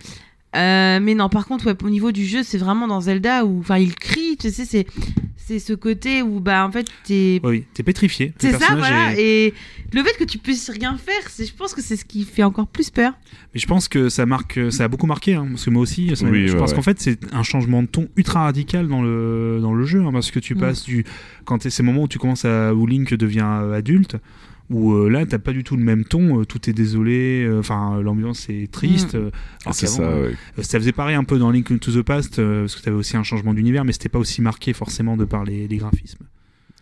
[0.55, 3.59] Euh, mais non, par contre, ouais, au niveau du jeu, c'est vraiment dans Zelda où,
[3.59, 4.85] enfin, il crie, tu sais, c'est
[5.47, 8.33] c'est ce côté où, bah, en fait, t'es Oui, t'es pétrifié.
[8.37, 9.13] C'est ça, voilà.
[9.17, 9.53] est- Et
[9.93, 12.43] le fait que tu puisses rien faire, c'est, je pense que c'est ce qui fait
[12.43, 13.13] encore plus peur.
[13.53, 16.13] Mais je pense que ça marque, ça a beaucoup marqué, hein, parce que moi aussi,
[16.17, 16.75] ça- Oui, je ouais, pense ouais.
[16.75, 20.11] qu'en fait c'est un changement de ton ultra radical dans le dans le jeu, hein,
[20.11, 20.59] parce que tu Mm.
[20.59, 21.05] passes du
[21.45, 24.17] quand t'es- ces moments où tu commences à où Link devient euh, adulte,
[24.69, 27.59] où euh, là t'as pas du tout le même ton, euh, tout est désolé, euh,
[27.59, 29.13] enfin l'ambiance est triste.
[29.13, 29.17] Mm.
[29.17, 29.29] euh,
[29.63, 30.63] alors C'est ça, euh, ouais.
[30.63, 33.15] ça faisait pareil un peu dans Link to the Past, euh, parce que t'avais aussi
[33.17, 36.25] un changement d'univers, mais c'était pas aussi marqué forcément de par les, les graphismes.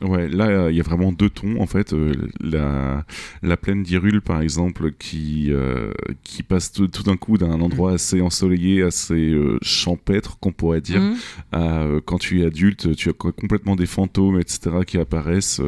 [0.01, 1.93] Ouais, là, euh, il y a vraiment deux tons, en fait.
[1.93, 3.05] Euh, la,
[3.41, 5.91] la plaine d'Hyrule, par exemple, qui, euh,
[6.23, 10.81] qui passe tout, tout d'un coup d'un endroit assez ensoleillé, assez euh, champêtre, qu'on pourrait
[10.81, 11.15] dire, Mhm.
[11.53, 15.61] à euh, quand tu es adulte, tu as co- complètement des fantômes, etc., qui apparaissent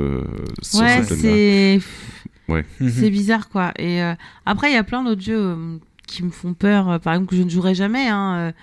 [0.61, 1.79] sur Ouais, cette plaine-là.
[1.79, 1.79] c'est
[2.49, 2.89] Mhm.
[2.89, 3.71] c'est bizarre quoi.
[3.79, 4.01] Et
[4.45, 5.55] après, il y a plein d'autres jeux
[6.05, 8.07] qui me font peur, par exemple, que je ne jouerai jamais.
[8.09, 8.53] Hein,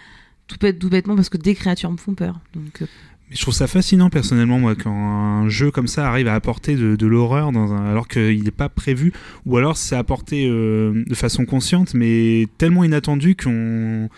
[0.46, 2.38] tout, bête, tout bêtement parce que des créatures me font peur.
[2.54, 2.82] Donc,
[3.30, 6.94] je trouve ça fascinant personnellement moi quand un jeu comme ça arrive à apporter de,
[6.94, 9.12] de l'horreur dans un, alors qu'il n'est pas prévu
[9.46, 14.08] ou alors c'est apporté euh, de façon consciente mais tellement inattendu qu'on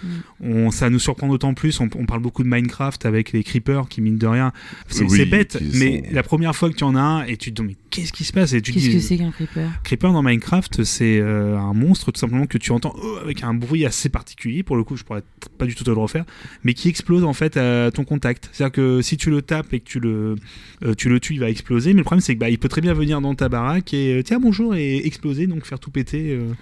[0.41, 1.81] on, ça nous surprend d'autant plus.
[1.81, 4.53] On, on parle beaucoup de Minecraft avec les creepers qui mine de rien
[4.89, 7.53] c'est Oui, bête mais sont- la première fois que tu en as un et tu
[7.55, 9.69] te dis mais qu'est-ce qui se passe et tu te qu'est-ce que c'est qu'un creeper?
[9.83, 13.55] Creeper dans Minecraft, c'est euh, un monstre tout simplement que tu entends euh, avec un
[13.55, 14.63] bruit assez particulier.
[14.63, 15.23] Pour le coup, je pourrais
[15.59, 16.25] pas du tout te le refaire,
[16.65, 18.49] mais qui explose en fait à ton contact.
[18.53, 20.37] C'est-à-dire que si tu le tapes et que tu le,
[20.85, 21.93] euh, tu le tues, il va exploser.
[21.93, 24.19] Mais le problème, c'est que bah, il peut très bien venir dans ta baraque et
[24.19, 26.31] euh, tiens bonjour et exploser, donc faire tout péter.
[26.31, 26.53] euh,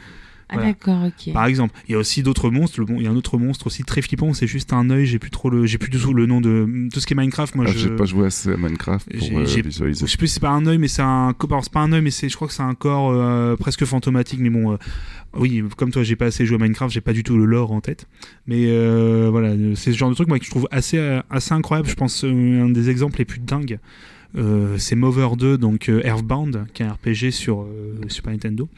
[0.55, 0.69] Ah, Voilà.
[0.73, 1.33] d'accord, ok.
[1.33, 2.81] par exemple, il y a aussi d'autres monstres.
[2.81, 4.33] Le bon- Il y a un autre monstre aussi très flippant.
[4.35, 5.07] C'est juste un œil.
[5.07, 7.17] J'ai plus trop le, j'ai plus du tout le nom de tout ce qui est
[7.17, 7.55] Minecraft.
[7.55, 10.07] Moi, Ah, je J'ai pas joué assez à Minecraft pour euh, visualiser.
[10.07, 12.03] je sais plus si c'est pas un œil, mais c'est un C'est pas un œil,
[12.03, 14.41] mais c'est, je crois que c'est un corps euh, presque fantomatique.
[14.41, 14.77] Mais bon, euh,
[15.37, 17.73] oui, comme toi, j'ai pas assez joué à Minecraft, j'ai pas du tout le lore
[17.73, 18.07] en tête.
[18.47, 20.99] Mais euh, voilà, c'est ce genre de truc moi que je trouve assez
[21.31, 21.89] assez incroyable.
[21.89, 23.79] Je pense euh, un des exemples les plus dingues.
[24.37, 28.69] euh, c'est Mover 2, donc euh, Earthbound, qui est un RPG sur euh, Super Nintendo,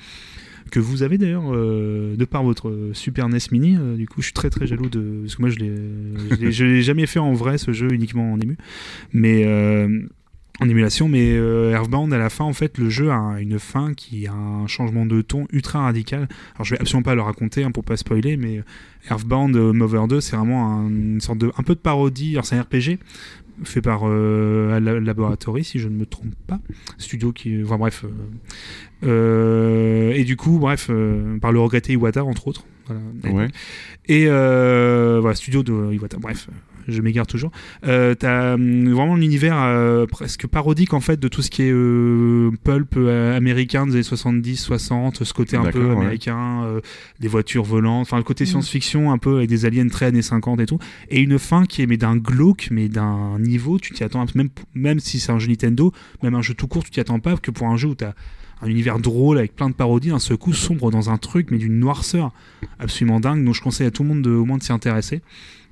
[0.71, 3.77] que vous avez d'ailleurs euh, de par votre Super NES Mini.
[3.77, 6.64] euh, du coup, je suis très très jaloux de parce que moi je l'ai je
[6.64, 8.57] l'ai- jamais fait en vrai ce jeu, uniquement en ému.
[9.12, 9.89] Mais euh,
[10.61, 14.27] en émulation, mais Earthbound à la fin, en fait, le jeu a une fin qui
[14.27, 16.29] a un changement de ton ultra radical.
[16.55, 18.62] Alors, je vais absolument pas le raconter hein, pour pas spoiler, mais
[19.11, 22.33] Earthbound Mover 2, c'est vraiment un- une sorte de un peu de parodie.
[22.33, 22.99] Alors, c'est un RPG
[23.65, 26.61] fait par euh, La- Laboratory, si je ne me trompe pas,
[26.99, 28.09] studio qui, enfin bref, euh,
[29.07, 32.65] euh, et du coup, bref, euh, par le regretté Iwata entre autres.
[32.87, 33.01] Voilà.
[33.37, 33.49] Ouais.
[34.07, 36.19] Et euh, voilà, studio de Iwata.
[36.19, 36.49] Bref,
[36.89, 37.51] je m'égare toujours.
[37.87, 41.72] Euh, T'as hum, vraiment l'univers euh, presque parodique en fait de tout ce qui est
[41.72, 45.93] euh, pulp euh, américain des années 70, 60, ce côté un peu ouais.
[45.93, 46.80] américain, euh,
[47.20, 48.47] des voitures volantes, enfin le côté Mm.
[48.47, 50.78] science-fiction un peu avec des aliens très années 50 et tout.
[51.11, 54.49] Et une fin qui est mais d'un glauque, mais d'un niveau, tu t'y attends même
[54.74, 57.37] même si c'est un jeu Nintendo, même un jeu tout court, tu t'y attends pas
[57.37, 58.12] que pour un jeu où t'as
[58.62, 61.59] un univers drôle avec plein de parodies, d'un seul coup sombre dans un truc, mais
[61.59, 62.32] d'une noirceur
[62.78, 63.45] absolument dingue.
[63.45, 65.20] Donc je conseille à tout le monde de, au moins de s'y intéresser.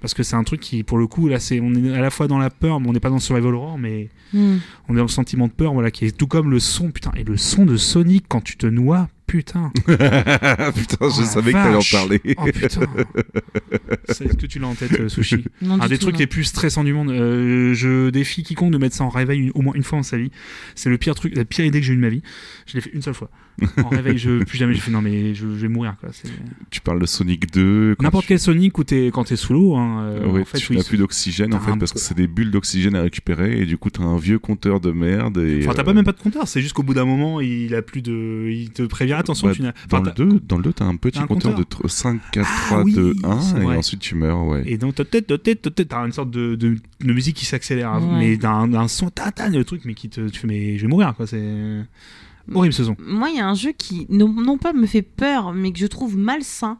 [0.04, 2.10] Parce que c'est un truc qui, pour le coup, là, c'est, on est à la
[2.10, 4.56] fois dans la peur, mais on n'est pas dans le survival horror, mais Hmm.
[4.88, 7.10] on est dans le sentiment de peur, voilà, qui est tout comme le son, putain.
[7.16, 9.72] Et le son de Sonic quand tu te noies, putain.
[9.86, 11.92] Putain, Oh, je la savais que t'allais en vache.
[11.92, 12.20] parler.
[12.36, 12.80] Oh putain.
[14.10, 16.20] C'est- Est-ce que tu l'as en tête, euh, Sushi Non, Un des tout, trucs non.
[16.20, 17.10] les plus stressants du monde.
[17.10, 20.02] Euh, je défie quiconque de mettre ça en réveil une- au moins une fois dans
[20.02, 20.30] sa vie.
[20.74, 22.22] C'est le pire truc, la pire idée que j'ai eue de ma vie.
[22.66, 23.30] Je l'ai fait une seule fois.
[23.84, 24.74] En réveil, je plus jamais.
[24.74, 26.08] J'ai fait non mais je, je vais mourir quoi.
[26.70, 27.94] Tu parles de Sonic 2.
[27.98, 29.76] quand N'importe tu- quel Sonic où t'es quand t'es sous l'eau.
[29.76, 31.98] Hein, euh, Ouais, en fait, tu oui, n'as plus d'oxygène en t'as fait parce que
[32.00, 35.38] c'est des bulles d'oxygène à récupérer et du coup t'as un vieux compteur de merde
[35.38, 37.40] et Enfin, t'as euh, pas même pas de compteur, c'est juste qu'au bout d'un moment,
[37.40, 38.48] il a plus de.
[38.50, 39.72] Il te prévient, attention, bah, tu n'as.
[39.88, 41.66] dans Enfin, le t'as- 2 dans le 2 t'as un petit T'as un compteur, compteur
[41.82, 43.76] de tr- 5 4 Ah 3 oui, 2 1 c'est et vrai.
[43.76, 44.62] ensuite tu meurs ouais.
[44.66, 47.36] Et donc, t'as tête, t'as tête, t'as tête, t'as une sorte de, de, de musique
[47.36, 48.18] qui s'accélère, hein, Ouais.
[48.18, 50.28] mais d'un son tata, le truc, mais qui te.
[50.28, 51.40] Tu fais, mais je vais mourir, quoi, c'est.
[52.52, 52.96] Horrible ce son.
[52.98, 55.78] Moi, il y a un jeu qui, non, non pas me fait peur, mais que
[55.78, 56.78] je trouve malsain.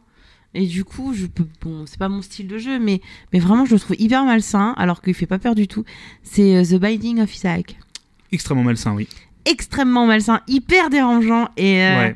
[0.53, 1.45] Et du coup, je peux.
[1.61, 3.01] Bon, c'est pas mon style de jeu, mais,
[3.33, 5.83] mais vraiment, je le trouve hyper malsain, alors qu'il fait pas peur du tout.
[6.23, 7.77] C'est euh, The Binding of Isaac.
[8.31, 9.07] Extrêmement malsain, oui.
[9.45, 11.49] Extrêmement malsain, hyper dérangeant.
[11.57, 12.15] Et, euh, Ouais.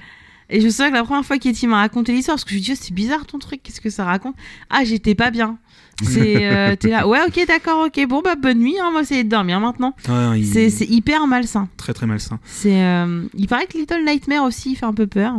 [0.50, 2.62] et je souviens que la première fois qu'Etty m'a raconté l'histoire, parce que je lui
[2.62, 4.36] dis, oh, c'est bizarre ton truc, qu'est-ce que ça raconte?
[4.70, 5.58] Ah, j'étais pas bien.
[6.04, 9.24] C'est, euh, t'es là, ouais, ok, d'accord, ok, bon, bah, bonne nuit, hein, moi, c'est
[9.24, 9.96] de dormir maintenant.
[10.08, 11.68] Ouais, il- C'est, c'est hyper malsain.
[11.78, 12.40] Très très malsain.
[12.46, 15.34] C'est, euh, il paraît que Little Nightmare aussi il fait un peu peur.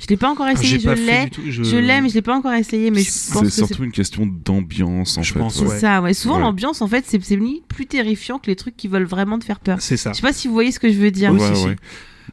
[0.00, 1.30] Je l'ai pas encore Ah, essayé, pas je fait l'ai.
[1.30, 3.48] tout, je- Je l'ai, mais je l'ai pas encore essayé, mais je pense C'est que
[3.50, 5.38] c'est surtout une question d'ambiance en Je fait.
[5.38, 5.78] pense, c'est ouais.
[5.78, 6.02] ça.
[6.02, 6.12] Ouais.
[6.12, 6.40] Souvent, Ouais.
[6.42, 7.38] l'ambiance, en fait, c'est c'est
[7.68, 9.76] plus terrifiant que les trucs qui veulent vraiment te faire peur.
[9.80, 10.10] C'est ça.
[10.10, 11.30] Je sais pas si vous voyez ce que je veux dire.
[11.32, 11.68] Oui, Ouais, si, si.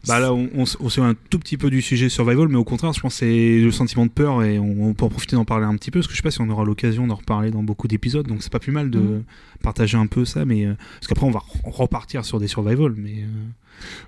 [0.08, 2.64] Bah là, on, on, on s'éloigne un tout petit peu du sujet survival, mais au
[2.64, 5.36] contraire, je pense que c'est le sentiment de peur et on, on peut en profiter
[5.36, 7.16] d'en parler un petit peu parce que je sais pas si on aura l'occasion d'en
[7.16, 9.24] reparler dans beaucoup d'épisodes, donc c'est pas plus mal de Mhm.
[9.62, 12.94] partager un peu ça, mais euh, parce qu'après on va re- repartir sur des survival,
[12.98, 13.26] mais euh,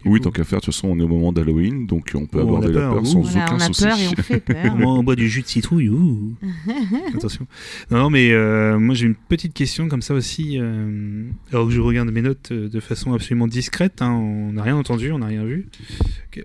[0.05, 2.25] Oui, coup, tant qu'à faire, de toute façon, on est au moment d'Halloween, donc on
[2.25, 3.05] peut Oh, on aborder a la peur, peur ouh.
[3.05, 3.83] sans Voilà, aucun on a souci.
[3.83, 4.75] peur et on fait peur.
[4.75, 5.89] Moi, on boit du jus de citrouille.
[5.89, 6.33] ouh.
[7.15, 7.47] Attention.
[7.89, 10.57] Non, non, mais euh, moi j'ai une petite question comme ça aussi.
[10.59, 14.01] euh, alors que je regarde mes notes euh, de façon absolument discrète.
[14.01, 15.67] hein, on n'a rien entendu, on n'a rien vu.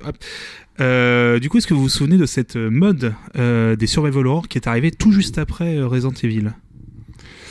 [0.04, 0.16] Hop.
[0.80, 4.48] Euh, du coup, est-ce que vous vous souvenez de cette mode euh, des survival horror
[4.48, 6.50] qui est arrivée tout juste après euh, Resident Evil?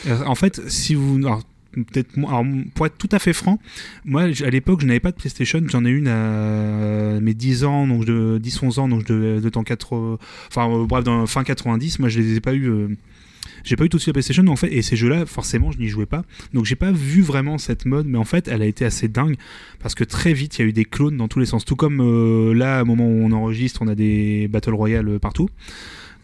[0.06, 1.16] Euh, En fait, si vous.
[1.18, 1.42] alors,
[1.84, 3.58] Peut-être alors, pour être tout à fait franc,
[4.04, 7.86] moi à l'époque je n'avais pas de PlayStation, j'en ai une à mes 10 ans,
[7.86, 10.18] donc de 10-11 ans, donc devais de temps 4,
[10.48, 12.88] enfin euh, bref dans fin 90 moi je les ai pas eu euh,
[13.66, 15.72] j'ai pas eu tout de suite la PlayStation en fait et ces jeux là forcément
[15.72, 16.22] je n'y jouais pas.
[16.54, 19.36] Donc j'ai pas vu vraiment cette mode mais en fait elle a été assez dingue
[19.80, 21.64] parce que très vite il y a eu des clones dans tous les sens.
[21.64, 25.18] Tout comme euh, là au moment où on enregistre on a des battle royale euh,
[25.18, 25.48] partout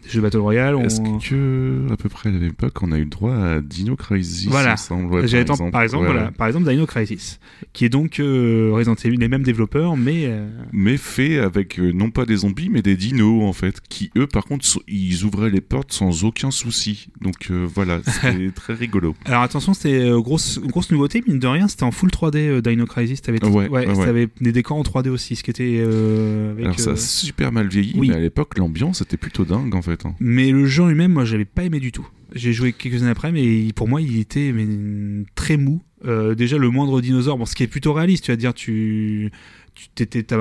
[0.08, 0.82] jeux battle royale on...
[0.84, 3.60] Est-ce que, à peu près à la même époque, on a eu le droit à
[3.60, 4.76] Dino Crisis Voilà.
[4.76, 5.70] semble, ouais, par, exemple.
[5.70, 6.32] par exemple, Ouais, voilà, ouais.
[6.36, 7.38] par exemple Dino Crisis,
[7.72, 11.92] qui est donc euh, Resident Evil, les mêmes développeurs, mais euh, Mais fait avec euh,
[11.92, 15.24] non pas des zombies, mais des dinos en fait, qui eux par contre so- ils
[15.24, 17.08] ouvraient les portes sans aucun souci.
[17.20, 19.14] Donc euh, voilà, c'était très rigolo.
[19.24, 22.86] alors attention, c'était grosse grosse nouveauté, mine de rien, c'était en full 3D euh, Dino
[22.86, 26.90] Crisis, t'avais Ouais, ouais, des décors en 3D aussi, ce qui était avec, Alors ça
[26.92, 28.08] a super mal vieilli, oui.
[28.08, 29.91] mais à l'époque l'ambiance était plutôt dingue en fait.
[30.04, 30.14] Hein.
[30.20, 32.06] Mais le jeu en lui-même, moi, j'avais pas aimé du tout.
[32.34, 35.82] J'ai joué quelques années après, mais pour moi, il était mais, très mou.
[36.04, 39.30] Euh, déjà, le moindre dinosaure, bon, ce qui est plutôt réaliste, tu vas dire, tu.
[39.74, 39.86] Tu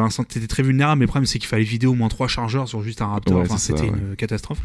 [0.09, 2.67] sens- t'étais très vulnérable, mais le problème c'est qu'il fallait vider au moins trois chargeurs
[2.67, 3.37] sur juste un raptor.
[3.37, 3.87] Ouais, enfin, c'était ouais.
[3.87, 4.59] une catastrophe.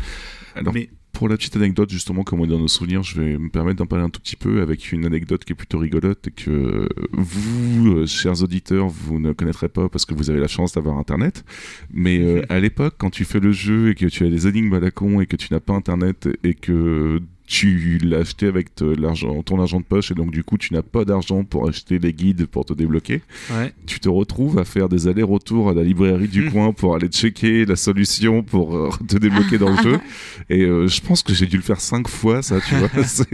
[0.56, 3.38] Alors mais pour la petite anecdote justement, comme on est dans nos souvenirs, je vais
[3.38, 6.28] me permettre d'en parler un tout petit peu avec une anecdote qui est plutôt rigolote
[6.28, 10.46] et que vous, euh, chers auditeurs, vous ne connaîtrez pas parce que vous avez la
[10.46, 11.42] chance d'avoir Internet.
[11.90, 14.74] Mais euh, à l'époque, quand tu fais le jeu et que tu as des énigmes
[14.74, 18.74] à la con et que tu n'as pas Internet et que tu l'as acheté avec
[18.74, 21.68] te- l'argent, ton argent de poche et donc du coup tu n'as pas d'argent pour
[21.68, 23.22] acheter les guides pour te débloquer.
[23.52, 23.72] Ouais.
[23.86, 26.50] Tu te retrouves à faire des allers-retours à la librairie du Mhm.
[26.52, 29.98] coin pour aller checker la solution pour euh, te débloquer dans le jeu.
[30.50, 32.88] Et euh, je pense que j'ai dû le faire cinq fois ça, tu vois.
[33.04, 33.26] C'est-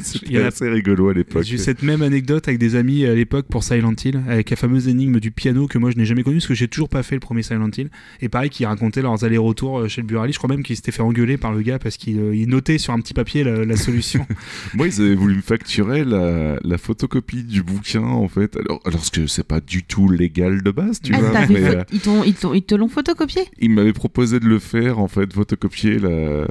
[0.00, 1.42] C'était a- assez rigolo à l'époque.
[1.44, 4.56] J'ai eu cette même anecdote avec des amis à l'époque pour Silent Hill, avec la
[4.56, 7.02] fameuse énigme du piano que moi je n'ai jamais connue parce que j'ai toujours pas
[7.02, 7.90] fait le premier Silent Hill.
[8.20, 10.34] Et pareil, qui racontaient leurs allers-retours euh, chez le buraliste.
[10.34, 12.92] Je crois même qu'ils s'étaient fait engueuler par le gars parce qu'il il notait sur
[12.92, 14.26] un petit papier la, la solution.
[14.74, 18.56] Moi, ils avaient voulu me facturer la, la photocopie du bouquin, en fait.
[18.56, 21.40] Alors, alors que c'est pas du tout légal de base, tu Ah, vois.
[21.46, 23.42] fait mais, euh, ils, t'ont- ils t'ont- ils te l'ont photocopié?
[23.60, 26.46] ils m'avaient proposé de le faire, en fait, photocopier la,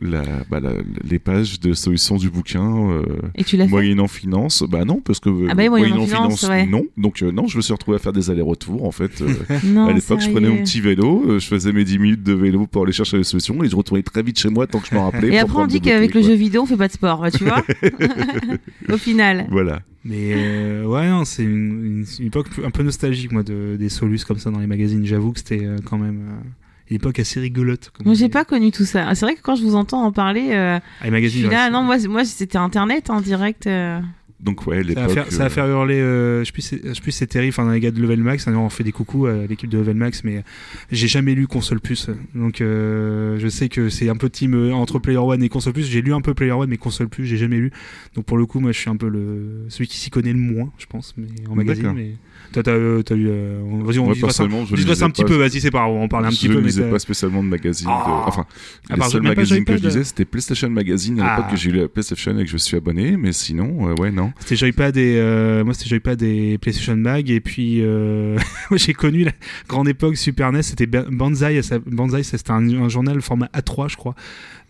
[0.00, 0.72] la, bah, la-
[1.08, 3.02] les pages de solution du bouquin, euh,
[3.34, 3.70] Et tu l'as fait?
[3.70, 4.64] moyennant finance.
[4.68, 6.66] Bah non, parce que euh, Ah bah moyennant finance, ouais.
[6.66, 6.84] non.
[6.96, 9.20] Donc euh, non, je me suis retrouvé à faire des allers-retours, en fait.
[9.22, 9.34] euh,
[9.64, 12.32] Non, à l'époque, je prenais mon petit vélo, euh, je faisais mes 10 minutes de
[12.32, 14.88] vélo pour aller chercher les solutions, et je retournais très vite chez moi tant que
[14.88, 15.28] je m'en rappelais.
[15.32, 16.23] Et après, on dit qu'avec le.
[16.26, 17.62] Jeu vidéo, on fait pas de sport, tu vois
[18.92, 19.46] Au final.
[19.50, 19.80] Voilà.
[20.04, 23.88] Mais euh, ouais, non, c'est une, une- une époque un peu nostalgique, moi, de, des
[23.88, 25.04] solus comme ça dans les magazines.
[25.06, 26.48] J'avoue que c'était euh, quand même euh,
[26.90, 27.90] une époque assez rigolote.
[27.96, 29.06] comme Moi, j'ai pas connu tout ça.
[29.08, 31.40] Ah, C'est vrai que quand je vous entends en parler, euh, Ah, les je magazines,
[31.40, 31.66] suis ouais, là.
[31.66, 31.82] c'est- Non,
[32.12, 33.66] moi, c'était Internet en direct.
[33.66, 34.00] euh.
[34.40, 36.94] Donc ouais, Ça va, faire, ça va euh, faire hurler, euh, je sais plus, c'est-
[36.94, 39.46] je plus c'est terrible, enfin les gars de Level Max, on fait des coucous à
[39.46, 40.44] l'équipe de Level Max, mais
[40.90, 44.98] j'ai jamais lu Console Plus, donc euh, je sais que c'est un peu team entre
[44.98, 47.36] Player One et Console Plus, j'ai lu un peu Player One, mais Console Plus, j'ai
[47.38, 47.70] jamais lu,
[48.16, 50.38] donc pour le coup, moi je suis un peu le celui qui s'y connaît le
[50.38, 52.14] moins, je pense, mais en magazine, mais
[52.62, 55.60] t'as euh, t'as lu, euh, vas-y on Moi, personnellement, je lisais un petit peu, vas-y
[55.60, 57.48] c'est pas on en parler un je petit peu, ne mais lisais pas spécialement de
[57.48, 57.88] magazines.
[57.90, 58.04] Ah.
[58.06, 58.28] de...
[58.28, 58.46] Enfin,
[58.90, 61.36] À les seuls magazines que je lisais, c'était PlayStation Magazine à Ah.
[61.36, 64.10] l'époque que j'ai eu la PlayStation et que je suis abonné, mais sinon, euh, ouais,
[64.10, 64.32] non.
[64.40, 67.82] C'était Joypad et euh, moi c'était Joypad et PlayStation Mag et puis
[68.72, 69.32] j'ai connu la
[69.68, 73.46] grande époque Super NES c'était Ba- Banzai ça- Banzai ça, c'était un, un journal format
[73.54, 74.14] A3 je crois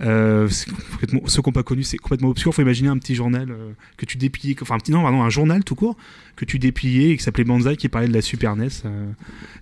[0.00, 0.72] euh, ceux
[1.06, 4.16] qui n'ont pas connu c'est complètement obscur faut imaginer un petit journal euh, que tu
[4.16, 5.96] dépliais enfin un petit non pardon un journal tout court
[6.36, 9.06] que tu dépliais et qui s'appelait Banzai qui parlait de la Super NES euh,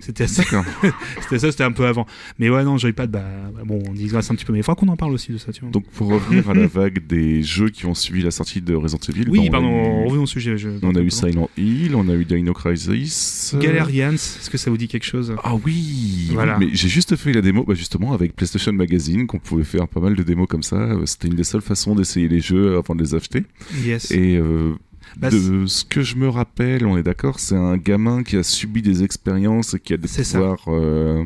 [0.01, 0.65] c'était D'accord.
[1.21, 2.07] c'était ça c'était un peu avant
[2.39, 3.23] mais ouais non Joypad bah,
[3.55, 5.39] bah, bon on digresse un petit peu mais il faudra qu'on en parle aussi de
[5.39, 8.31] ça tu vois Donc pour revenir à la vague des jeux qui ont suivi la
[8.31, 11.01] sortie de Resident Evil, oui bah, on pardon eu- revenons au sujet je- On a
[11.01, 11.11] eu.
[11.11, 13.55] Silent Hill, on a eu Dino Crisis.
[13.61, 15.35] Galerians est-ce que ça vous dit quelque chose?
[15.45, 16.59] Ah oui, Voilà.
[16.59, 20.01] Mais j'ai juste fait la démo, bah justement avec PlayStation Magazine, qu'on pouvait faire pas
[20.01, 20.77] mal de démos comme ça.
[20.77, 23.45] Euh, C'était une des seules façons d'essayer les jeux avant de les acheter.
[23.85, 24.73] yes Et euh,
[25.17, 28.43] Bah, de ce que je me rappelle, on est d'accord, c'est un gamin qui a
[28.43, 31.25] subi des expériences et qui a des pouvoirs euh,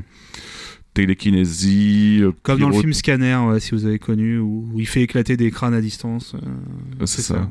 [0.95, 2.23] télékinésie.
[2.43, 5.51] Comme dans le film Scanner, ouais, si vous avez connu, où, il fait éclater des
[5.51, 6.35] crânes à distance.
[6.35, 6.39] euh,
[7.01, 7.49] Ah, c'est ça.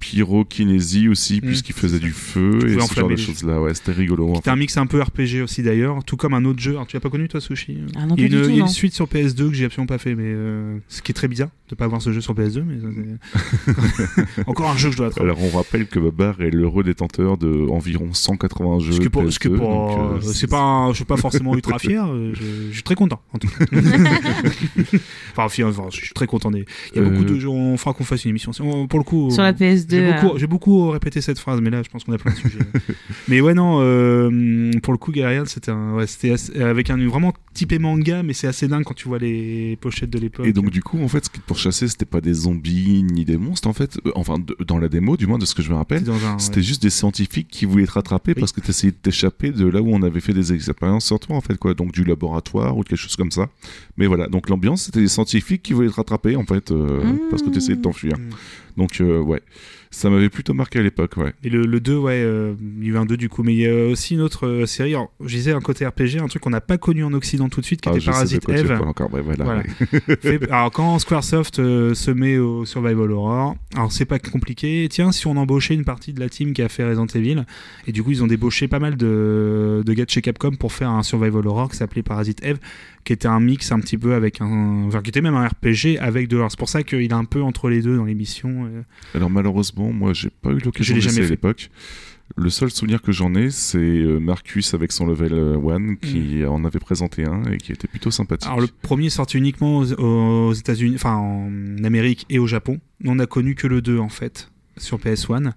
[0.00, 1.46] Pyrokinésie aussi, Mm.
[1.46, 3.60] puisqu'il faisait du feu et ce genre de choses-là.
[3.60, 4.32] Ouais, c'était rigolo.
[4.36, 6.72] C'était un mix un peu RPG aussi d'ailleurs, tout comme un autre jeu.
[6.72, 7.78] Alors, tu l'as pas connu toi, Sushi?
[7.96, 8.66] Ah non, Il y a une, du tout, il y a non.
[8.66, 11.28] une suite sur PS2 que j'ai absolument pas fait, mais euh, ce qui est très
[11.28, 12.62] bizarre de pas avoir ce jeu sur PS2.
[12.62, 15.24] Mais ça, c'est- encore un jeu que je dois attraper.
[15.24, 18.92] Alors on rappelle que Babar est l'heureux détenteur de environ 180 jeux.
[18.92, 20.96] Ce qui est pas, ce qui est PS2, pas- donc, euh, c'est pas, un- je
[20.96, 22.06] suis pas forcément ultra fier.
[22.06, 23.20] euh, Je, je suis très content.
[23.32, 23.64] En tout cas.
[25.36, 26.50] enfin, enfin, je suis très content.
[26.50, 26.64] Des...
[26.94, 27.48] Il y a Euh, beaucoup de jeux.
[27.48, 28.52] On fera qu'on fasse une émission.
[28.60, 29.85] On- Pour le coup, Sur la PS2.
[29.88, 32.32] J'ai euh, beaucoup, j'ai beaucoup répété cette phrase, mais là, je pense qu'on a plein
[32.32, 32.58] de sujets.
[33.28, 36.96] mais ouais, non, euh, pour le coup, Galerian, c'était un, ouais, c'était assez- avec un
[37.08, 40.46] vraiment typé manga, mais c'est assez dingue quand tu vois les pochettes de l'époque.
[40.46, 43.24] Et donc du coup, en fait, ce qui te pourchassait, c'était pas des zombies ni
[43.24, 43.98] des monstres, en fait.
[44.06, 46.10] Euh, enfin, de- dans la démo, du moins de ce que je me rappelle, C'était
[46.10, 46.62] dans un- c'était ouais.
[46.62, 48.40] juste des scientifiques qui voulaient te rattraper Oui.
[48.40, 51.18] parce que tu essayais de t'échapper de là où on avait fait des expériences sur
[51.20, 51.74] toi, en fait, quoi.
[51.74, 53.48] Donc du laboratoire ou quelque chose comme ça.
[53.96, 57.18] Mais voilà, donc l'ambiance, c'était des scientifiques qui voulaient te rattraper, en fait, euh, Mmh.
[57.30, 58.16] parce que tu essayais de t'enfuir.
[58.18, 58.30] Mm.
[58.76, 59.42] Donc euh, ouais,
[59.90, 61.32] ça m'avait plutôt marqué à l'époque, ouais.
[61.44, 63.54] Et le, le 2, ouais, euh, il y a eu un 2 du coup, mais
[63.54, 64.94] il y a aussi une autre euh, série.
[64.94, 67.60] Alors, je disais un côté RPG, un truc qu'on n'a pas connu en Occident tout
[67.60, 68.80] de suite, qui Ah, était Parasite Eve.
[68.82, 69.44] encore, ouais, voilà.
[69.44, 69.62] Voilà.
[69.62, 70.16] ouais.
[70.20, 74.86] Fait- alors quand Squaresoft euh, se met au Survival Horror, alors c'est pas compliqué.
[74.90, 77.44] Tiens, si on embauchait une partie de la team qui a fait Resident Evil,
[77.86, 80.72] et du coup ils ont débauché pas mal de, de gars de chez Capcom pour
[80.72, 82.58] faire un Survival Horror qui s'appelait Parasite Eve,
[83.04, 85.98] qui était un mix un petit peu avec un, enfin qui était même un RPG
[86.00, 86.50] avec de l'horreur.
[86.50, 88.64] C'est pour ça qu'il est un peu entre les deux dans l'émission.
[88.66, 88.82] euh.
[89.14, 91.70] Alors malheureusement, moi j'ai pas eu l'occasion de jamais l'essayer à l'époque.
[92.36, 96.64] Le seul souvenir que j'en ai, c'est euh, Marcus avec son level 1 qui en
[96.64, 98.48] avait présenté un et qui était plutôt sympathique.
[98.48, 98.52] Mm.
[98.52, 102.80] Alors le premier sorti uniquement aux, aux États-Unis, enfin en Amérique et au Japon.
[103.04, 105.52] On n'a connu que le 2 en fait sur PS1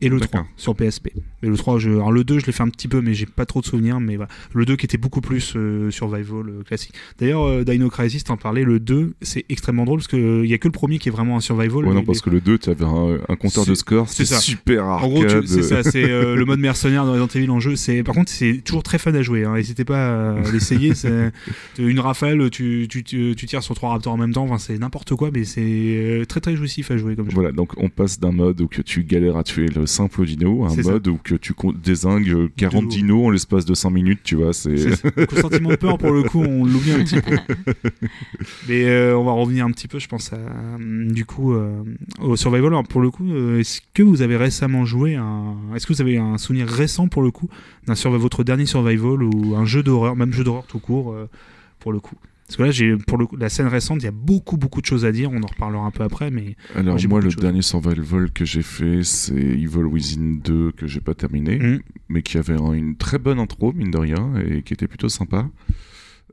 [0.00, 0.46] et le 3 D'accord.
[0.56, 1.08] sur PSP.
[1.42, 1.90] Mais le 3, je...
[1.90, 4.00] Alors, le 2, je l'ai fait un petit peu, mais j'ai pas trop de souvenirs.
[4.00, 4.28] Mais voilà.
[4.52, 6.92] Le 2 qui était beaucoup plus euh, survival euh, classique.
[7.18, 10.58] D'ailleurs, euh, Dino Crisis, t'en parlais, le 2, c'est extrêmement drôle parce qu'il y a
[10.58, 11.84] que le premier qui est vraiment un survival.
[11.86, 14.84] Ouais, non, parce que le 2, tu avais un, un compteur de score, c'est super
[14.86, 15.10] En arcade.
[15.10, 17.74] gros, tu- c'est ça, c'est euh, le mode mercenaire dans Resident Evil en jeu.
[18.04, 19.44] Par contre, c'est toujours très fun à jouer.
[19.44, 19.54] Hein.
[19.54, 20.92] N'hésitez pas à l'essayer.
[21.78, 24.44] Une rafale, tu, tu, tu, tires sur trois raptors en même temps.
[24.44, 27.34] Enfin, c'est n'importe quoi, mais c'est euh, très très jouissif à jouer comme jeu.
[27.34, 30.64] Voilà, donc on passe d'un mode où que tu galères à tuer le simple dino
[30.64, 30.82] un ça.
[30.82, 34.52] mode où que tu désingues 40 De- dinos en l'espace de 5 minutes, tu vois,
[34.52, 34.76] c'est...
[35.40, 37.36] Sentiment de peur, pour le coup, on l'oublie un petit peu.
[38.68, 41.82] Mais euh, on va revenir un petit peu, je pense, à, euh, du coup, euh,
[42.20, 42.66] au Survival.
[42.66, 45.56] Alors, pour le coup, euh, est-ce que vous avez récemment joué un...
[45.74, 47.48] Est-ce que vous avez un souvenir récent, pour le coup,
[47.86, 51.28] d'un votre dernier Survival ou un jeu d'horreur, même jeu d'horreur tout court, euh,
[51.80, 52.16] pour le coup?
[52.46, 54.86] Parce que là, j'ai, pour le la scène récente, il y a beaucoup, beaucoup de
[54.86, 55.30] choses à dire.
[55.32, 58.62] On en reparlera un peu après, mais Alors moi, le de dernier survival que j'ai
[58.62, 61.80] fait, c'est Evil Within 2 que j'ai pas terminé, Mm.
[62.10, 65.08] mais qui avait un- une très bonne intro, mine de rien, et qui était plutôt
[65.08, 65.48] sympa.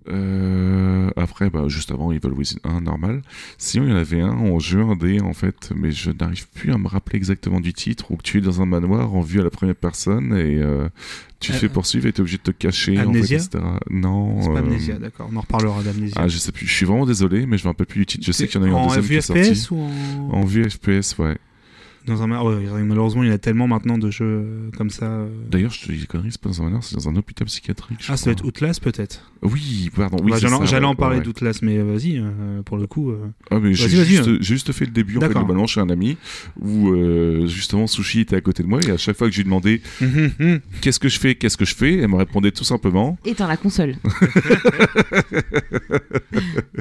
[0.10, 3.22] Euh, après, bah, juste avant Evil Within 1, normal.
[3.58, 6.72] Sinon, il y en avait un en jeu indé, en fait, mais je n'arrive plus
[6.74, 9.44] à me rappeler exactement du titre, où tu es dans un manoir en vue à
[9.44, 10.88] la première personne, et euh,
[11.40, 13.38] tu te Euh, fais poursuivre et tu es obligé de te cacher, en fait, Amnesia
[13.38, 13.64] etc.
[13.90, 14.42] Non.
[14.42, 15.30] c'est pas Amnesia, d'accord.
[15.32, 16.16] On en reparlera d'Amnesia.
[16.20, 18.26] Ah, je sais plus, je suis vraiment désolé, mais je me rappelle plus du titre.
[18.26, 19.56] Je sais qu'il y en a eu un en deuxième qui est sorti.
[19.56, 20.30] FPS ou en...
[20.34, 21.38] En vue FPS, ouais.
[22.08, 25.06] Dans un ouais, malheureusement, il y en a tellement maintenant de jeux euh, comme ça.
[25.06, 25.28] euh.
[25.52, 27.46] D'ailleurs, je te dis des conneries, c'est pas dans un manoir, c'est dans un hôpital
[27.48, 28.00] psychiatrique.
[28.10, 28.46] Ah, ça doit être.
[28.46, 29.32] Outlast peut-être.
[29.44, 30.18] Oui, pardon.
[30.24, 31.24] Oui, Bah, J'allais en parler ouais.
[31.24, 33.12] d'Outlast, mais euh, vas-y, euh, pour le coup.
[33.12, 33.28] euh.
[33.52, 34.38] Ah, mais j'ai Vas-y, vas-y, juste, hein.
[34.40, 36.18] j'ai juste fait le début, en fait, globalement, chez un ami,
[36.60, 39.38] où euh, justement Sushi était à côté de moi, et à chaque fois que je
[39.40, 39.82] lui demandais
[40.82, 43.58] qu'est-ce que je fais, qu'est-ce que je fais, elle me répondait tout simplement Éteins la
[43.58, 43.96] console.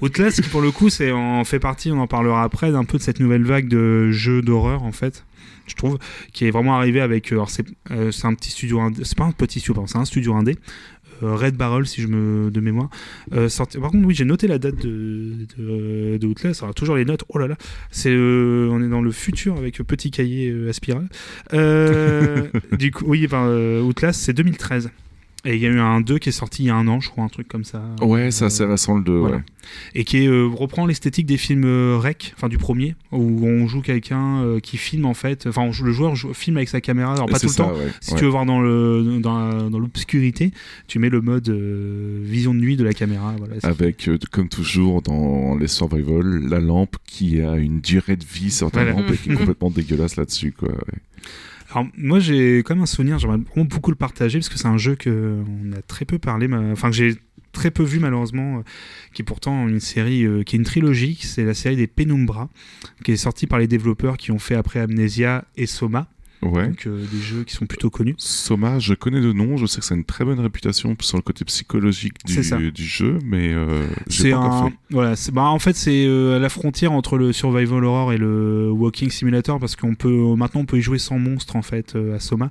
[0.02, 2.98] Outlast, qui pour le coup, c'est en fait partie, on en parlera après, d'un peu
[2.98, 5.09] de cette nouvelle vague de jeux d'horreur en fait.
[5.70, 5.98] Je trouve
[6.32, 7.32] qui est vraiment arrivé avec.
[7.32, 9.98] euh, Alors c'est euh, c'est un petit studio, indé- c'est pas un petit studio, c'est
[9.98, 10.56] un studio indé.
[11.22, 12.88] euh, Red Barrel, si je me de mémoire.
[13.34, 16.62] Euh, sorti- Par contre, oui, j'ai noté la date de, de, de Outlast.
[16.62, 17.24] Alors, toujours les notes.
[17.28, 17.56] Oh là là,
[17.90, 21.08] c'est euh, on est dans le futur avec le petit cahier euh, à spirale.
[22.78, 24.90] Du coup, oui, ben, Outlast, c'est 2013.
[25.46, 27.00] Et il y a eu un 2 qui est sorti il y a un an,
[27.00, 27.82] je crois, un truc comme ça.
[28.02, 29.36] Ouais, c'est Euh, assez récent le 2, voilà.
[29.36, 29.42] ouais.
[29.94, 33.66] et qui est, euh, reprend l'esthétique des films euh, rec, enfin du premier, où on
[33.66, 36.68] joue quelqu'un euh, qui filme en fait, enfin on joue- le joueur joue- filme avec
[36.68, 37.72] sa caméra, alors pas tout le ça, temps.
[37.72, 37.88] ouais.
[38.00, 38.18] Si ouais.
[38.18, 40.50] tu veux voir dans le dans, l'obscurité,
[40.88, 43.34] tu mets le mode vision de nuit de la caméra.
[43.38, 48.50] Voilà, Avec, comme toujours dans les survival, la lampe qui a une durée de vie
[48.50, 50.68] sur ta lampe et qui est complètement dégueulasse là-dessus, quoi.
[51.72, 54.66] Alors moi j'ai quand même un souvenir, j'aimerais vraiment beaucoup le partager parce que c'est
[54.68, 57.14] un jeu que on a très peu parlé, ma- enfin que j'ai
[57.52, 58.62] très peu vu malheureusement, euh,
[59.14, 62.48] qui est pourtant une série euh, qui est une trilogie, c'est la série des Penumbra,
[63.04, 66.08] qui est sortie par les développeurs qui ont fait après Amnesia et Soma,
[66.42, 66.68] Ouais.
[66.68, 68.14] donc euh, des jeux qui sont plutôt connus.
[68.16, 71.18] Soma, je connais de nom, je sais que ça a une très bonne réputation sur
[71.18, 76.06] le côté psychologique du, du jeu, mais euh, C'est un, voilà, bah en fait c'est
[76.06, 80.62] euh, la frontière entre le survival horror et le walking simulator parce qu'on peut maintenant
[80.62, 82.50] on peut y jouer sans monstre en fait euh, à Soma.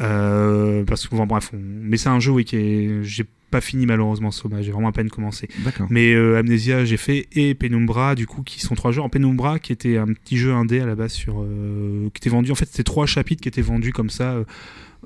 [0.00, 3.60] Euh, parce que bon, bref, on- mais c'est un jeu oui qui est j'ai pas
[3.60, 5.48] fini malheureusement Soma, j'ai vraiment à peine commencé.
[5.88, 9.00] Mais euh, Amnesia j'ai fait et Penumbra du coup qui sont trois jeux.
[9.02, 12.30] En Penumbra qui était un petit jeu indé à la base sur euh, qui était
[12.30, 14.42] vendu en fait c'était trois chapitres qui étaient vendus comme ça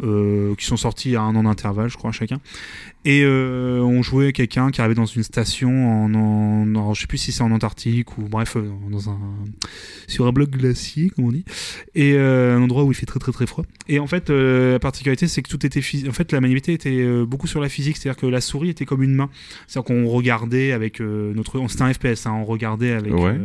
[0.02, 2.38] euh, qui sont sortis à un an d'intervalle je crois chacun
[3.04, 5.70] et euh, on jouait quelqu'un qui arrivait dans une station
[6.04, 9.18] en, en, en- je sais plus si c'est en Antarctique ou bref euh, dans un
[10.08, 11.44] sur un bloc glacier comme on dit.
[11.94, 13.64] Et euh, un endroit où il fait très très très froid.
[13.88, 17.06] Et en fait euh, la particularité c'est que tout était en fait la maniabilité était
[17.24, 19.30] beaucoup sur la physique c'est-à-dire que la souris était comme une main.
[19.66, 23.38] C'est-à-dire qu'on regardait avec notre c'était un FPS hein, on regardait avec Ouais.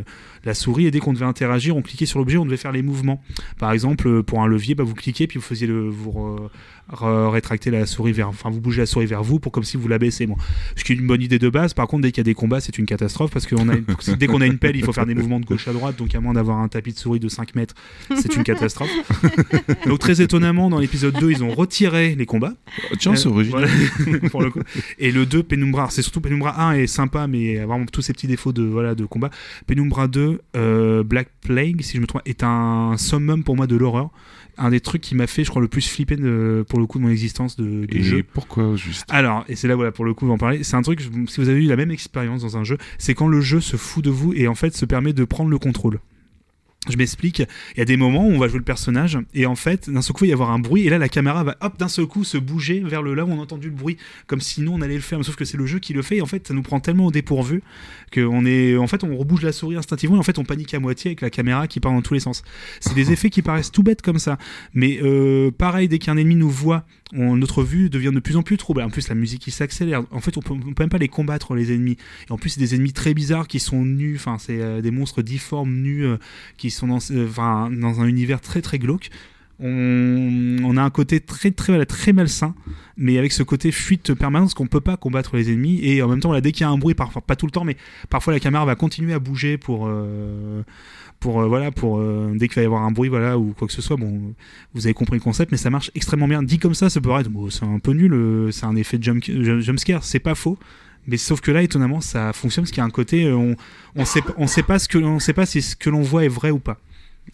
[0.46, 2.82] la souris et dès qu'on devait interagir on cliquait sur l'objet on devait faire les
[2.82, 3.22] mouvements.
[3.60, 6.38] Par exemple pour un levier bah, vous cliquez puis vous faisiez le vous
[6.90, 9.88] rétracter la souris vers enfin vous bougez la souris vers vous pour comme si vous
[9.88, 10.28] la baissez
[10.76, 12.34] ce qui est une bonne idée de base par contre dès qu'il y a des
[12.34, 13.86] combats c'est une catastrophe parce que on a une-
[14.18, 16.14] dès qu'on a une pelle il faut faire des mouvements de gauche à droite donc
[16.14, 17.74] à moins d'avoir un tapis de souris de 5 mètres
[18.16, 18.92] c'est une catastrophe
[19.86, 22.54] donc très étonnamment dans l'épisode 2 ils ont retiré les combats
[23.00, 23.70] Tiens, c'est euh, original.
[24.32, 24.50] voilà.
[25.00, 28.28] Et le 2, Penumbra, c'est surtout Penumbra 1 est sympa, mais vraiment tous ces petits
[28.28, 29.30] défauts de, voilà, de combat.
[29.68, 33.76] Penumbra 2, euh, Black Plague, si je me trompe, est un summum pour moi de
[33.76, 34.10] l'horreur.
[34.58, 37.00] Un des trucs qui m'a fait, je crois, le plus flipper de- pour le coup
[37.00, 38.24] de mon existence de, de Et jeu.
[38.34, 39.06] pourquoi juste?
[39.10, 40.64] Alors, et c'est là, voilà, pour le coup, va en parler.
[40.64, 43.28] C'est un truc, si vous avez eu la même expérience dans un jeu, c'est quand
[43.28, 46.00] le jeu se fout de vous et en fait se permet de prendre le contrôle.
[46.90, 49.56] Je m'explique, il y a des moments où on va jouer le personnage et en
[49.56, 51.56] fait, d'un seul coup, il va y avoir un bruit et là, la caméra va
[51.62, 53.98] hop, d'un seul coup, se bouger vers le là où on a entendu le bruit,
[54.28, 56.22] comme sinon on allait le faire, sauf que c'est le jeu qui le fait et
[56.22, 57.64] en fait, ça nous prend tellement au dépourvu
[58.14, 60.80] qu'on est, en fait, on rebouge la souris instinctivement et en fait, on panique à
[60.80, 62.44] moitié avec la caméra qui part dans tous les sens.
[62.82, 64.38] C'est des effets qui paraissent tout bêtes comme ça,
[64.74, 68.58] mais euh, pareil, dès qu'un ennemi nous voit, notre vue devient de plus en plus
[68.58, 68.82] trouble.
[68.82, 70.04] En plus, la musique s'accélère.
[70.12, 71.98] En fait, on peut, peut même pas les combattre les ennemis.
[72.30, 74.16] Et en plus, c'est des ennemis très bizarres qui sont nus.
[74.16, 76.18] Enfin, c'est euh, des monstres difformes nus euh,
[76.58, 77.28] qui sont dans, euh,
[77.70, 79.10] dans un univers très très glauque.
[79.60, 82.54] On, a un côté très très très malsain,
[82.98, 85.80] mais avec ce côté fuite permanente qu'on peut pas combattre les ennemis.
[85.84, 87.52] Et en même temps, là, dès qu'il y a un bruit, parfois pas tout le
[87.52, 87.78] temps, mais
[88.10, 89.90] parfois la caméra va continuer à bouger pour
[91.24, 93.66] pour euh, voilà pour euh, dès qu'il va y avoir un bruit voilà ou quoi
[93.66, 93.96] que ce soit.
[93.96, 94.36] Bon,
[94.74, 96.44] vous avez compris le concept, mais ça marche extrêmement bien.
[96.44, 98.98] Dit comme ça, ça peut paraître bon, c'est un peu nul, euh, c'est un effet
[98.98, 100.58] de jump, jump scare, c'est pas faux.
[101.08, 103.56] Mais sauf que là, étonnamment, ça fonctionne parce qu'il y a un côté, on,
[103.96, 106.26] on sait, on sait pas ce que, on sait pas si ce que l'on voit
[106.26, 106.78] est vrai ou pas.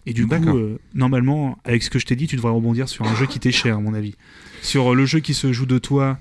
[0.06, 0.58] Et du coup,
[0.94, 3.52] normalement, avec ce que je t'ai dit, tu devrais rebondir sur un jeu qui t'est
[3.52, 4.14] cher, à mon avis.
[4.62, 6.18] Sur le jeu qui se joue de toi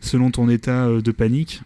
[0.00, 1.62] selon ton état de panique.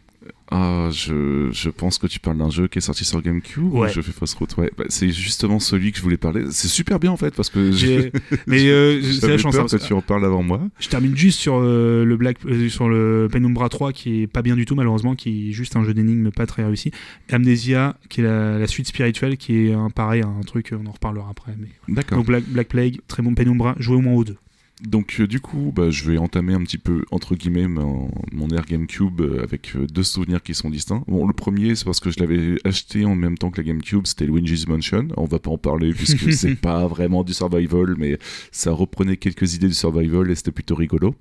[0.55, 3.63] Ah, je, je pense que tu parles d'un jeu qui est sorti sur GameCube.
[3.65, 3.93] ou Ouais.
[3.93, 4.57] Je fais fausse route?
[4.59, 6.45] Ouais, bah, c'est justement celui que je voulais parler.
[6.51, 8.13] C'est super bien en fait parce que J'ai-
[8.47, 9.55] Mais euh, c'est la chance.
[9.57, 10.61] peur hein, que tu en parles avant moi.
[10.79, 14.43] Je termine juste sur euh, le Black, euh, sur le Penumbra 3 qui est pas
[14.43, 16.91] bien du tout malheureusement, qui est juste un jeu d'énigmes pas très réussi.
[17.31, 20.93] Amnesia qui est la, la suite spirituelle qui est un pareil un truc on en
[20.93, 21.53] reparlera après.
[21.59, 22.19] Mais D'accord.
[22.19, 24.37] donc Black, Black Plague très bon Penumbra, jouez au moins aux deux.
[24.83, 28.49] Donc euh, du coup, bah, je vais entamer un petit peu entre guillemets mon, mon
[28.49, 31.05] Air GameCube euh, avec euh, deux souvenirs qui sont distincts.
[31.07, 34.07] Bon, le premier, c'est parce que je l'avais acheté en même temps que la GameCube,
[34.07, 35.09] c'était Luigi's Mansion.
[35.17, 38.19] On va pas en parler puisque c'est pas vraiment du survival, mais
[38.51, 41.15] ça reprenait quelques idées du survival et c'était plutôt rigolo.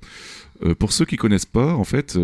[0.77, 2.19] Pour ceux qui connaissent pas, en fait,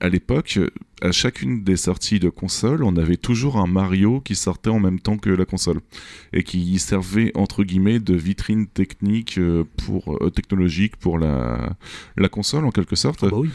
[0.00, 0.58] à l'époque,
[1.00, 5.00] à chacune des sorties de console, on avait toujours un Mario qui sortait en même
[5.00, 5.80] temps que la console
[6.32, 11.76] et qui servait entre guillemets de vitrine technique euh, pour euh, technologique pour la
[12.16, 13.24] la console en quelque sorte.
[13.24, 13.50] Ah bah oui.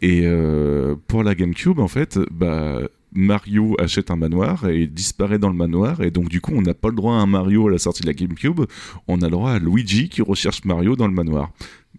[0.00, 2.80] Et euh, pour la GameCube, en fait, bah
[3.12, 6.74] Mario achète un manoir et disparaît dans le manoir et donc du coup on n'a
[6.74, 8.60] pas le droit à un Mario à la sortie de la GameCube,
[9.06, 11.50] on a le droit à Luigi qui recherche Mario dans le manoir.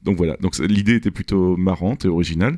[0.03, 2.57] Donc voilà, donc l'idée était plutôt marrante et originale.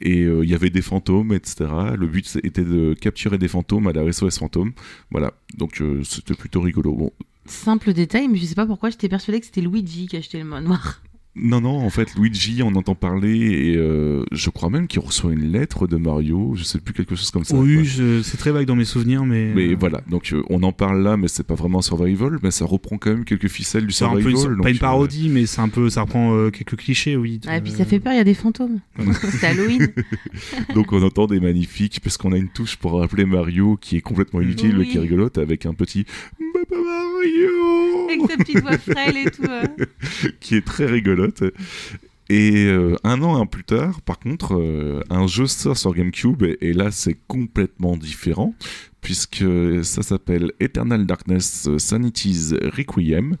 [0.00, 1.66] Et euh, il y avait des fantômes, etc.
[1.96, 4.72] Le but était de capturer des fantômes à la SOS fantôme.
[5.10, 6.94] Voilà, donc euh, c'était plutôt rigolo.
[6.94, 7.12] Bon,
[7.46, 10.44] Simple détail, mais je sais pas pourquoi j'étais persuadée que c'était Luigi qui achetait le
[10.44, 11.00] manoir.
[11.40, 15.32] Non, non, en fait, Luigi, on entend parler et euh, je crois même qu'il reçoit
[15.32, 17.56] une lettre de Mario, je sais plus, quelque chose comme ça.
[17.56, 19.52] oui, je- c'est très vague dans mes souvenirs, mais.
[19.54, 22.50] Mais euh, voilà, donc euh, on en parle là, mais c'est pas vraiment survival, mais
[22.50, 24.50] ça reprend quand même quelques ficelles du C'est un peu survival.
[24.50, 27.16] une, donc, pas une euh, parodie, mais c'est un peu, ça reprend euh, quelques clichés,
[27.16, 27.40] oui.
[27.46, 28.80] Ah, et puis ça fait peur, il y a des fantômes.
[29.22, 29.88] c'est Halloween.
[30.74, 34.00] donc on entend des magnifiques, parce qu'on a une touche pour rappeler Mario qui est
[34.00, 34.88] complètement inutile, mais Oui.
[34.90, 36.04] qui est rigolote, avec un petit
[36.52, 37.77] Papa Mario
[38.20, 39.42] Avec sa petite voix frêle et tout.
[39.48, 39.64] euh.
[40.40, 41.42] qui est très rigolote.
[42.30, 46.58] Et euh, un an plus tard, par contre, euh, un jeu sort sur GameCube et,
[46.60, 48.54] et là c'est complètement différent
[49.00, 49.44] puisque
[49.82, 53.36] ça s'appelle Eternal Darkness euh, Sanity's Requiem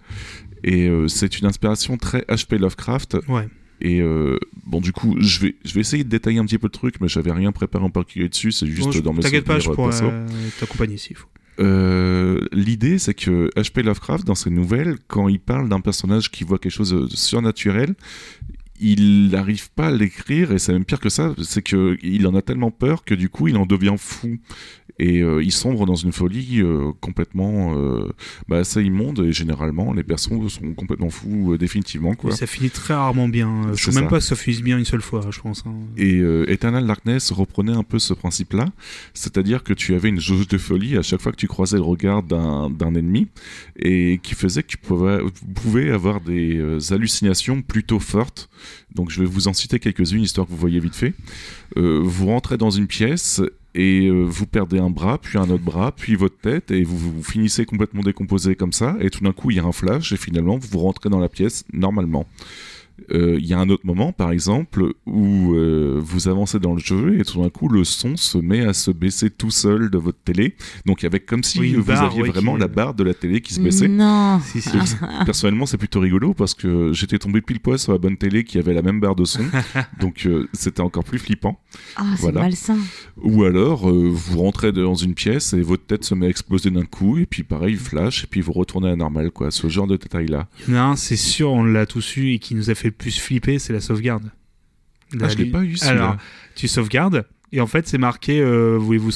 [0.64, 3.46] et euh, c'est une inspiration très HP Lovecraft Ouais.
[3.82, 6.68] et euh, bon du coup je vais je vais essayer de détailler un petit peu
[6.68, 9.20] le truc mais j'avais rien préparé en particulier dessus c'est juste Bon, je- dans mes
[9.20, 10.26] T'inquiète pas, je souvenirs, pourrais euh,
[10.58, 11.28] t'accompagner s'il faut.
[11.60, 13.82] Euh, L'idée, c'est que H.P.
[13.82, 17.94] Lovecraft, dans ses nouvelles, quand il parle d'un personnage qui voit quelque chose de surnaturel,
[18.80, 22.42] il n'arrive pas à l'écrire, et c'est même pire que ça, c'est qu'il en a
[22.42, 24.38] tellement peur que du coup, il en devient fou.
[24.98, 28.08] Et euh, il sombre dans une folie euh, complètement euh,
[28.48, 32.14] bah, assez immonde, et généralement, les personnes sont complètement fous, définitivement.
[32.14, 32.32] Quoi.
[32.32, 33.68] Ça finit très rarement bien.
[33.72, 34.10] Je C'est trouve même ça.
[34.10, 35.62] pas que ça finisse bien une seule fois, je pense.
[35.66, 35.74] hein.
[35.96, 36.18] Et
[36.48, 38.66] Eternal Darkness reprenait un peu ce principe-là,
[39.14, 41.82] c'est-à-dire que tu avais une jauge de folie à chaque fois que tu croisais le
[41.82, 43.28] regard d'un d'un ennemi,
[43.78, 45.18] et qui faisait que tu pouvais,
[45.54, 46.60] pouvais avoir des
[46.90, 48.48] hallucinations plutôt fortes.
[48.94, 51.14] Donc je vais vous en citer quelques-unes, histoire que vous voyez vite fait.
[51.76, 53.42] Euh, vous rentrez dans une pièce
[53.74, 56.96] et euh, vous perdez un bras, puis un autre bras, puis votre tête, et vous,
[56.96, 60.12] vous finissez complètement décomposé comme ça, et tout d'un coup il y a un flash,
[60.12, 62.26] et finalement vous rentrez dans la pièce normalement.
[63.10, 66.80] Euh, Il y a un autre moment, par exemple, où euh, vous avancez dans le
[66.80, 69.98] jeu et tout d'un coup le son se met à se baisser tout seul de
[69.98, 70.54] votre télé.
[70.86, 73.14] Donc avec comme si Oui, vous barre, aviez ouais, vraiment qui- la barre de la
[73.14, 73.88] télé qui se baissait.
[73.88, 74.40] Non.
[74.44, 74.70] Si, si.
[74.72, 74.86] Donc,
[75.26, 78.58] Personnellement, c'est plutôt rigolo parce que j'étais tombé pile poil sur la bonne télé qui
[78.58, 79.42] avait la même barre de son,
[80.00, 81.60] donc euh, c'était encore plus flippant.
[81.96, 82.40] Ah, c'est Voilà.
[82.42, 82.78] malsain.
[83.22, 86.70] Ou alors, euh, vous rentrez dans une pièce et votre tête se met à exploser
[86.70, 89.50] d'un coup, et puis pareil, flash, et puis vous retournez à la normale, quoi.
[89.50, 90.48] Ce genre de détail-là.
[90.72, 93.58] Un, c'est sûr, on l'a tous eu et qui nous a fait le plus flipper,
[93.58, 94.30] c'est la sauvegarde.
[95.12, 95.76] Ah, La je l'ai pas eu.
[95.82, 96.16] Alors,
[96.54, 99.10] tu sauvegardes, Et en fait, c'est marqué euh, voulez-vous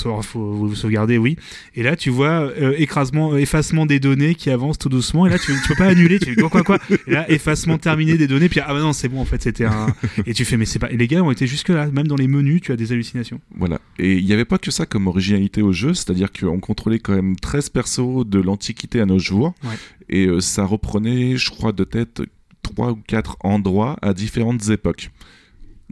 [0.74, 1.36] sauvegarder Oui.
[1.74, 5.26] Et là, tu vois euh, écrasement, euh, effacement des données qui avance tout doucement.
[5.26, 6.18] Et là, tu, tu peux pas annuler.
[6.18, 8.48] Tu fais quoi, quoi, quoi Et là, effacement terminé des données.
[8.48, 9.20] Puis ah bah non, c'est bon.
[9.20, 9.88] En fait, c'était un.
[10.26, 10.90] Et tu fais mais c'est pas.
[10.90, 11.86] Et les gars ont été jusque là.
[11.90, 13.40] Même dans les menus, tu as des hallucinations.
[13.54, 13.78] Voilà.
[13.98, 17.14] Et il n'y avait pas que ça comme originalité au jeu, c'est-à-dire qu'on contrôlait quand
[17.14, 19.54] même 13 persos de l'Antiquité à nos jours.
[19.62, 19.76] Ouais.
[20.08, 22.22] Et euh, ça reprenait, je crois, de tête
[22.62, 25.10] 3 ou 4 endroits à différentes époques.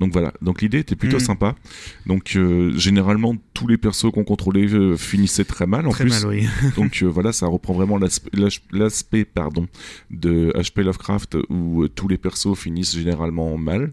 [0.00, 1.24] Donc voilà, donc l'idée était plutôt Mhm.
[1.24, 1.54] sympa.
[2.06, 6.24] Donc euh, généralement tous les persos qu'on contrôlait euh, finissaient très mal en Très plus.
[6.24, 6.46] mal, oui.
[6.76, 9.68] Donc euh, voilà, ça reprend vraiment l'aspe- l'as- l'aspect pardon
[10.10, 13.92] de HP Lovecraft où tous les persos finissent généralement mal.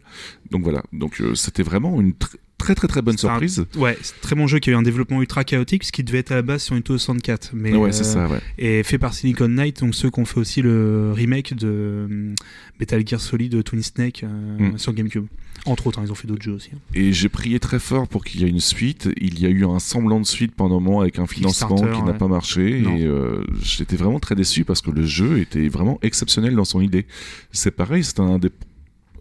[0.52, 3.66] Donc voilà, donc c'était vraiment une tr- très très très bonne C'est un- surprise.
[3.76, 6.04] Ouais, c'est un très bon jeu qui a eu un développement ultra chaotique, ce qui
[6.06, 7.52] devait être à la base sur Nintendo 64.
[7.54, 8.40] Mais, ouais, euh, c'est ça, ouais.
[8.58, 12.34] Et fait par Silicon Knight, donc ceux qui ont fait aussi le remake de euh,
[12.80, 14.78] Metal Gear Solid Twin Snake euh, Mm.
[14.78, 15.26] sur GameCube.
[15.68, 16.70] Entre autres, hein, ils ont fait d'autres jeux aussi.
[16.74, 16.80] hein.
[16.94, 19.10] Et j'ai prié très fort pour qu'il y ait une suite.
[19.20, 21.84] Il y a eu un semblant de suite pendant un moment avec un financement qui
[22.04, 22.18] n'a ouais.
[22.18, 22.82] pas marché.
[22.82, 22.96] Non.
[22.96, 26.82] Et euh, j'étais vraiment très déçu parce que le jeu était vraiment exceptionnel dans son
[26.82, 27.06] idée.
[27.52, 28.50] C'est pareil, c'était un des,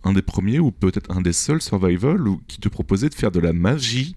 [0.05, 3.32] un des premiers ou peut-être un des seuls survival où, qui te proposait de faire
[3.32, 4.14] de la magie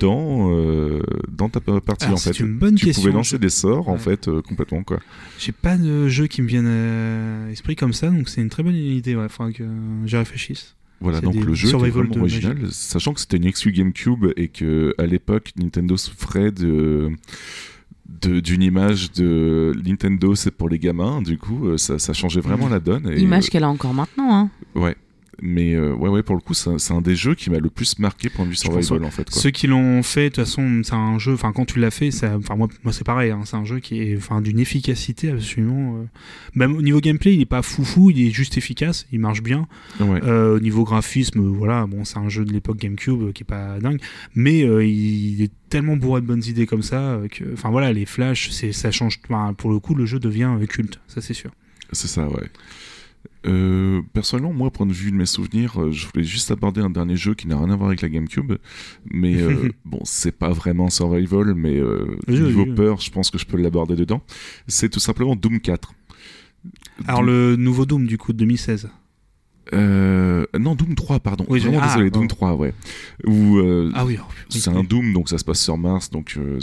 [0.00, 2.32] dans, euh, dans ta partie Alors, en fait.
[2.32, 3.02] c'est une bonne Tu question.
[3.02, 5.00] pouvais lancer des sorts en fait euh, complètement quoi.
[5.38, 8.62] J'ai pas de jeu qui me vienne à l'esprit comme ça, donc c'est une très
[8.62, 9.16] bonne idée.
[9.16, 9.64] Ouais, faudra que
[10.06, 10.74] j'y réfléchisse.
[11.00, 14.94] Voilà, donc le jeu était vraiment original, sachant que c'était une exclu GameCube et que
[14.98, 17.10] à l'époque Nintendo souffrait de
[18.22, 22.64] d'une image de Nintendo c'est pour les gamins du coup euh, ça, ça changeait vraiment
[22.66, 22.72] Mhm.
[22.72, 24.34] la donne et, Image qu'elle a encore maintenant.
[24.34, 24.50] Hein.
[24.76, 24.96] euh, ouais
[25.40, 27.98] mais euh, ouais ouais pour le coup c'est un des jeux qui m'a le plus
[27.98, 29.40] marqué point de vue survival en fait quoi.
[29.40, 31.34] Ceux qui l'ont fait, de toute façon, c'est un jeu.
[31.34, 33.30] Enfin, quand tu l'as fait, ça, enfin moi, moi c'est pareil.
[33.30, 35.96] hein, c'est un jeu qui est, enfin, d'une efficacité absolument.
[35.98, 36.04] euh,
[36.54, 39.68] Même au niveau gameplay, il est pas foufou, il est juste efficace, il marche bien.
[40.00, 40.20] Ouais.
[40.24, 43.78] Euh, au niveau graphisme, voilà, bon, c'est un jeu de l'époque GameCube qui est pas
[43.80, 44.00] dingue,
[44.34, 48.50] mais il est tellement bourré de bonnes idées comme ça que, enfin voilà, les flashs,
[48.50, 49.20] ça change.
[49.56, 51.50] pour le coup, le jeu devient culte, ça c'est sûr.
[51.92, 52.48] C'est ça, ouais.
[53.46, 56.90] Euh, personnellement, moi, point de vue de mes souvenirs, euh, je voulais juste aborder un
[56.90, 58.54] dernier jeu qui n'a rien à voir avec la GameCube.
[59.10, 63.46] Mais euh, bon, c'est pas vraiment survival, mais euh, niveau peur, je pense que je
[63.46, 64.22] peux l'aborder dedans.
[64.66, 65.92] C'est tout simplement Doom 4.
[67.06, 68.90] Alors Doom- le nouveau Doom du coup de 2016.
[69.74, 71.44] euh, non, Doom 3, pardon.
[71.48, 72.28] Oui, Vraiment ah, désolé, Doom oh.
[72.28, 72.74] 3, ouais.
[73.24, 76.10] Où, euh, Ah oui, oh, oui, c'est un Doom, donc ça se passe sur Mars,
[76.10, 76.58] donc euh,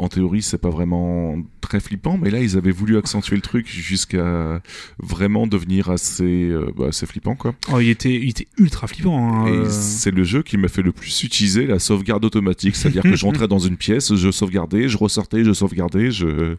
[0.00, 3.68] en théorie c'est pas vraiment très flippant, mais là ils avaient voulu accentuer le truc
[3.68, 4.60] jusqu'à
[4.98, 7.54] vraiment devenir assez, euh, bah, assez flippant quoi.
[7.72, 9.44] Oh, il était, il était ultra flippant.
[9.44, 9.66] hein, Et euh.
[9.70, 13.24] c'est le jeu qui m'a fait le plus utiliser la sauvegarde automatique, c'est-à-dire que je
[13.24, 16.56] rentrais dans une pièce, je sauvegardais, je ressortais, je sauvegardais, je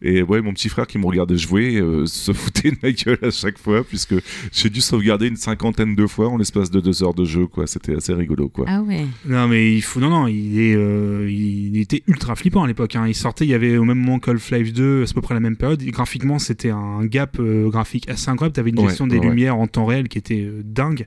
[0.00, 3.18] et ouais mon petit frère qui me regardait jouer euh, se foutait de ma gueule
[3.22, 4.14] à chaque fois puisque
[4.52, 7.66] j'ai dû sauvegarder une cinquantaine de fois en l'espace de deux heures de jeu quoi,
[7.66, 8.66] c'était assez rigolo quoi.
[8.68, 9.04] Ah ouais.
[9.26, 12.83] Non mais il faut non non il est euh, il était ultra flippant à l'époque
[12.94, 13.06] hein.
[13.06, 15.34] il sortait il y avait au même moment que Half-Life 2 c'est à peu près
[15.34, 15.82] la même période.
[15.82, 18.54] Et graphiquement c'était un gap euh, graphique assez incroyable.
[18.54, 21.06] T'avais une Ouais, gestion des ouais, lumières en temps réel qui était euh, dingue.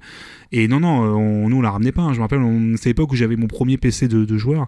[0.51, 2.13] Et non non euh, on, nous on la ramenait pas hein.
[2.13, 2.41] je me rappelle
[2.77, 4.67] c'est l'époque où j'avais mon premier PC de, de joueur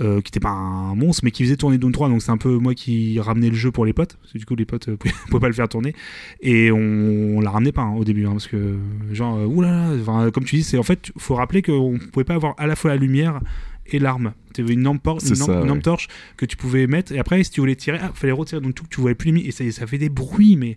[0.00, 2.38] euh, qui était pas un monstre mais qui faisait tourner Doom 3 donc c'est un
[2.38, 4.16] peu moi qui ramenais le jeu pour les potes.
[4.20, 4.96] Parce que du coup les potes euh,
[5.28, 5.94] pouvaient, pas le faire tourner.
[6.40, 8.76] Et on, on la ramenait pas hein, au début hein, parce que
[9.12, 9.90] genre oulala
[10.32, 12.90] comme tu dis c'est en fait faut rappeler qu'on pouvait pas avoir à la fois
[12.90, 13.40] la lumière
[13.86, 15.82] et l'arme tu avais une lampe, une lampe, ça, une lampe ouais.
[15.82, 18.74] torche que tu pouvais mettre et après si tu voulais tirer ah, fallait retirer donc
[18.74, 20.76] tout tu voyais plus l'ennemi et ça, ça fait des bruits mais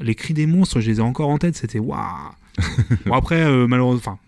[0.00, 2.32] les cris des monstres je les ai encore en tête c'était waouh
[3.06, 3.66] bon après euh,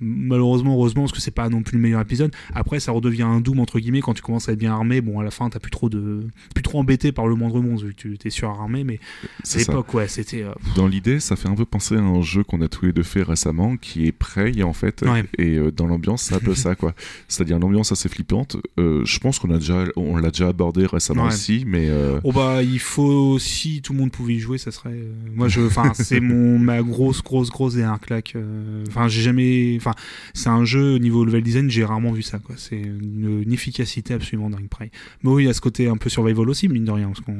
[0.01, 3.41] malheureusement heureusement parce que c'est pas non plus le meilleur épisode après ça redevient un
[3.41, 5.59] doom entre guillemets quand tu commences à être bien armé bon à la fin t'as
[5.59, 8.85] plus trop de plus trop embêté par le moindre monstre vu que tu étais surarmé
[8.85, 8.95] mais
[9.25, 12.23] à C'est l'époque ouais c'était euh, Dans l'idée, ça fait un peu penser à un
[12.23, 15.25] jeu qu'on a tous les deux fait récemment, qui est Prey en fait, Ouais.
[15.39, 16.95] et euh, dans l'ambiance, c'est un peu ça quoi.
[17.29, 18.57] C'est-à-dire une ambiance assez flippante.
[18.79, 21.29] Je pense qu'on a déjà, on l'a déjà abordé récemment Ouais.
[21.29, 21.91] aussi, mais
[22.25, 24.95] Oh bah il faut si tout le monde pouvait y jouer ça serait
[25.35, 29.75] moi je enfin c'est mon ma grosse grosse grosse dernière claque euh, enfin j'ai jamais
[29.77, 29.93] enfin
[30.35, 32.55] c'est un jeu au niveau level design j'ai rarement vu ça quoi.
[32.59, 34.91] C'est une, une efficacité absolument dingue Prey.
[35.23, 37.21] Mais oui il y a ce côté un peu survival aussi mine de rien parce
[37.21, 37.37] qu'on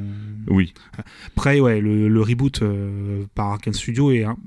[0.47, 0.73] oui,
[1.35, 4.37] Prey ouais le, le reboot euh, par Arkane Studio est un-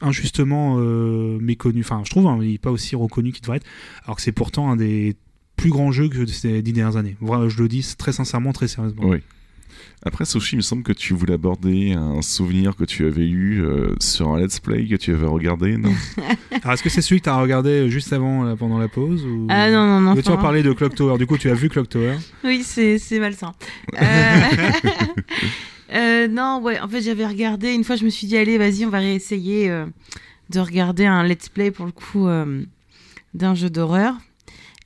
[0.00, 1.80] injustement euh, méconnu.
[1.80, 3.66] Enfin je trouve hein, il est pas aussi reconnu qu'il devrait être
[4.04, 5.16] alors que c'est pourtant un des
[5.56, 7.16] plus grands jeux que ces dix dernières années.
[7.20, 9.02] Vraiment, je le dis très sincèrement très sérieusement.
[9.04, 9.18] Oui.
[10.04, 13.62] Après, Sushi, il me semble que tu voulais aborder un souvenir que tu avais eu
[13.62, 15.92] euh, sur un let's play que tu avais regardé, non?
[16.62, 19.24] Alors, est-ce que c'est celui que tu as regardé juste avant, là, pendant la pause
[19.24, 19.46] ou...
[19.50, 20.14] Ah non, non, non.
[20.14, 22.16] Mais tu as enfin, parlé de Clock Tower, du coup tu as vu Clock Tower?
[22.44, 23.52] Oui, c'est c'est malsain.
[24.00, 27.72] Euh, euh, non, ouais, en fait, j'avais regardé.
[27.72, 29.86] Une fois, je me suis dit, allez, vas-y, on va réessayer euh,
[30.50, 32.62] de regarder un let's play pour le coup euh,
[33.34, 34.14] d'un jeu d'horreur.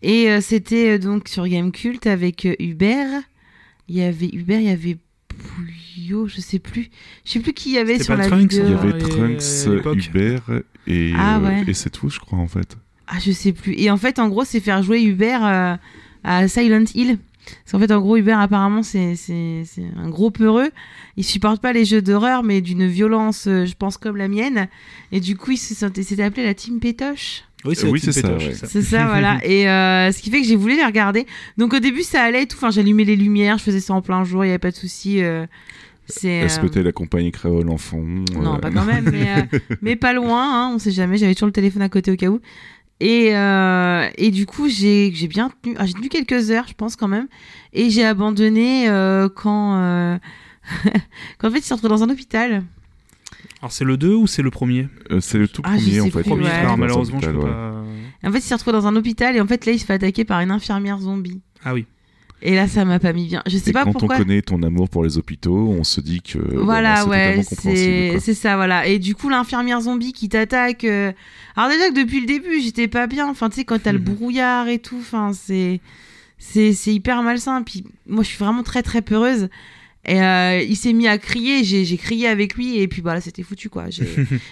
[0.02, 3.22] Et euh, c'était euh, donc sur Gamecult avec euh, Hubert.
[3.88, 4.96] Il y avait Hubert, il y avait
[5.28, 6.88] Pouillot, je sais plus.
[7.24, 8.64] Je sais plus qui il y avait sur la Trunks, vidéo.
[8.66, 10.06] Il y avait Trunks.
[10.08, 10.42] Hubert
[10.86, 11.64] et, Ah euh, ouais.
[11.66, 12.76] et c'est tout, je crois, en fait.
[13.06, 13.74] Ah, je sais plus.
[13.78, 15.74] Et en fait, en gros, c'est faire jouer Hubert euh,
[16.24, 17.18] à Silent Hill.
[17.44, 20.70] Parce qu'en fait, en gros, Hubert, apparemment, c'est c'est- c'est un gros peureux.
[21.16, 24.68] Il supporte pas les jeux d'horreur, mais d'une violence, euh, je pense, comme la mienne.
[25.10, 27.42] Et du coup, il se sentait- s'était appelé la Team Pétoche.
[27.64, 28.54] Oui, Euh, c'est ça, ouais.
[28.54, 29.38] C'est ça, voilà.
[29.44, 31.26] Et euh, ce qui fait que j'ai voulu les regarder.
[31.58, 32.56] Donc au début, ça allait et tout.
[32.56, 34.76] Enfin, j'allumais les lumières, je faisais ça en plein jour, il n'y avait pas de
[34.76, 35.22] souci.
[35.22, 35.46] euh.
[36.08, 36.26] Est-ce
[36.58, 38.02] euh, que t'es la compagnie créole en fond
[38.34, 41.16] Non, euh, pas quand même, mais, euh, mais pas loin, hein, on sait jamais.
[41.16, 42.40] J'avais toujours le téléphone à côté au cas où.
[43.00, 46.74] Et, euh, et du coup, j'ai j'ai bien tenu, ah, j'ai tenu quelques heures, je
[46.74, 47.28] pense quand même.
[47.72, 50.18] Et j'ai abandonné euh, quand, euh,
[51.38, 52.62] quand en fait, il s'est retrouvé dans un hôpital.
[53.62, 56.10] Alors c'est le 2 ou c'est le premier euh, C'est le tout Ah, premier, en
[56.10, 56.22] fait.
[56.22, 56.50] Premier, ouais.
[56.50, 57.54] alors malheureusement, je hôpital, peux ouais.
[58.22, 58.28] pas.
[58.28, 59.94] En fait, il s'est retrouvé dans un hôpital et en fait, là, il se fait
[59.94, 61.40] attaquer par une infirmière zombie.
[61.64, 61.86] Ah oui.
[62.44, 63.40] Et là, ça m'a pas mis bien.
[63.46, 64.16] Je sais Et pas quand pourquoi.
[64.16, 67.12] on connaît ton amour pour les hôpitaux, on se dit que Voilà, bon,
[67.44, 68.88] c'est ouais, c'est ça, voilà.
[68.88, 70.82] Et du coup, l'infirmière zombie qui t'attaque.
[70.82, 71.12] euh,
[71.54, 73.28] Alors déjà que depuis le début, j'étais pas bien.
[73.28, 74.04] Enfin, tu sais, quand t'as le Mhm.
[74.06, 75.80] brouillard et tout, enfin, c'est
[76.36, 77.62] c'est c'est hyper malsain.
[77.62, 79.48] Puis moi, je suis vraiment très très peureuse.
[80.04, 83.44] Et euh, il s'est mis à crier, j'ai crié avec lui et puis voilà, c'était
[83.44, 83.84] foutu quoi.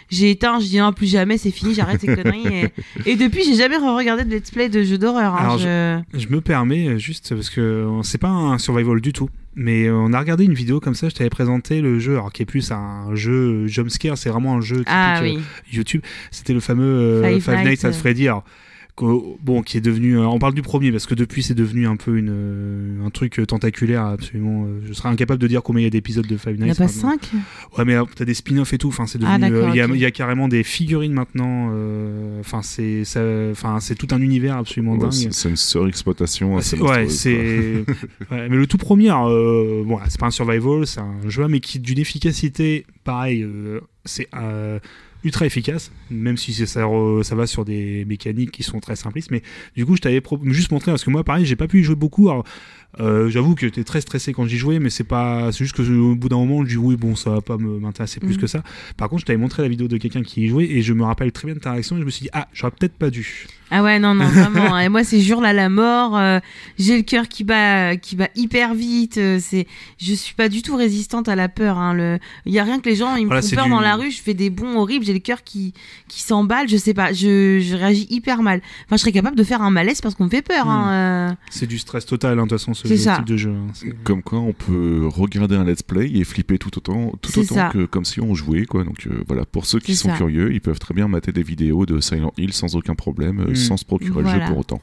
[0.08, 2.46] J'ai éteint, je dis non, plus jamais, c'est fini, j'arrête ces conneries.
[3.04, 5.34] Et, et depuis, j'ai jamais regardé de let's play de jeux d'horreur.
[5.34, 5.56] hein.
[5.58, 9.28] Je- Je me permets euh, juste parce que euh, c'est pas un survival du tout,
[9.56, 11.08] mais on a regardé une vidéo comme ça.
[11.08, 14.60] Je t'avais présenté le jeu, alors qui est plus un jeu jumpscare, c'est vraiment un
[14.60, 15.40] jeu typique Ah oui.
[15.72, 16.02] YouTube.
[16.30, 17.92] C'était le fameux euh, Five Five, Nights at.
[17.92, 18.28] Freddy.
[18.28, 18.44] Alors,
[19.42, 20.18] bon, qui est devenu.
[20.18, 23.10] euh, on parle du premier parce que depuis c'est devenu un peu une, euh, un
[23.10, 24.64] truc euh, tentaculaire absolument.
[24.66, 26.68] euh, je serais incapable de dire combien il y a d'épisodes de Five Il n'y
[26.68, 26.80] Nights.
[26.80, 27.10] en a pas maintenant.
[27.20, 28.88] 5 Ouais, mais euh, t'as des spin-offs et tout.
[28.88, 29.54] Enfin, c'est Ah, devenu.
[29.56, 29.92] euh, Il y, a- ok.
[29.94, 31.70] il y a carrément des figurines maintenant.
[31.72, 33.20] euh, Enfin, c'est, ça-
[33.50, 35.28] enfin, c'est tout un univers absolument Ouais, dingue.
[35.30, 36.54] c'est une surexploitation.
[36.56, 36.62] Ouais,
[37.08, 37.84] c'est.
[38.30, 41.60] ouais, mais le tout premier, euh, bon, c'est pas un survival, c'est un jeu, mais
[41.60, 44.78] qui d'une efficacité, pareil, euh, c'est euh,
[45.24, 49.30] ultra efficace, même si ça, re- ça va sur des mécaniques qui sont très simplistes.
[49.30, 49.42] Mais
[49.76, 51.94] du coup, je t'avais juste montré parce que moi, pareil, j'ai pas pu y jouer
[51.96, 52.30] beaucoup.
[52.30, 52.44] Alors,
[53.00, 55.82] euh, j'avoue que j'étais très stressé quand j'y jouais, mais c'est pas, c'est juste que
[55.82, 58.40] au bout d'un moment, je dis oui, bon, ça va pas me- m'intéresser plus Mhm.
[58.40, 58.62] que ça.
[58.96, 61.04] Par contre, je t'avais montré la vidéo de quelqu'un qui y jouait et je me
[61.04, 63.10] rappelle très bien de ta réaction et je me suis dit ah, j'aurais peut-être pas
[63.10, 63.46] dû.
[63.70, 64.78] Ah ouais, non, non, vraiment.
[64.78, 66.16] Et moi, c'est jour là la mort.
[66.18, 66.40] euh,
[66.78, 69.18] j'ai le cœur qui bat, qui bat hyper vite.
[69.18, 69.66] euh, c'est,
[69.98, 71.78] je suis pas du tout résistante à la peur.
[71.78, 73.70] Hein, le, il y a rien que les gens, ils me Voilà, font peur du-
[73.70, 74.10] dans la rue.
[74.10, 75.04] Je fais des bons horribles.
[75.04, 75.72] J'ai le cœur qui,
[76.08, 76.68] qui s'emballe.
[76.68, 77.12] Je sais pas.
[77.12, 78.60] Je, je réagis hyper mal.
[78.86, 80.68] Enfin, je serais capable de faire un malaise parce qu'on me fait peur.
[80.68, 81.34] Hein, euh.
[81.50, 83.16] C'est du stress total, hein, de toute façon, ce ça.
[83.16, 83.50] type de jeu.
[83.50, 87.38] hein, c'est- Comme quoi, on peut regarder un let's play et flipper tout autant, tout
[87.38, 87.70] autant ça.
[87.72, 88.82] que comme si on jouait, quoi.
[88.84, 90.16] Donc euh, voilà, pour ceux qui sont ça.
[90.16, 93.50] curieux, ils peuvent très bien mater des vidéos de Silent Hill sans aucun problème, euh,
[93.52, 93.59] Mm.
[93.60, 94.80] Sans se procurer le jeu pour autant.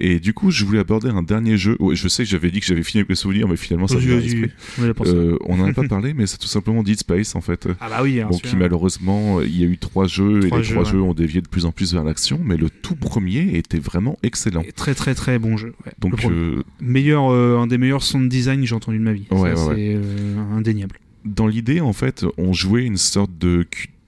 [0.00, 1.76] Et du coup, je voulais aborder un dernier jeu.
[1.78, 3.98] Ouais, je sais que j'avais dit que j'avais fini avec mes souvenirs, mais finalement, ça
[3.98, 4.50] vient l'esprit.
[4.78, 4.84] on.
[5.06, 7.68] Euh, on n'en a pas parlé, mais c'est tout simplement Dead Space en fait.
[7.78, 10.62] Ah bah oui, hein, Bon, qui malheureusement, il y a eu trois jeux Trois et
[10.62, 10.90] les jeux, trois ouais.
[10.92, 14.18] jeux ont dévié de plus en plus vers l'action, mais le tout premier était vraiment
[14.24, 14.62] excellent.
[14.62, 15.74] Et Très très très bon jeu.
[15.86, 15.92] ouais.
[16.00, 19.26] Donc, euh, meilleur, euh, un des meilleurs sound design que j'ai entendu de ma vie.
[19.30, 20.98] Ouais, Ça, ouais, c'est euh, indéniable.
[21.24, 23.66] dans l'idée, en fait, on jouait une sorte de,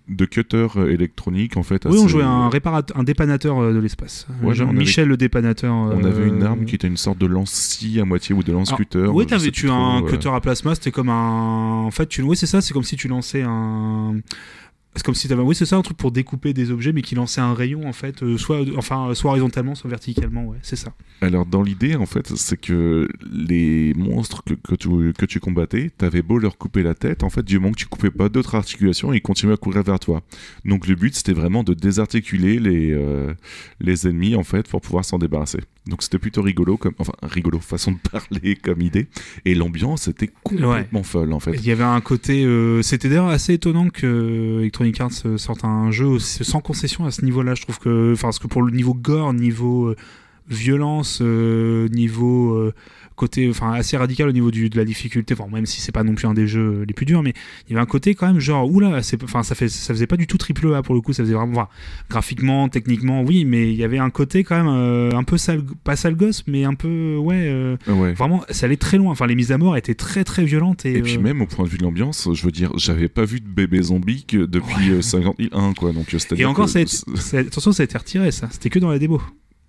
[0.09, 1.86] de cutter euh, électronique en fait.
[1.86, 4.26] Oui, on jouait un réparat- un dépanateur euh, de l'espace.
[4.43, 5.72] Ouais, avait- Michel le dépanateur.
[5.74, 8.52] On euh, avait une arme qui était une sorte de lance-scie à moitié ou de
[8.52, 9.06] lance-cutter.
[9.06, 10.06] Oui, t'avais tu trop, un euh.
[10.06, 11.85] cutter à plasma, c'était comme un.
[11.86, 12.20] En fait, tu...
[12.22, 14.16] oui, c'est ça, c'est comme si tu lançais un.
[14.96, 15.42] C'est comme si t'avais.
[15.42, 17.92] Oui, c'est ça, un truc pour découper des objets, mais qui lançait un rayon, en
[17.92, 20.92] fait, euh, soit, enfin, soit horizontalement, soit verticalement, ouais, c'est ça.
[21.20, 25.90] Alors, dans l'idée, en fait, c'est que les monstres que, que, tu, que tu combattais,
[25.96, 28.54] t'avais beau leur couper la tête, en fait, du moment que tu coupais pas d'autres
[28.54, 30.22] articulations, ils continuaient à courir vers toi.
[30.64, 33.34] Donc, le but, c'était vraiment de désarticuler les, euh,
[33.80, 35.60] les ennemis, en fait, pour pouvoir s'en débarrasser.
[35.86, 39.06] Donc, c'était plutôt rigolo, comme, enfin, rigolo, façon de parler comme idée.
[39.44, 41.52] Et l'ambiance était complètement folle, en fait.
[41.52, 42.44] Il y avait un côté.
[42.44, 47.05] euh, C'était d'ailleurs assez étonnant que euh, Electronic Arts euh, sorte un jeu sans concession
[47.05, 47.55] à ce niveau-là.
[47.55, 48.12] Je trouve que.
[48.15, 49.97] Enfin, parce que pour le niveau gore, niveau euh,
[50.48, 52.73] violence, euh, niveau.
[53.14, 55.92] Euh, côté enfin assez radical au niveau du, de la difficulté enfin même si c'est
[55.92, 57.32] pas non plus un des jeux les plus durs mais
[57.66, 60.06] il y avait un côté quand même genre oula c'est enfin ça fait ça faisait
[60.06, 61.68] pas du tout triple A pour le coup ça faisait vraiment enfin,
[62.10, 65.62] graphiquement techniquement oui mais il y avait un côté quand même euh, un peu sale
[65.84, 68.12] pas sale gosse mais un peu ouais euh, Ouais.
[68.14, 70.94] vraiment ça allait très loin enfin les mises à mort étaient très très violentes et,
[70.98, 73.24] Et puis euh, même au point de vue de l'ambiance, je veux dire, j'avais pas
[73.24, 74.96] vu de bébé zombie que depuis Ouais.
[74.98, 75.92] euh, 50 001, quoi.
[75.92, 78.30] Donc, euh, Et encore, que ça a été- c'est- ça- attention, ça a été retiré,
[78.32, 78.48] ça.
[78.50, 79.20] C'était que dans la démo.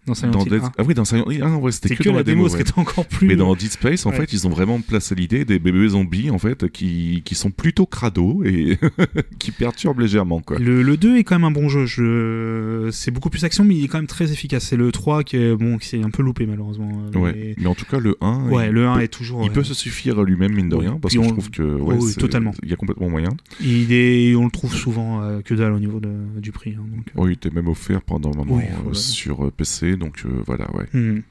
[0.07, 0.61] Dans Silent Dans Hill Dead...
[0.63, 0.71] 1.
[0.77, 2.49] Ah oui, dans Silent Hill 1, ouais, c'était que, que, dans la démo, ouais.
[2.49, 3.27] ce qui était encore plus.
[3.27, 4.17] Mais dans Dead Space, en Ouais.
[4.17, 7.85] fait, ils ont vraiment placé l'idée des bébés zombies, en fait, qui, qui sont plutôt
[7.85, 8.77] crado et
[9.39, 10.59] qui perturbent légèrement, quoi.
[10.59, 11.85] Le, le 2 est quand même un bon jeu.
[11.85, 12.89] Je...
[12.91, 14.65] C'est beaucoup plus action, mais il est quand même très efficace.
[14.65, 16.89] C'est le 3 qui est, bon, qui s'est un peu loupé, malheureusement.
[17.13, 17.33] euh, Ouais.
[17.35, 19.43] mais- Mais en tout cas, le 1, Ouais, le 1 peut, est toujours.
[19.43, 21.63] il peut se suffire à lui-même, mine de rien, parce Puis que je trouve que,
[21.63, 22.51] ouais, totalement.
[22.63, 23.29] il y a complètement moyen.
[23.61, 24.35] Il est...
[24.35, 26.75] On le trouve souvent euh, que dalle au niveau de- du prix.
[26.77, 27.11] hein, donc, euh.
[27.21, 29.51] Oui, il était même offert pendant un moment Oui, euh, sur euh,
[29.97, 30.85] Donc euh, voilà, ouais.
[30.93, 31.21] Hmm.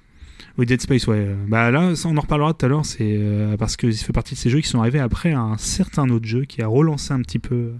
[0.58, 1.16] Oui, Dead Space, ouais.
[1.18, 4.04] euh, Bah là, ça, on en reparlera tout à l'heure, c'est euh, parce que ça
[4.06, 6.66] fait partie de ces jeux qui sont arrivés après un certain autre jeu qui a
[6.68, 7.72] relancé un petit peu euh,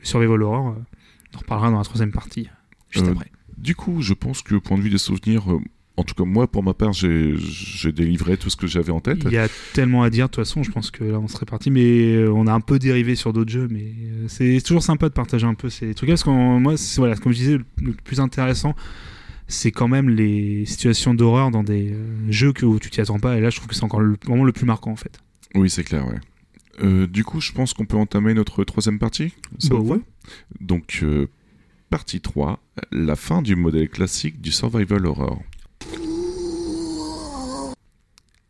[0.00, 0.68] le survival horror.
[0.70, 0.82] euh.
[1.32, 2.48] On en reparlera dans la troisième partie,
[2.90, 3.30] juste Euh, après.
[3.58, 5.58] Du coup, je pense que, point de vue des souvenirs, euh,
[5.96, 7.36] en tout cas, moi, pour ma part, j'ai
[7.92, 9.18] délivré tout ce que j'avais en tête.
[9.26, 11.46] Il y a tellement à dire, de toute façon, je pense que là, on serait
[11.46, 14.82] parti, mais euh, on a un peu dérivé sur d'autres jeux, mais euh, c'est toujours
[14.82, 17.92] sympa de partager un peu ces trucs-là, parce que moi, voilà, comme je disais, le
[17.92, 18.74] plus intéressant,
[19.50, 23.18] c'est quand même les situations d'horreur dans des euh, jeux que, où tu t'y attends
[23.18, 25.18] pas, et là, je trouve que c'est encore le, vraiment le plus marquant, en fait.
[25.54, 26.20] Oui, c'est clair, ouais.
[26.82, 29.34] Euh, du coup, je pense qu'on peut entamer notre troisième partie.
[29.68, 30.00] Bah ouais.
[30.60, 31.26] Donc, euh,
[31.90, 32.60] partie 3,
[32.92, 35.42] la fin du modèle classique du survival horror.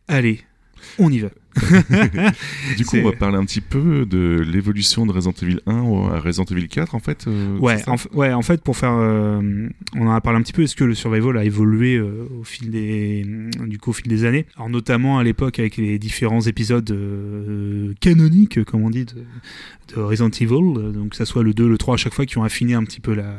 [0.07, 0.41] Allez,
[0.99, 1.31] on y va.
[2.77, 6.07] Du coup, on va parler un petit peu de l'évolution de Resident Evil 1 au-
[6.09, 7.27] à Resident Evil 4, en fait.
[7.27, 10.53] euh, Ouais, en, ouais, en fait, pour faire, euh, on en a parlé un petit
[10.53, 10.63] peu.
[10.63, 13.25] Est-ce que le survival a évolué euh, au fil des,
[13.67, 14.47] du coup, au fil des années?
[14.57, 16.91] Alors notamment à l'époque avec les différents épisodes
[18.01, 19.15] canoniques, comme on dit, de,
[19.97, 20.93] de Resident Evil.
[20.93, 22.85] Donc que ça soit le 2, le 3 à chaque fois qui ont affiné un
[22.85, 23.37] petit peu la,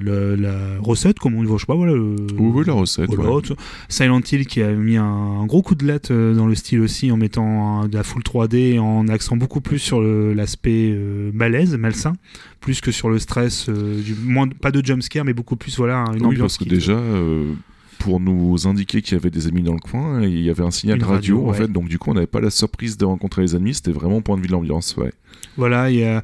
[0.00, 1.92] le- la recette, comme on dit, je sais pas, voilà.
[1.92, 3.12] le- Oui, oui, la recette.
[3.14, 3.42] voilà, ouais.
[3.88, 6.80] Silent Hill qui a mis un, un gros coup de latte euh, dans le style
[6.80, 11.30] aussi en mettant un- de la full 3D en accent beaucoup plus sur l'aspect euh,
[11.34, 12.12] malaise, malsain,
[12.60, 16.04] plus que sur le stress, euh, du, moins, pas de jumpscare mais beaucoup plus voilà
[16.14, 17.52] une Oui, ambiance parce que qui déjà, euh,
[17.98, 20.70] pour nous indiquer qu'il y avait des ennemis dans le coin, il y avait un
[20.70, 21.56] signal radio, radio, en ouais.
[21.58, 24.16] fait, donc du coup, on n'avait pas la surprise de rencontrer les ennemis, c'était vraiment
[24.18, 25.12] au point de vue de l'ambiance, ouais.
[25.56, 26.22] Voilà, il y a.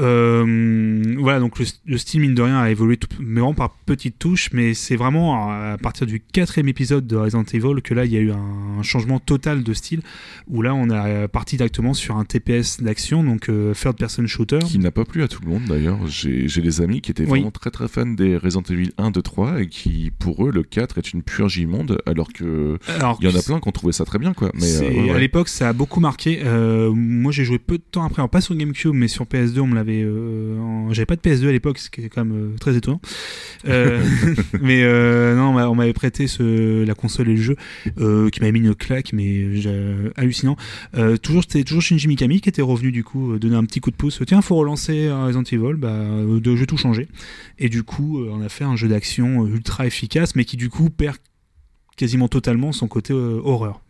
[0.00, 3.70] euh, voilà, donc le, le style, mine de rien, a évolué, tout, mais vraiment par
[3.86, 7.94] petites touches, mais c'est vraiment à, à partir du quatrième épisode de Resident Evil que
[7.94, 10.00] là, il y a eu un, changement total de style,
[10.46, 14.60] où là, on est parti directement sur un TPS d'action, donc euh, Third Person Shooter.
[14.60, 15.98] Qui n'a pas plu à tout le monde d'ailleurs.
[16.06, 17.40] J'ai des amis qui étaient Oui.
[17.40, 20.62] vraiment très très fans des Resident Evil 1, 2, 3 et qui, pour eux, le
[20.62, 22.78] 4 est une purge immonde, alors que
[23.20, 24.50] il y en a plein qui ont trouvé ça très bien, quoi.
[24.54, 26.40] Mais euh, ouais, À l'époque, ça a beaucoup marqué.
[26.44, 29.60] Euh, moi, j'ai joué peu de temps après, alors pas sur GameCube, mais sur PS2,
[29.60, 29.87] on me l'avait.
[30.02, 30.56] Euh,
[30.92, 33.00] J'avais pas de PS2 à l'époque, ce qui est quand même euh, très étonnant.
[33.66, 34.02] Euh,
[34.60, 34.82] mais
[35.34, 37.56] non, on m'a- on m'avait prêté ce, la console et le jeu,
[38.30, 39.46] qui m'avait mis une claque, mais
[40.16, 40.56] hallucinant.
[41.22, 43.96] Toujours, c'était toujours Shinji Mikami qui était revenu du coup donner un petit coup de
[43.96, 44.20] pouce.
[44.26, 45.74] Tiens, faut relancer Resident Evil.
[45.76, 45.92] Bah,
[46.24, 47.08] de, je vais tout changer.
[47.58, 50.90] Et du coup, on a fait un jeu d'action ultra efficace, mais qui du coup
[50.90, 51.16] perd
[51.96, 53.80] quasiment totalement son côté horreur.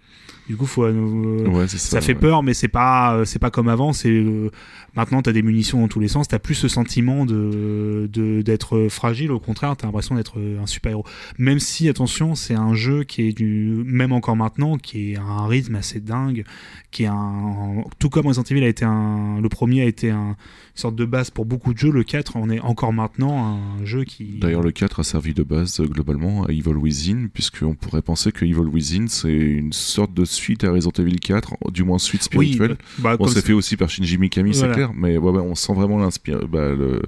[0.48, 1.76] Du coup, faut, euh, Ouais, ça.
[1.78, 2.18] ça fait ouais.
[2.18, 3.92] peur, mais c'est pas, euh, c'est pas comme avant.
[3.92, 4.50] C'est euh,
[4.96, 6.26] maintenant, t'as des munitions dans tous les sens.
[6.28, 9.30] T'as plus ce sentiment de de- d'être fragile.
[9.30, 11.04] Au contraire, t'as l'impression d'être euh, un super héros.
[11.38, 15.22] Même si, attention, c'est un jeu qui est du, même encore maintenant, qui est à
[15.22, 16.44] un rythme assez dingue,
[16.90, 20.28] qui est un, tout comme Resident Evil a été un, le premier a été un,
[20.30, 20.34] une
[20.74, 21.90] sorte de base pour beaucoup de jeux.
[21.90, 24.38] Le 4, on est encore maintenant un jeu qui.
[24.40, 28.44] D'ailleurs, le 4 a servi de base globalement à Evil Within, puisqu'on pourrait penser que
[28.46, 32.52] Evil Within c'est une sorte de suite à Resident Evil 4, du moins suite oui,
[32.54, 32.76] spirituelle.
[32.98, 35.74] bah, Bon, c'est fait aussi par Shinji Mikami, c'est clair, mais ouais, ouais, on sent
[35.74, 37.02] vraiment l'inspire, bah, le-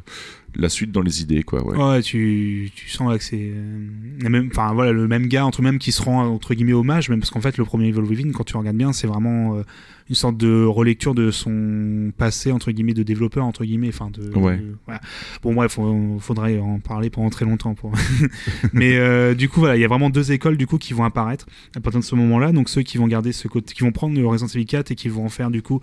[0.57, 1.65] la suite dans les idées, quoi.
[1.65, 1.77] Ouais.
[1.77, 3.89] Ouais, tu, tu sens là que c'est euh,
[4.29, 7.21] même, enfin voilà, le même gars entre même qui se rend entre guillemets hommage, même
[7.21, 9.63] parce qu'en fait le premier Evil Within, quand tu regardes bien, c'est vraiment euh,
[10.09, 14.29] une sorte de relecture de son passé entre guillemets de développeur entre guillemets, enfin de.
[14.37, 14.57] Ouais.
[14.59, 15.01] de- voilà.
[15.43, 17.93] Bon bref, faut- faudrait en parler pendant très longtemps pour.
[18.73, 21.05] Mais euh, du coup voilà, il y a vraiment deux écoles du coup qui vont
[21.05, 21.47] apparaître
[21.77, 22.53] à partir de ce moment-là.
[22.53, 24.95] Donc ceux qui vont garder ce côté, qui vont prendre le Resident Evil 4 et
[24.95, 25.81] qui vont en faire du coup.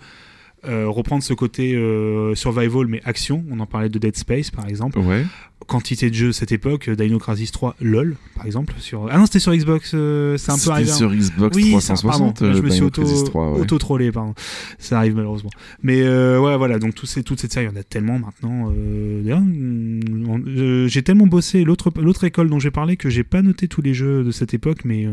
[0.66, 4.68] Euh, reprendre ce côté euh, survival mais action, on en parlait de Dead Space par
[4.68, 5.24] exemple Ouais.
[5.66, 8.74] quantité de jeux cette époque, Dino Crisis 3, LOL par exemple.
[8.78, 9.08] Sur...
[9.10, 10.90] Ah non, c'était sur Xbox, euh, c'est un peu C'était arrivé.
[10.90, 13.60] sur Xbox Oui, ça, 360, pardon, je euh, me suis Dino auto, Crisis 3, ouais.
[13.60, 14.34] auto-trollé, pardon.
[14.78, 15.50] Ça arrive malheureusement.
[15.82, 18.18] Mais euh, ouais, voilà, donc tous ces, toute cette série, il y en a tellement
[18.18, 18.72] maintenant.
[18.74, 23.42] euh, mm, euh, j'ai tellement bossé l'autre l'autre école dont j'ai parlé que j'ai pas
[23.42, 25.12] noté tous les jeux de cette époque, mais euh,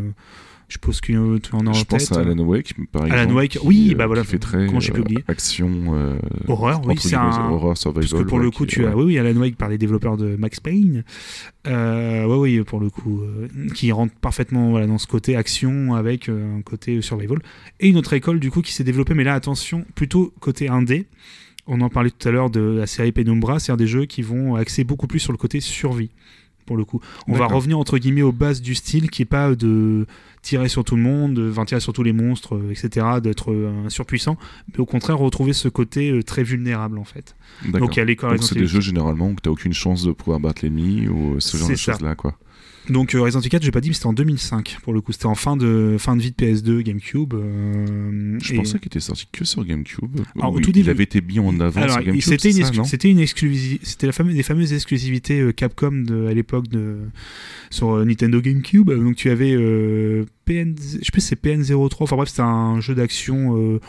[0.68, 2.28] je pense en tête.
[2.28, 3.22] à Alan Wake, par exemple.
[3.22, 5.24] Alan Wake, qui, oui, euh, bah voilà, Qui fait très comment j'ai pu euh, oublier.
[5.28, 5.70] action.
[5.94, 6.16] euh,
[6.48, 8.10] Horreur, oui, c'est un- Horror survival.
[8.10, 8.88] Parce que pour ouais, le qui- coup, tu ouais.
[8.92, 11.04] as, oui, oui, Alan Wake par les développeurs de Max Payne.
[11.68, 15.94] Euh, ouais, oui, pour le coup, euh, qui rentre parfaitement voilà, dans ce côté action
[15.96, 17.40] avec euh, un côté survival.
[17.80, 21.06] Et une autre école, du coup, qui s'est développée, mais là, attention, plutôt côté indé.
[21.68, 24.56] On en parlait tout à l'heure de la série Penumbra, c'est-à-dire des jeux qui vont
[24.56, 26.10] axer beaucoup plus sur le côté survie.
[26.68, 27.00] pour le coup.
[27.28, 30.08] On va revenir entre guillemets aux bases du style qui est pas de
[30.46, 33.86] tirer sur tout le monde, de tirer sur tous les monstres, euh, etc., d'être euh,
[33.86, 34.38] un surpuissant,
[34.72, 37.36] mais au contraire retrouver ce côté euh, très vulnérable en fait.
[37.74, 41.40] Donc il c'est des jeux généralement où t'as aucune chance de pouvoir battre l'ennemi ou
[41.40, 41.92] ce genre de C'est ça.
[41.94, 42.38] choses là quoi.
[42.88, 45.12] Donc euh, Resident Evil 4, j'ai pas dit, mais c'était en 2005 pour le coup.
[45.12, 47.34] C'était en fin de fin de vie de PS2, GameCube.
[47.34, 50.20] euh, Je et- pensais qu'il était sorti que sur GameCube.
[50.38, 52.22] Alors, au tout il début- avait été mis en avant Alors, sur il- GameCube.
[52.22, 56.34] c'était une, exclu- c'était une exclusivité, c'était la fameuse, des fameuses exclusivités Capcom de, à
[56.36, 56.98] l'époque de
[57.72, 58.92] sur Nintendo GameCube.
[58.92, 61.96] Donc tu avais euh, PN, je sais plus si c'est PN03.
[62.02, 63.80] Enfin bref, c'était un jeu d'action euh,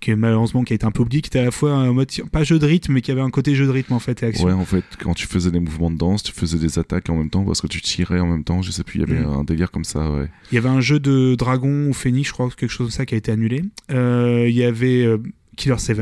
[0.00, 1.92] qui est malheureusement qui a été un peu oublié, qui était à la fois un
[1.92, 4.22] mode pas jeu de rythme, mais qui avait un côté jeu de rythme en fait
[4.22, 4.46] et action.
[4.46, 7.16] Ouais, en fait, quand tu faisais des mouvements de danse, tu faisais des attaques en
[7.16, 8.62] même temps parce que tu tirais en même temps.
[8.62, 9.30] Je sais plus, il y avait Mm.
[9.40, 10.28] un délire comme ça, ouais.
[10.52, 13.06] Il y avait un jeu de dragon ou phénix, je crois, quelque chose comme ça
[13.06, 13.64] qui a été annulé.
[13.90, 15.18] Euh, il y avait euh,
[15.56, 15.98] Killer 7,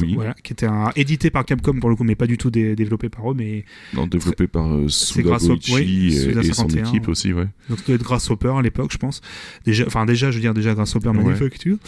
[0.00, 2.50] Oui, voilà, qui était un, édité par Capcom pour le coup, mais pas du tout
[2.50, 3.64] dé- développé par eux, mais
[3.94, 7.10] non, développé par euh, Suda Goichi oui, et, et son 51, équipe ouais.
[7.10, 7.46] aussi, ouais.
[7.68, 9.20] Donc ça doit être Grasshopper à l'époque, je pense.
[9.64, 11.14] Déjà, enfin déjà, je veux dire déjà Grasshopper Ouais.
[11.22, 11.78] Manufacture.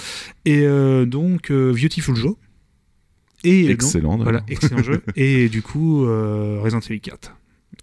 [0.44, 2.34] Et euh, donc euh, Beautiful Joe.
[3.44, 4.12] Et donc- Excellent.
[4.12, 4.22] d'ailleurs.
[4.24, 5.02] voilà, excellent jeu.
[5.16, 7.34] Et du coup, euh, Resident Evil 4.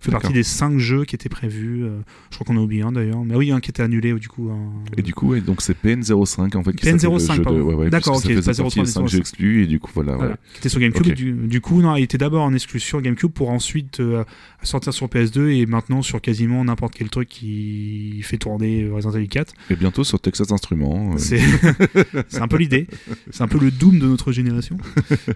[0.02, 1.84] Fait partie des 5 jeux qui étaient prévus.
[1.84, 2.00] euh,
[2.32, 3.24] je crois qu'on a oublié un d'ailleurs.
[3.24, 4.50] Mais oui, un qui était annulé du coup.
[4.52, 6.74] un- Et du coup, ouais, donc c'est PN05 en fait.
[6.74, 8.84] qui PN05, s'appelle le jeu de- ouais, ouais, D'accord, ok, Ça pas faisait partie 03,
[8.86, 10.16] des 5 mais jeux exclus et du coup, voilà.
[10.16, 11.02] Voilà, qui était sur GameCube.
[11.06, 11.10] Ok.
[11.12, 14.24] Et Du, du coup, non, il était d'abord en exclu sur GameCube pour ensuite euh,
[14.64, 19.14] sortir sur PS2 et maintenant sur quasiment n'importe quel truc qui fait tourner euh, Resident
[19.14, 19.54] Evil 4.
[19.70, 21.14] Et bientôt sur Texas Instruments.
[21.14, 21.40] euh, C'est
[22.28, 22.88] c'est un peu l'idée.
[23.30, 24.78] C'est un peu le Doom de notre génération.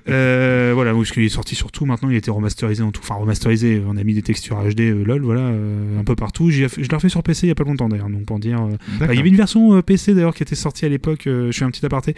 [0.10, 1.86] Euh, voilà, parce qu'il est sorti sur tout.
[1.86, 3.02] Maintenant, il a été remasterisé en tout.
[3.04, 3.82] Enfin, remasterisé.
[3.88, 6.50] On a mis des textures HD, euh, lol, voilà, euh, un peu partout.
[6.50, 8.10] Je l'ai refait sur PC il y a pas longtemps d'ailleurs.
[8.10, 8.62] Donc pour dire.
[8.62, 11.24] euh, bah, il y avait une version PC d'ailleurs qui était sortie à l'époque.
[11.26, 12.16] je fais un petit aparté,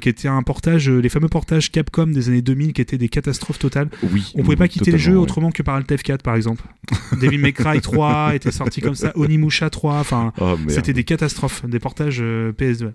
[0.00, 3.58] qui était un portage, les fameux portages Capcom des années 2000, qui étaient des catastrophes
[3.58, 3.88] totales.
[4.12, 4.32] Oui.
[4.34, 5.18] On pouvait pas quitter le jeu ouais.
[5.18, 6.62] autrement que par Alt F4 par exemple.
[7.20, 10.32] Devil May Cry 3 était sorti comme ça, Onimusha 3, enfin.
[10.40, 10.56] Oh.
[10.68, 12.92] C'était des catastrophes, des portages euh, PS2.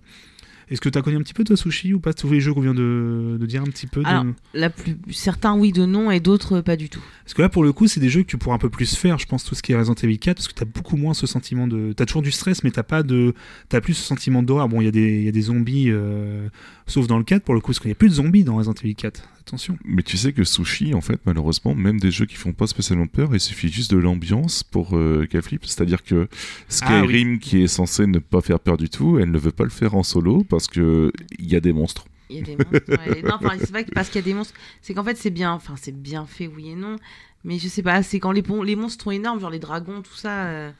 [0.71, 2.13] Est-ce que tu as connu un petit peu toi Sushi ou pas?
[2.13, 4.95] Tous les jeux qu'on vient de, de dire un petit peu de- Alors, la plus...
[5.11, 7.01] certains oui de non et d'autres pas du tout.
[7.25, 8.95] Parce que là pour le coup c'est des jeux que tu pourras un peu plus
[8.95, 10.95] faire, je pense tout ce qui est Resident Evil 4 parce que tu as beaucoup
[10.97, 13.33] moins ce sentiment de tu as toujours du stress mais t'as pas de
[13.69, 14.69] t'as plus ce sentiment d'horreur.
[14.69, 16.47] Bon, il y a des il y a des zombies euh,
[16.87, 18.55] sauf dans le 4 pour le coup parce qu'il n'y a plus de zombies dans
[18.55, 19.23] Resident Evil 4.
[19.41, 19.77] Attention.
[19.83, 23.07] Mais tu sais que Sushi, en fait, malheureusement, même des jeux qui font pas spécialement
[23.07, 25.65] peur, il suffit juste de l'ambiance pour euh, qu'elle flippe.
[25.65, 26.27] C'est-à-dire que
[26.69, 29.69] Skyrim, qui est censé ne pas faire peur du tout, elle ne veut pas le
[29.71, 32.05] faire en solo parce que il y a des monstres.
[32.29, 32.89] Il y a des monstres.
[32.89, 33.21] ouais.
[33.23, 34.53] Non, enfin, c'est pas parce qu'il y a des monstres.
[34.81, 35.51] C'est qu'en fait, c'est bien.
[35.53, 36.95] Enfin, c'est bien fait, oui et non.
[37.43, 38.43] Mais je sais pas, c'est quand les,
[38.75, 40.45] monstres sont énormes, genre les dragons, tout ça.
[40.45, 40.71] euh,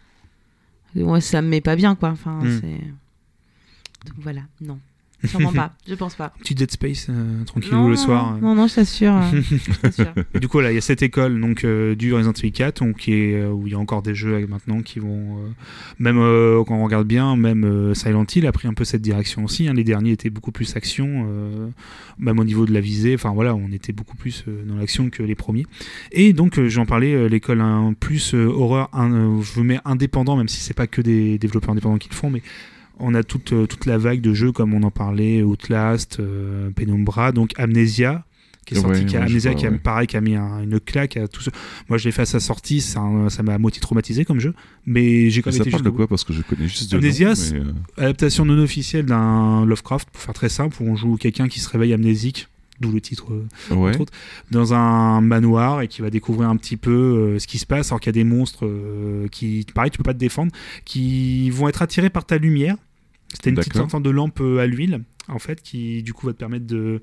[0.95, 2.09] Ouais, ça me met pas bien, quoi.
[2.09, 2.59] Enfin, Hmm.
[2.61, 4.07] c'est.
[4.07, 4.79] Donc voilà, non.
[5.25, 6.33] Sûrement pas, je pense pas.
[6.39, 8.33] Petit Dead Space euh, tranquille non, le non, soir.
[8.35, 8.39] euh.
[8.41, 9.13] Non, non, je t'assure.
[9.13, 12.79] euh, du coup, là, il y a cette école donc euh, du Resident Evil 4,
[12.83, 15.37] donc, qui est, euh, où il y a encore des jeux maintenant qui vont.
[15.99, 19.67] même quand on regarde bien, même Silent Hill a pris un peu cette direction aussi.
[19.67, 19.73] hein.
[19.73, 21.27] Les derniers étaient beaucoup plus action,
[22.17, 23.15] même au niveau de la visée.
[23.15, 25.65] Enfin voilà, on était beaucoup plus dans l'action que les premiers.
[26.11, 27.63] Et donc, j'en parlais, l'école
[27.99, 32.15] plus horreur, je mets indépendant, même si c'est pas que des développeurs indépendants qui le
[32.15, 32.41] font, mais
[33.01, 36.69] on a toute, euh, toute la vague de jeux comme on en parlait, Outlast, euh,
[36.71, 38.25] Penumbra, donc Amnesia,
[38.65, 39.77] qui est sorti, Ouais, qui a, ouais, Amnesia vois, qui a, ouais.
[39.79, 41.49] pareil, qui a mis un- une claque à tout ce...
[41.89, 44.53] Moi, je l'ai fait à sa sortie, ça ça m'a à moitié traumatisé comme jeu,
[44.85, 46.97] mais j'ai quand même ça été parle de quoi Parce que je connais juste de
[46.97, 47.73] Amnesia, nom, mais, euh.
[48.03, 51.67] Adaptation non officielle d'un Lovecraft, pour faire très simple, où on joue quelqu'un qui se
[51.69, 52.47] réveille amnésique,
[52.79, 53.89] d'où le titre euh, Ouais.
[53.89, 54.13] entre autres,
[54.51, 57.91] dans un manoir et qui va découvrir un petit peu euh, ce qui se passe
[57.91, 60.51] alors qu'il y a des monstres euh, qui, pareil, tu peux pas te défendre,
[60.85, 62.75] qui vont être attirés par ta lumière.
[63.33, 66.33] C'était une petite sorte de lampe euh, à l'huile, en fait, qui du coup va
[66.33, 66.99] te permettre de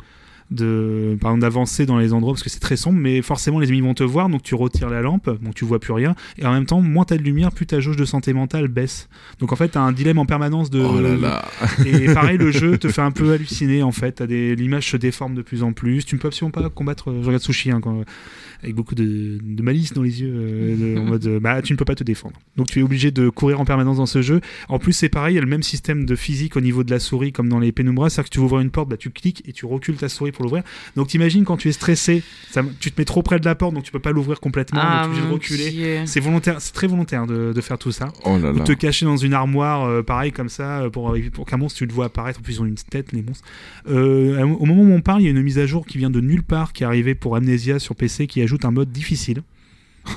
[0.50, 3.68] de par exemple, d'avancer dans les endroits parce que c'est très sombre mais forcément les
[3.68, 6.46] ennemis vont te voir donc tu retires la lampe donc tu vois plus rien et
[6.46, 9.08] en même temps moins t'as de lumière plus ta jauge de santé mentale baisse
[9.40, 11.44] donc en fait t'as un dilemme en permanence de Oh là là.
[11.86, 14.12] et pareil, le jeu te fait un peu halluciner en fait.
[14.12, 16.04] T'as des l'image se déforme de plus en plus.
[16.04, 17.10] Tu ne peux absolument pas combattre.
[17.10, 18.02] euh, Je regarde Sushi hein, quand-
[18.62, 21.72] avec beaucoup de, de malice dans les yeux, euh, de- en mode euh, bah tu
[21.72, 22.34] ne peux pas te défendre.
[22.56, 24.40] Donc tu es obligé de courir en permanence dans ce jeu.
[24.68, 26.90] En plus c'est pareil, il y a le même système de physique au niveau de
[26.90, 29.42] la souris comme dans les Penumbra, c'est-à-dire que tu ouvrir une porte, bah tu cliques
[29.46, 30.62] et tu recules ta souris pour l'ouvrir.
[30.96, 33.74] Donc t'imagines quand tu es stressé, ça, tu te mets trop près de la porte
[33.74, 36.06] donc tu peux pas l'ouvrir complètement, donc tu es obligé de reculer.
[36.06, 38.08] C'est volontaire, c'est très volontaire de, de faire tout ça.
[38.24, 41.44] Oh là ou te cacher dans une armoire euh, pareil comme ça euh, pour, pour
[41.44, 42.38] qu'un monstre tu le vois apparaître.
[42.38, 43.44] En plus ils ont une tête les monstres.
[43.90, 46.10] Euh, au moment où on parle il y a une mise à jour qui vient
[46.10, 49.42] de nulle part qui est arrivée pour Amnesia sur PC qui ajoute un mode difficile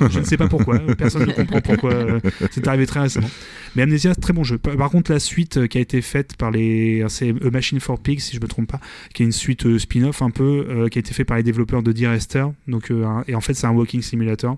[0.09, 0.79] Je ne sais pas pourquoi.
[0.97, 1.91] Personne ne comprend pourquoi.
[1.93, 2.19] euh,
[2.51, 3.29] c'est arrivé très récemment.
[3.75, 4.57] Mais Amnesia, très bon jeu.
[4.57, 7.05] Par, contre, la suite euh, qui a été faite par les.
[7.09, 8.79] C'est A Machine for Pigs, si je me trompe pas,
[9.13, 11.43] qui est une suite euh, spin-off un peu, euh, qui a été fait par les
[11.43, 12.51] développeurs de Dear Esther.
[12.67, 14.57] Donc, un- et en fait, c'est un walking simulator.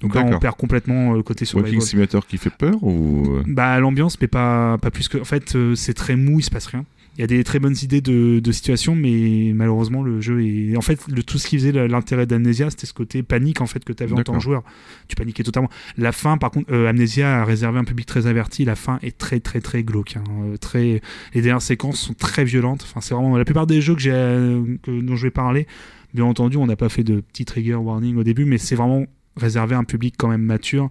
[0.00, 1.72] Donc là, on perd complètement le côté survival.
[1.74, 5.18] Walking Simulator qui fait peur ou Bah l'ambiance, mais pas, pas plus que.
[5.18, 6.84] En fait, c'est très mou, il se passe rien.
[7.20, 10.74] Il y a des très bonnes idées de, de situation, mais malheureusement le jeu est.
[10.74, 13.84] En fait, le, tout ce qui faisait l'intérêt d'Amnesia, c'était ce côté panique en fait
[13.84, 14.62] que tu avais en tant que joueur.
[15.06, 15.68] Tu paniquais totalement.
[15.98, 18.64] La fin, par contre, euh, Amnesia a réservé un public très averti.
[18.64, 20.16] La fin est très très très glauque.
[20.16, 20.24] hein.
[20.44, 21.02] Euh, Très.
[21.34, 22.84] Les dernières séquences sont très violentes.
[22.88, 25.66] Enfin, c'est vraiment la plupart des jeux que j'ai euh, que- dont je vais parler.
[26.14, 29.04] Bien entendu, on n'a pas fait de petit trigger warning au début, mais c'est vraiment
[29.36, 30.88] réservé à un public quand même mature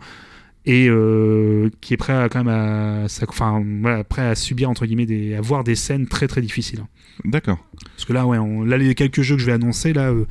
[0.65, 4.85] et euh, qui est prêt à quand même à, enfin voilà, prêt à subir entre
[4.85, 6.81] guillemets des, à voir des scènes très très difficiles.
[7.25, 7.57] D'accord.
[7.95, 10.25] Parce que là, ouais, on- là les quelques jeux que je vais annoncer là euh,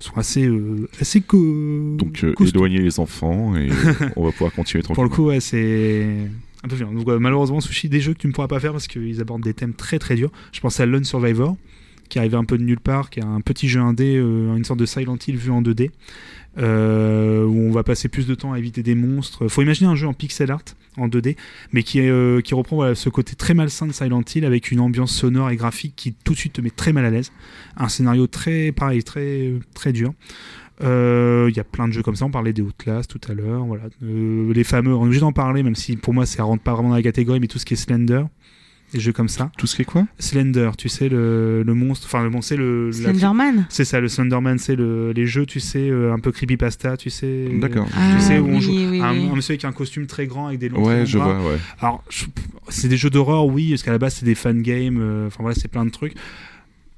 [0.00, 3.68] sont assez euh, assez co- Donc éloigner les enfants et
[4.16, 5.14] on va pouvoir continuer Pour le tranquillement.
[5.14, 6.06] coup, ouais, c'est
[6.62, 6.92] un peu violent.
[6.94, 9.54] Donc, malheureusement, Sushi, des jeux que tu ne pourras pas faire parce qu'ils abordent des
[9.54, 10.30] thèmes très très durs.
[10.52, 11.56] Je pense à Lone Survivor,
[12.08, 14.80] qui arrivait un peu de nulle part, qui est un petit jeu indé, une sorte
[14.80, 15.90] de Silent Hill vu en 2D,
[16.58, 19.48] euh, où on va passer plus de temps à éviter des monstres.
[19.48, 20.62] Faut imaginer un jeu en pixel art,
[20.96, 21.36] en 2D,
[21.72, 25.50] mais qui, euh, reprend ce côté très malsain de Silent Hill avec une ambiance sonore
[25.50, 27.32] et graphique qui tout de suite te met très mal à l'aise.
[27.76, 30.14] Un scénario très, pareil, très, très dur.
[30.82, 33.34] Euh, Il y a plein de jeux comme ça, on parlait des Outlast tout à
[33.34, 33.84] l'heure, voilà.
[34.00, 36.90] Les fameux, on est obligé d'en parler, même si pour moi ça rentre pas vraiment
[36.90, 38.24] dans la catégorie, mais tout ce qui est Slender,
[38.94, 39.50] des jeux comme ça.
[39.58, 40.06] Tout ce qui est quoi?
[40.18, 42.86] Slender, tu sais, le, le monstre, enfin le monstre, c'est le...
[42.90, 43.66] la- Slenderman?
[43.68, 47.10] C'est ça, le Slenderman, c'est le, les jeux, tu sais, euh, un peu creepypasta, tu
[47.10, 47.48] sais.
[47.60, 47.86] D'accord.
[47.96, 49.28] Ah, sais où on joue oui, un, oui.
[49.30, 51.34] un monsieur avec un costume très grand avec des longs Ouais, je bras.
[51.34, 51.58] vois, ouais.
[51.80, 52.02] Alors,
[52.68, 54.98] c'est des jeux d'horreur, oui, parce qu'à la base, c'est des fan games.
[55.00, 56.14] euh, Enfin, voilà, c'est plein de trucs.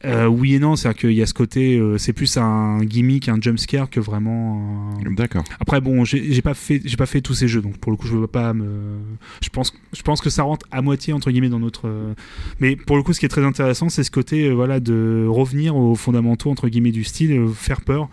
[0.06, 3.28] Euh, oui et non, c'est-à-dire qu'il y a ce côté, euh, c'est plus un gimmick,
[3.28, 4.94] un jump scare que vraiment.
[5.04, 5.42] un- D'accord.
[5.60, 8.06] Après, bon, j'ai pas fait, j'ai pas fait tous ces jeux, donc pour le coup,
[8.06, 8.98] je veux pas me.
[9.42, 11.88] Je pense, je pense que ça rentre à moitié entre guillemets dans notre.
[11.88, 12.14] euh,
[12.60, 15.26] Mais pour le coup, ce qui est très intéressant, c'est ce côté, euh, voilà, de
[15.28, 18.08] revenir aux fondamentaux entre guillemets du style, faire peur,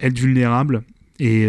[0.00, 0.82] être vulnérable
[1.18, 1.48] et.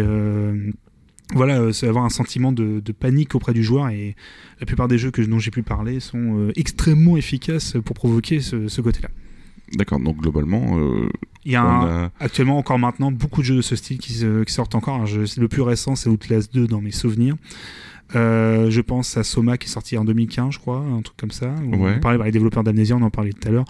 [1.34, 4.16] voilà, euh, c'est avoir un sentiment de, de panique auprès du joueur et
[4.58, 8.40] la plupart des jeux que, dont j'ai pu parler sont euh, extrêmement efficaces pour provoquer
[8.40, 9.10] ce, ce côté-là.
[9.74, 10.00] D'accord.
[10.00, 11.08] Donc globalement, euh,
[11.44, 12.10] Il y a on un- a.
[12.20, 15.06] actuellement encore maintenant beaucoup de jeux de ce style qui, se- qui sortent encore.
[15.06, 17.36] Je- le plus récent c'est Outlast 2 dans mes souvenirs.
[18.16, 21.30] Euh, je pense à Soma qui est sorti en 2015 je crois, un truc comme
[21.30, 21.54] ça.
[21.72, 22.00] On Ouais.
[22.00, 23.64] parlait par les développeurs d'Amnesia, on en parlait tout à l'heure.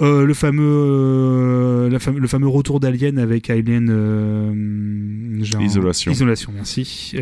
[0.00, 6.10] Euh, le fameux euh, la le fameux retour d'Alien avec Alien euh, genre- Isolation.
[6.10, 7.12] Isolation, merci.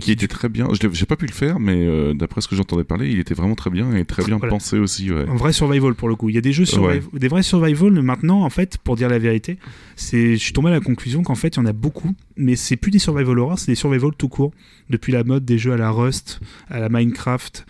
[0.00, 0.68] Qui était très bien.
[0.92, 3.70] J'ai pas pu le faire, mais d'après ce que j'entendais parler, il était vraiment très
[3.70, 4.50] bien et très bien Voilà.
[4.50, 5.10] pensé aussi.
[5.10, 5.24] Ouais.
[5.28, 6.28] Un vrai survival pour le coup.
[6.28, 9.18] Il y a des jeux survival, des vrais survival maintenant en fait, pour dire la
[9.18, 9.58] vérité,
[9.96, 12.76] je suis tombé à la conclusion qu'en fait il y en a beaucoup, mais c'est
[12.76, 14.52] plus des survival horror, c'est des survival tout court.
[14.90, 17.64] Depuis la mode des jeux à la Rust, à la Minecraft,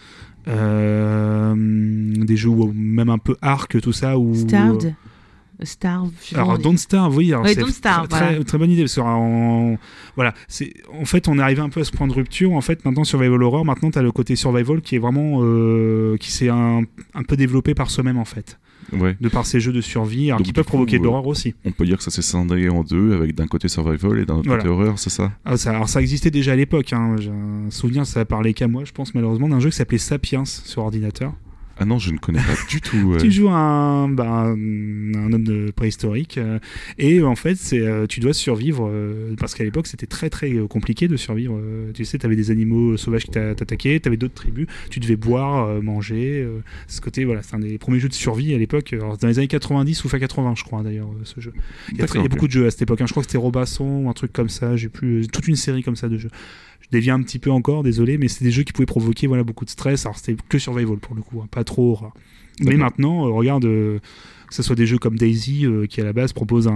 [0.46, 4.18] des jeux où- même un peu Ark, tout ça.
[4.18, 4.94] Ou Starved
[5.62, 6.10] Starve.
[6.22, 6.58] je sais pas alors.
[6.58, 8.44] Don't Starve, oui, alors Ouais, c'est Don't Starve, très, très, voilà.
[8.44, 9.76] très bonne idée parce que en,
[10.16, 12.52] voilà, c'est en fait on est arrivé un peu à ce point de rupture.
[12.52, 16.16] En fait, maintenant survival horror, maintenant tu as le côté survival qui est vraiment euh,
[16.18, 16.82] qui s'est un,
[17.14, 18.58] un peu développé par soi-même en fait,
[18.92, 19.16] Ouais.
[19.20, 21.26] de par ces jeux de survie, alors Donc, qui peuvent coup, provoquer de euh, l'horreur
[21.26, 21.54] aussi.
[21.64, 24.34] On peut dire que ça s'est scindé en deux, avec d'un côté survival et d'un
[24.36, 24.62] autre Voilà.
[24.62, 25.30] côté horreur, c'est ça?
[25.44, 26.92] Ah, ça, alors ça existait déjà à l'époque.
[26.92, 27.14] Hein.
[27.18, 30.44] J'ai un souvenir, ça parlait qu'à moi, je pense malheureusement, d'un jeu qui s'appelait Sapiens
[30.44, 31.32] sur ordinateur.
[31.80, 33.16] Ah non, je ne connais pas du tout.
[33.18, 36.58] Tu joues un, bah, un, un homme de préhistorique euh,
[36.98, 40.52] et en fait c'est euh, tu dois survivre euh, parce qu'à l'époque c'était très très
[40.52, 41.56] euh, compliqué de survivre.
[41.56, 44.66] euh, tu sais, tu avais des animaux sauvages qui t'a- t'attaquaient, tu avais d'autres tribus,
[44.90, 46.42] tu devais boire, euh, manger.
[46.42, 49.26] euh, ce côté voilà, c'est un des premiers jeux de survie à l'époque, alors, dans
[49.28, 51.52] les années 90 ou fin 80 je crois d'ailleurs euh, ce jeu.
[51.92, 53.00] Il y a, très- il y a D'accord, beaucoup de jeux à cette époque.
[53.00, 53.06] hein.
[53.06, 54.76] Je crois que c'était Robasson ou un truc comme ça.
[54.76, 56.30] J'ai plus euh, toute une série comme ça de jeux.
[56.80, 59.44] Je déviens un petit peu encore, désolé, mais c'est des jeux qui pouvaient provoquer voilà
[59.44, 60.06] beaucoup de stress.
[60.06, 62.12] Alors c'était que survival pour le coup, hein, pas trop horreur.
[62.62, 64.00] Mais maintenant, euh, regarde, euh,
[64.46, 66.72] que ce soit des jeux comme Daisy euh, qui à la base propose un,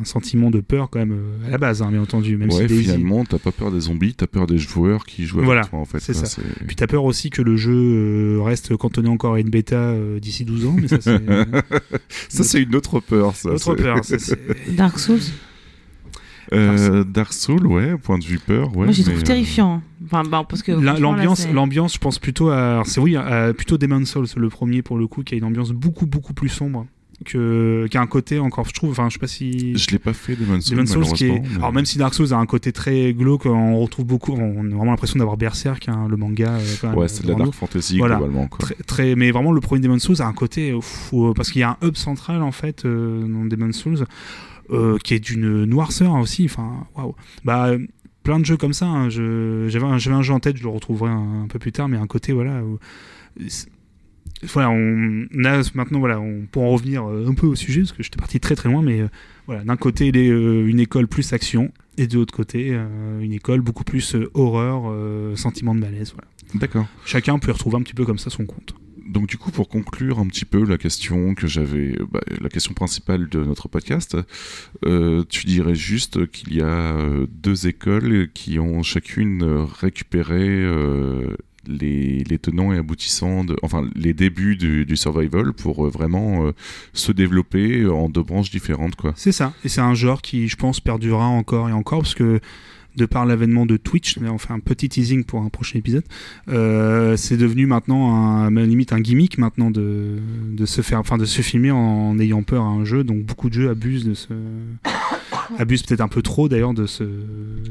[0.00, 2.36] un sentiment de peur quand même euh, à la base, hein, bien entendu.
[2.36, 2.82] Même ouais, si Daisy.
[2.84, 5.80] finalement, t'as pas peur des zombies, t'as peur des joueurs qui jouent avec Voilà, toi,
[5.80, 5.98] en fait.
[5.98, 6.40] c'est ça.
[6.68, 10.20] Puis t'as peur aussi que le jeu euh, reste cantonné encore à une bêta euh,
[10.20, 11.44] d'ici 12 ans, mais ça c'est euh,
[12.28, 13.48] Ça, c'est une autre peur, ça.
[13.50, 14.04] autre c'est- peur.
[14.04, 15.18] ça, c'est- Dark Souls.
[16.52, 18.84] Euh, Dark Souls, ouais, point de vue peur, ouais.
[18.84, 19.82] Moi, je trouve euh, terrifiants.
[20.04, 20.72] Enfin, bah, parce que.
[20.72, 24.82] L'ambiance, l'ambiance, je pense plutôt à, alors, c'est oui, à- plutôt Demon's Souls, le premier
[24.82, 26.86] pour le coup, qui a une ambiance beaucoup beaucoup plus sombre,
[27.24, 29.74] que, qui a un côté encore, je trouve, enfin, je sais pas si.
[29.76, 32.12] Je l'ai pas fait, Demon's Souls, Demon's Souls qui est, mais- alors même si Dark
[32.14, 35.88] Souls a un côté très glauque, on retrouve beaucoup, on a vraiment l'impression d'avoir Berserk,
[35.88, 36.50] hein, le manga.
[36.52, 38.16] euh, quand même, Ouais, c'est de la dark fantasy, Voilà.
[38.16, 38.58] globalement, quoi.
[38.58, 41.50] Très, très- mais vraiment le premier Demon's Souls a un côté euh, fou, euh, parce
[41.50, 44.04] qu'il y a un hub central en fait euh, dans Demon's Souls
[44.70, 47.14] euh, qui est d'une noirceur aussi enfin waouh
[47.44, 47.78] bah euh,
[48.22, 48.86] plein de jeux comme ça.
[48.86, 49.08] hein.
[49.08, 51.96] J'avais un, un jeu en tête, je le retrouverai un, un peu plus tard, mais
[51.96, 52.60] un côté, voilà.
[52.64, 52.78] où-
[54.52, 57.92] voilà, on a maintenant, voilà, on pour en revenir euh, un peu au sujet, parce
[57.92, 59.08] que j'étais parti très très loin, mais euh,
[59.46, 63.32] voilà, d'un côté, les, euh, une école plus action, et de l'autre côté, euh, une
[63.32, 64.92] école beaucoup plus horreur,
[65.38, 66.12] sentiment de malaise.
[66.12, 66.28] Voilà.
[66.54, 66.86] D'accord.
[67.04, 68.74] Chacun peut y retrouver un petit peu comme ça son compte.
[69.08, 72.74] Donc du coup, pour conclure un petit peu la question que j'avais, bah, la question
[72.74, 74.16] principale de notre podcast,
[74.84, 79.44] euh, tu dirais juste qu'il y a euh, deux écoles qui ont chacune
[79.80, 86.52] récupéré euh, les, tenants et aboutissants, de, enfin les débuts du, survival pour vraiment
[86.92, 89.12] se développer en deux branches différentes, quoi.
[89.16, 92.40] C'est ça, et c'est un genre qui, je pense, perdurera encore et encore, parce que
[92.96, 96.04] de par l'avènement de Twitch, on fait un petit teasing pour un prochain épisode,
[96.48, 100.18] euh, c'est devenu maintenant un, limite un gimmick maintenant de,
[100.64, 103.04] se faire, enfin de se filmer en ayant peur à un jeu.
[103.04, 104.28] Donc beaucoup de jeux abusent de ce,
[105.58, 107.04] abusent peut-être un peu trop d'ailleurs de ce,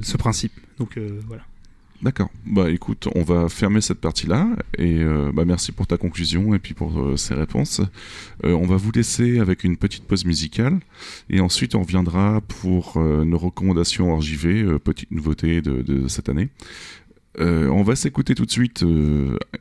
[0.01, 0.53] ce principe.
[0.77, 1.43] Donc euh, voilà.
[2.05, 2.29] D'accord.
[2.45, 6.59] Bah écoute, on va fermer cette partie-là et euh, bah, merci pour ta conclusion et
[6.59, 7.81] puis pour euh, ces réponses.
[8.45, 10.79] Euh, on va vous laisser avec une petite pause musicale
[11.31, 16.29] et ensuite on reviendra pour nos recommandations hors JV, euh, petite nouveauté de, de cette
[16.29, 16.49] année.
[17.37, 18.85] On va s'écouter tout de suite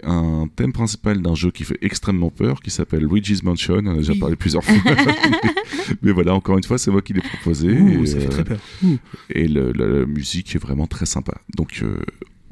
[0.04, 3.80] un thème principal d'un jeu qui fait extrêmement peur, qui s'appelle Luigi's Mansion.
[3.84, 4.20] On a déjà Oui.
[4.20, 4.76] parlé plusieurs fois.
[6.02, 7.72] Mais voilà, encore une fois, c'est moi qui l'ai proposé.
[7.76, 8.60] Ouh, et, ça fait très peur.
[9.30, 11.34] Et le- la, la musique est vraiment très sympa.
[11.56, 11.82] Donc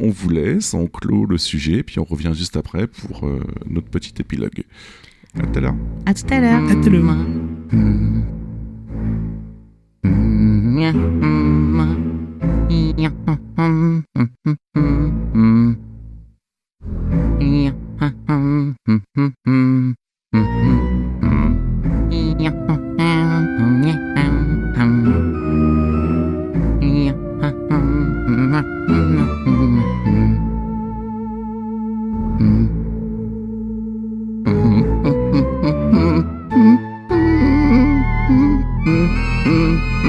[0.03, 3.89] on vous laisse, on clôt le sujet, puis on revient juste après pour euh, notre
[3.89, 4.65] petit épilogue.
[5.39, 5.77] À tout à l'heure.
[6.07, 6.65] À tout à l'heure.
[6.69, 7.03] À tout à l'heure.
[40.03, 40.09] De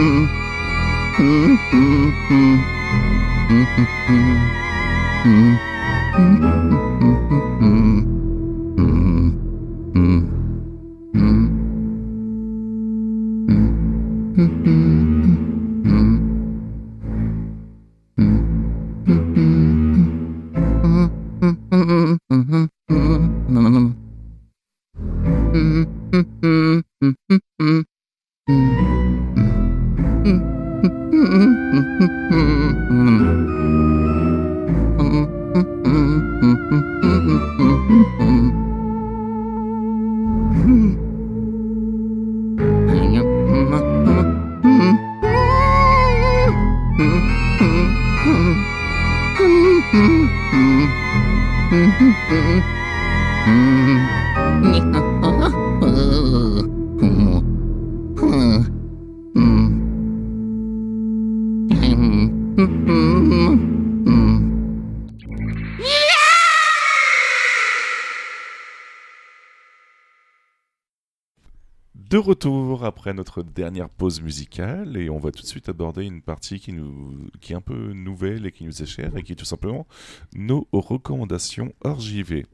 [72.23, 76.59] retour après notre dernière pause musicale et on va tout de suite aborder une partie
[76.59, 79.35] qui, nous, qui est un peu nouvelle et qui nous est chère et qui est
[79.35, 79.85] tout simplement
[80.33, 82.45] nos recommandations hors JV.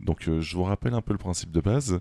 [0.00, 2.00] Donc euh, je vous rappelle un peu le principe de base.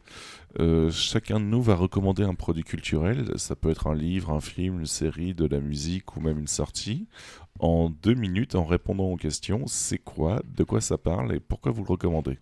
[0.60, 3.32] Euh, chacun de nous va recommander un produit culturel.
[3.36, 6.48] Ça peut être un livre, un film, une série, de la musique ou même une
[6.48, 7.08] sortie.
[7.60, 11.72] En deux minutes en répondant aux questions, c'est quoi, de quoi ça parle et pourquoi
[11.72, 12.40] vous le recommandez?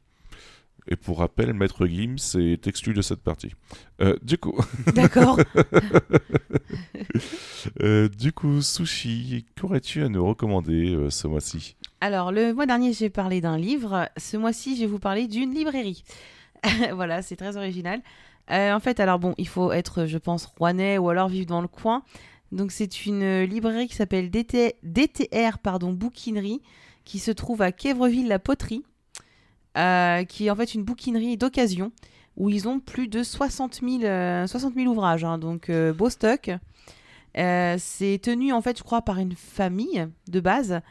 [0.87, 3.53] Et pour rappel, Maître Gims est exclu de cette partie.
[4.01, 4.57] Euh, du coup,
[4.95, 5.39] D'accord.
[7.81, 11.77] euh, du coup, Sushi, qu'aurais-tu à nous recommander euh, ce mois-ci?
[12.01, 14.09] Alors, le mois dernier, j'ai parlé d'un livre.
[14.17, 16.03] Ce mois-ci, je vais vous parler d'une librairie.
[16.93, 18.01] voilà, c'est très original.
[18.49, 21.69] En fait, alors bon, il faut être, je pense, rouennais ou alors vivre dans le
[21.69, 22.03] coin.
[22.51, 26.61] Donc, c'est une librairie qui s'appelle DT DTR pardon, Bouquinerie,
[27.05, 28.83] qui se trouve à Quévreville-la-Poterie,
[29.77, 31.91] euh, qui est en fait une bouquinerie d'occasion,
[32.37, 35.23] où ils ont plus de 60 000, euh, 60 000 ouvrages.
[35.23, 35.37] hein.
[35.37, 36.51] donc, euh, beau stock.
[37.37, 40.81] Euh, c'est tenu, en fait, je crois, par une famille de base.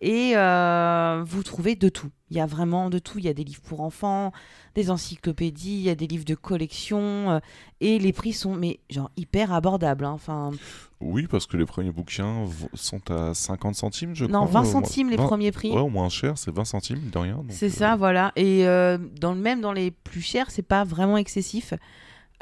[0.00, 2.08] Et euh, vous trouvez de tout.
[2.30, 3.18] Il y a vraiment de tout.
[3.18, 4.32] Il y a des livres pour enfants,
[4.76, 7.00] des encyclopédies, il y a des livres de collection.
[7.32, 7.38] euh,
[7.80, 10.04] et les prix sont mais genre hyper abordables.
[10.04, 10.12] hein.
[10.12, 10.52] Enfin,
[11.00, 14.62] Oui, parce que les premiers bouquins v- sont à 50 centimes, je non, crois.
[14.62, 15.70] 20 au- centimes les 20 premiers prix.
[15.72, 17.34] Ouais, au moins cher, c'est 20 centimes, de rien.
[17.36, 18.30] donc, C'est euh, ça, voilà.
[18.36, 21.74] Et euh, dans le même dans les plus chers, c'est pas vraiment excessif.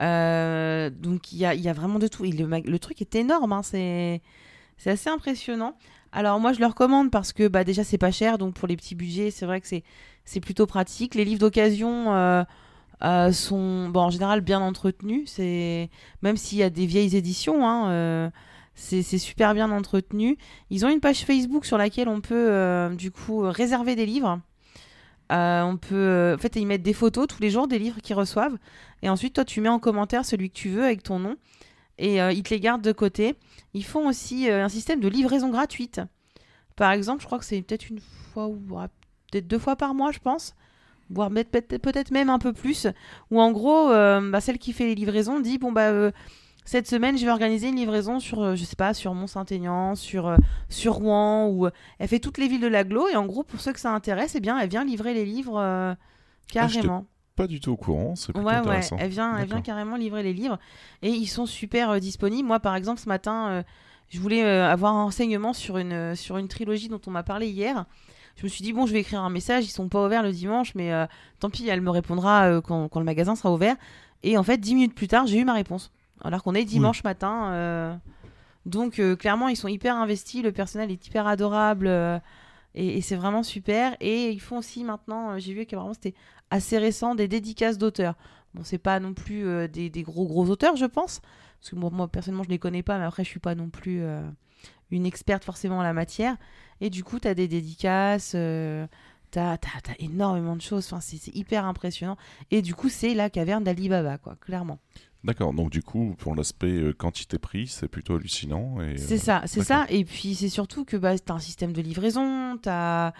[0.02, 2.24] Euh, donc il y a, il y a vraiment de tout.
[2.24, 4.20] Et le, mag- le truc est énorme, hein, c'est
[4.78, 5.74] c'est assez impressionnant.
[6.16, 8.74] Alors moi je le recommande parce que bah, déjà c'est pas cher, donc pour les
[8.74, 11.14] petits budgets c'est vrai que c'est, plutôt pratique.
[11.14, 12.42] Les livres d'occasion euh,
[13.04, 15.38] euh, sont en général bien entretenus,
[16.22, 18.30] même s'il y a des vieilles éditions, hein, euh,
[18.74, 20.38] c'est, super bien entretenu.
[20.70, 24.40] Ils ont une page Facebook sur laquelle on peut du coup réserver des livres.
[25.28, 28.56] On peut, en fait, ils mettent des photos tous les jours des livres qu'ils reçoivent,
[29.02, 31.36] et ensuite toi tu mets en commentaire celui que tu veux avec ton nom,
[31.98, 33.34] et euh, ils te les gardent de côté.
[33.74, 36.00] Ils font aussi euh, un système de livraison gratuite.
[36.76, 38.56] Par exemple, je crois que c'est peut-être une fois ou
[39.30, 40.54] peut-être deux fois par mois, je pense,
[41.10, 42.86] voire peut- peut- peut-être même un peu plus.
[43.30, 45.90] Où en gros, euh, bah, celle qui fait les livraisons dit bon bah
[46.68, 50.36] cette semaine je vais organiser une livraison sur je sais pas sur Mont-Saint-Aignan, sur
[50.68, 51.68] sur Rouen ou
[52.00, 54.34] elle fait toutes les villes de l'agglo et en gros pour ceux que ça intéresse,
[54.34, 55.94] eh bien elle vient livrer les livres euh,
[56.52, 57.06] carrément.
[57.36, 58.96] Pas du tout au courant, c'est plutôt Ouais, ouais, intéressant.
[58.98, 60.58] elle vient, elle vient carrément livrer les livres
[61.02, 62.48] et ils sont super euh, disponibles.
[62.48, 63.62] Moi, par exemple, ce matin, euh,
[64.08, 67.48] je voulais euh, avoir un renseignement sur une, sur une trilogie dont on m'a parlé
[67.48, 67.84] hier.
[68.36, 70.32] Je me suis dit, bon, je vais écrire un message, ils sont pas ouverts le
[70.32, 70.92] dimanche, mais
[71.40, 73.76] tant pis, elle me répondra quand, quand le magasin sera ouvert.
[74.22, 75.90] Et en fait, dix minutes plus tard, j'ai eu ma réponse.
[76.22, 77.98] Alors qu'on est dimanche matin.
[78.66, 81.86] donc, clairement, ils sont hyper investis, le personnel est hyper adorable.
[82.74, 83.96] et, et c'est vraiment super.
[84.00, 86.14] Et ils font aussi maintenant, euh, j'ai vu qu'apparemment c'était
[86.50, 88.14] assez récent, des dédicaces d'auteurs.
[88.54, 91.20] Bon, c'est pas non plus euh, des, des gros gros auteurs, je pense.
[91.60, 93.68] Parce que bon, moi, personnellement, je les connais pas, mais après, je suis pas non
[93.68, 94.22] plus euh,
[94.90, 96.36] une experte forcément en la matière.
[96.80, 98.86] Et du coup, tu as des dédicaces, euh,
[99.32, 99.58] tu as,
[99.98, 100.86] énormément de choses.
[100.86, 102.16] Enfin, c'est hyper impressionnant.
[102.50, 104.78] Et du coup, c'est la caverne d'Alibaba, quoi, clairement.
[105.24, 108.80] D'accord, donc du coup, pour l'aspect euh, quantité-prix, c'est plutôt hallucinant.
[108.80, 109.86] et, C'est ça, c'est ça.
[109.88, 113.10] Et puis, c'est surtout que bah, tu as un système de livraison, t'as.
[113.10, 113.18] t'as-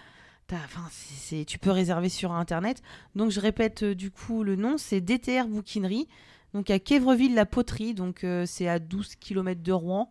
[1.47, 2.83] Tu peux réserver sur Internet.
[3.15, 6.09] Donc, je répète euh, du coup le nom, c'est DTR Bouquinerie.
[6.55, 7.95] Donc, à Quévreville-la-Poterie.
[7.95, 10.11] Donc, euh, c'est à 12 km de Rouen.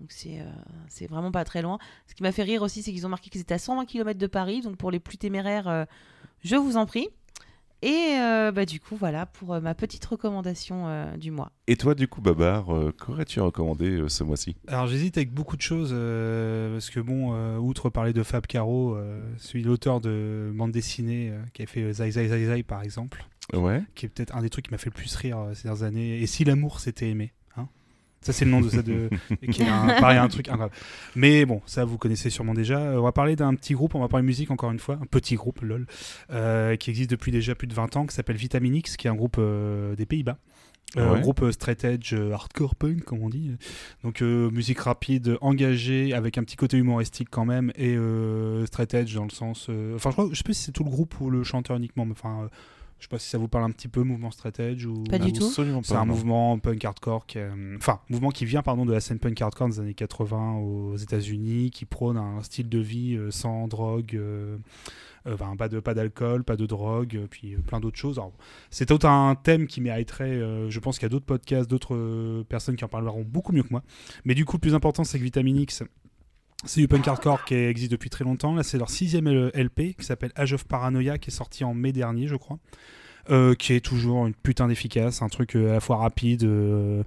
[0.00, 0.50] Donc, c'est euh,
[0.88, 1.78] c'est vraiment pas très loin.
[2.06, 4.18] Ce qui m'a fait rire aussi, c'est qu'ils ont marqué qu'ils étaient à 120 km
[4.18, 4.60] de Paris.
[4.62, 5.86] Donc, pour les plus téméraires,
[6.42, 7.08] je vous en prie.
[7.80, 11.52] Et euh, bah, du coup, voilà pour euh, ma petite recommandation euh, du mois.
[11.68, 14.56] Et toi, du coup, Babar, euh, qu'aurais-tu recommandé euh, ce mois-ci?
[14.66, 18.46] Alors j'hésite avec beaucoup de choses euh, parce que bon, euh, outre parler de Fab
[18.46, 22.62] Caro, euh, celui l'auteur de bande dessinée euh, qui a fait Zai Zai Zai Zai
[22.64, 23.24] par exemple,
[23.54, 23.82] Ouais.
[23.94, 25.84] qui est peut-être un des trucs qui m'a fait le plus rire euh, ces dernières
[25.84, 26.20] années.
[26.20, 27.32] Et si l'amour s'était aimé,
[28.20, 29.08] ça c'est le nom de ça de
[29.50, 30.74] qui est un, pareil un truc incroyable.
[31.14, 32.78] Mais bon, ça vous connaissez sûrement déjà.
[32.80, 35.06] Euh, On va parler d'un petit groupe, on va parler musique encore une fois, un
[35.06, 35.86] petit groupe lol,
[36.30, 39.10] euh, qui existe depuis déjà plus de 20 ans, qui s'appelle Vitamin X, qui est
[39.10, 40.36] un groupe euh, des Pays-Bas.
[40.96, 41.20] Euh, Ouais.
[41.20, 43.50] Groupe straight edge, hardcore punk, comme on dit.
[44.02, 47.94] Donc musique rapide, engagée, avec un petit côté humoristique quand même, et
[48.66, 49.68] straight edge dans le sens.
[49.94, 52.06] Enfin, je crois, je sais pas si c'est tout le groupe ou le chanteur uniquement,
[52.06, 52.48] mais enfin,
[52.98, 55.04] je sais pas si ça vous parle un petit peu, mouvement straight edge ou.
[55.04, 55.48] Pas du tout.
[55.50, 56.06] C'est un non.
[56.06, 59.68] mouvement punk hardcore, qui, euh, enfin, mouvement qui vient pardon de la scène punk hardcore
[59.68, 64.58] des années 80 aux États-Unis, qui prône un style de vie euh, sans drogue, euh,
[65.26, 68.20] euh, enfin, pas de pas d'alcool, pas de drogue, euh, puis euh, plein d'autres choses.
[68.70, 71.94] C'est tout un thème qui mériterait, euh, je pense qu'il y a d'autres podcasts, d'autres
[71.94, 73.82] euh, personnes qui en parleront beaucoup mieux que moi.
[74.24, 75.82] Mais du coup, le plus important, c'est que Vitamin X,
[76.64, 78.54] c'est du punk hardcore qui existe depuis très longtemps.
[78.54, 81.92] Là, c'est leur sixième LP qui s'appelle Age of Paranoia, qui est sorti en mai
[81.92, 82.58] dernier, je crois.
[83.30, 87.02] Euh, qui est toujours une putain d'efficace, un truc euh, à la fois rapide, euh,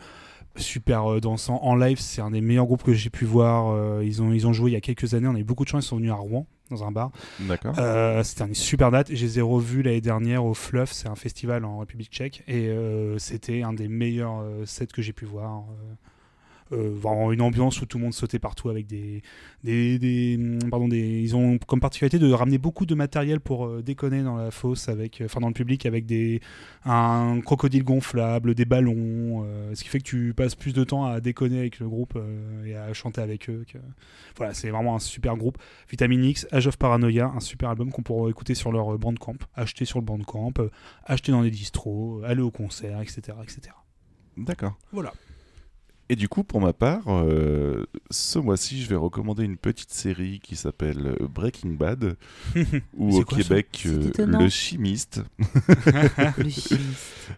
[0.56, 1.60] super dansant.
[1.64, 4.02] En live, c'est un des meilleurs groupes que j'ai pu voir.
[4.04, 5.70] Ils, ont, ils ont joué il y a quelques années, on a eu beaucoup de
[5.70, 7.12] chance, ils sont venus à Rouen, dans un bar.
[7.40, 7.76] D'accord.
[7.78, 9.14] Euh, c'était une super date.
[9.14, 12.70] Je les ai revus l'année dernière au Fluff, c'est un festival en République tchèque, et
[12.70, 15.66] euh, c'était un des meilleurs euh, sets que j'ai pu voir.
[16.72, 19.22] Euh, une ambiance où tout le monde sautait partout avec des,
[19.64, 23.66] des, des- hum, pardon, des, ils ont comme particularité de ramener beaucoup de matériel pour
[23.66, 26.40] euh, déconner dans la fosse avec, euh, enfin dans le public avec des,
[26.86, 31.06] un crocodile gonflable, des ballons, euh, ce qui fait que tu passes plus de temps
[31.06, 32.18] à déconner avec le groupe
[32.66, 33.66] et à chanter avec eux.
[33.72, 33.78] Que...
[34.38, 35.58] Voilà, c'est vraiment un super groupe.
[35.90, 39.86] Vitamin X, Age of Paranoia, un super album qu'on pourra écouter sur leur Bandcamp, acheter
[39.86, 40.54] sur le Bandcamp,
[41.06, 43.74] acheter dans des distros, aller au concert, etc., etc.
[44.38, 44.78] D'accord.
[44.94, 45.12] Voilà.
[46.12, 50.42] Et du coup, pour ma part, euh, ce mois-ci, je vais recommander une petite série
[50.44, 52.18] qui s'appelle euh, Breaking Bad,
[52.98, 54.12] ou au quoi Québec, euh.
[54.18, 55.22] Le Chimiste.
[56.38, 56.76] Le chimiste.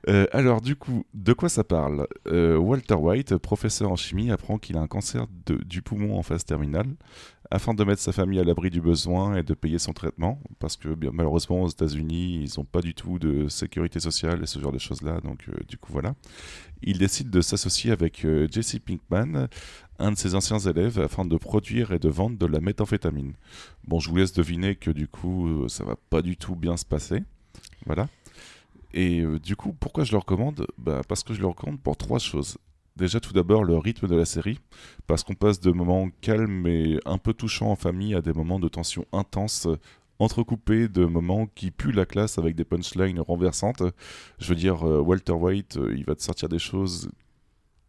[0.09, 2.07] Euh, alors, du coup, de quoi ça parle?
[2.25, 6.43] Walter White, professeur en chimie, apprend qu'il a un cancer de- du poumon en phase
[6.43, 6.87] terminale.
[7.53, 10.75] Afin de mettre sa famille à l'abri du besoin et de payer son traitement, parce
[10.75, 14.71] que malheureusement aux États-Unis, ils n'ont pas du tout de sécurité sociale et ce genre
[14.71, 16.15] de choses-là, donc euh, du coup voilà.
[16.81, 19.49] Il décide de s'associer avec euh, Jesse Pinkman,
[19.99, 23.33] un de ses anciens élèves, afin de produire et de vendre de la méthamphétamine.
[23.87, 26.75] Bon, je vous laisse deviner que du coup, euh, ça va pas du tout bien
[26.75, 27.21] se passer.
[27.85, 28.09] Voilà.
[28.95, 30.65] Et du coup, pourquoi je le recommande?
[30.79, 32.57] Bah, Parce que je le recommande pour trois choses.
[32.95, 34.59] Déjà, tout d'abord, le rythme de la série,
[35.07, 38.59] parce qu'on passe de moments calmes et un peu touchants en famille à des moments
[38.59, 39.67] de tension intense,
[40.19, 43.81] entrecoupés de moments qui puent la classe avec des punchlines renversantes.
[44.37, 47.09] Je veux dire, euh, Walter White, euh, il va te sortir des choses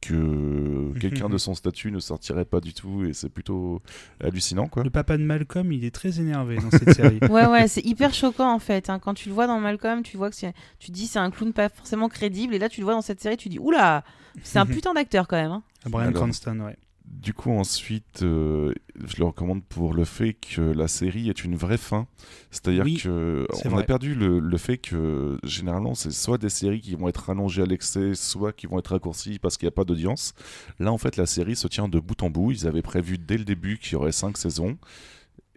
[0.09, 3.81] que quelqu'un de son statut ne sortirait pas du tout, et c'est plutôt
[4.23, 4.83] hallucinant, quoi.
[4.85, 7.19] Le papa de Malcolm, il est très énervé dans cette série.
[7.31, 8.91] Ouais, ouais, c'est hyper choquant en fait.
[8.91, 8.99] hein.
[8.99, 11.53] Quand tu le vois dans Malcolm, tu vois que c'est- tu dis c'est un clown
[11.53, 14.05] pas forcément crédible, et là tu le vois dans cette série, tu dis oula,
[14.43, 15.51] c'est un putain d'acteur quand même.
[15.53, 15.63] hein.
[15.87, 16.23] Brian Alors.
[16.23, 16.77] Cranston, ouais.
[17.21, 18.75] Du coup, ensuite, euh,
[19.07, 22.07] je le recommande pour le fait que la série est une vraie fin.
[22.51, 26.49] C'est-à-dire Oui, que c'est on a perdu le, le fait que généralement, c'est soit des
[26.49, 29.73] séries qui vont être rallongées à l'excès, soit qui vont être raccourcies parce qu'il n'y
[29.73, 30.35] a pas d'audience.
[30.81, 32.51] Là, en fait, la série se tient de bout en bout.
[32.51, 34.77] Ils avaient prévu dès le début qu'il y aurait cinq saisons.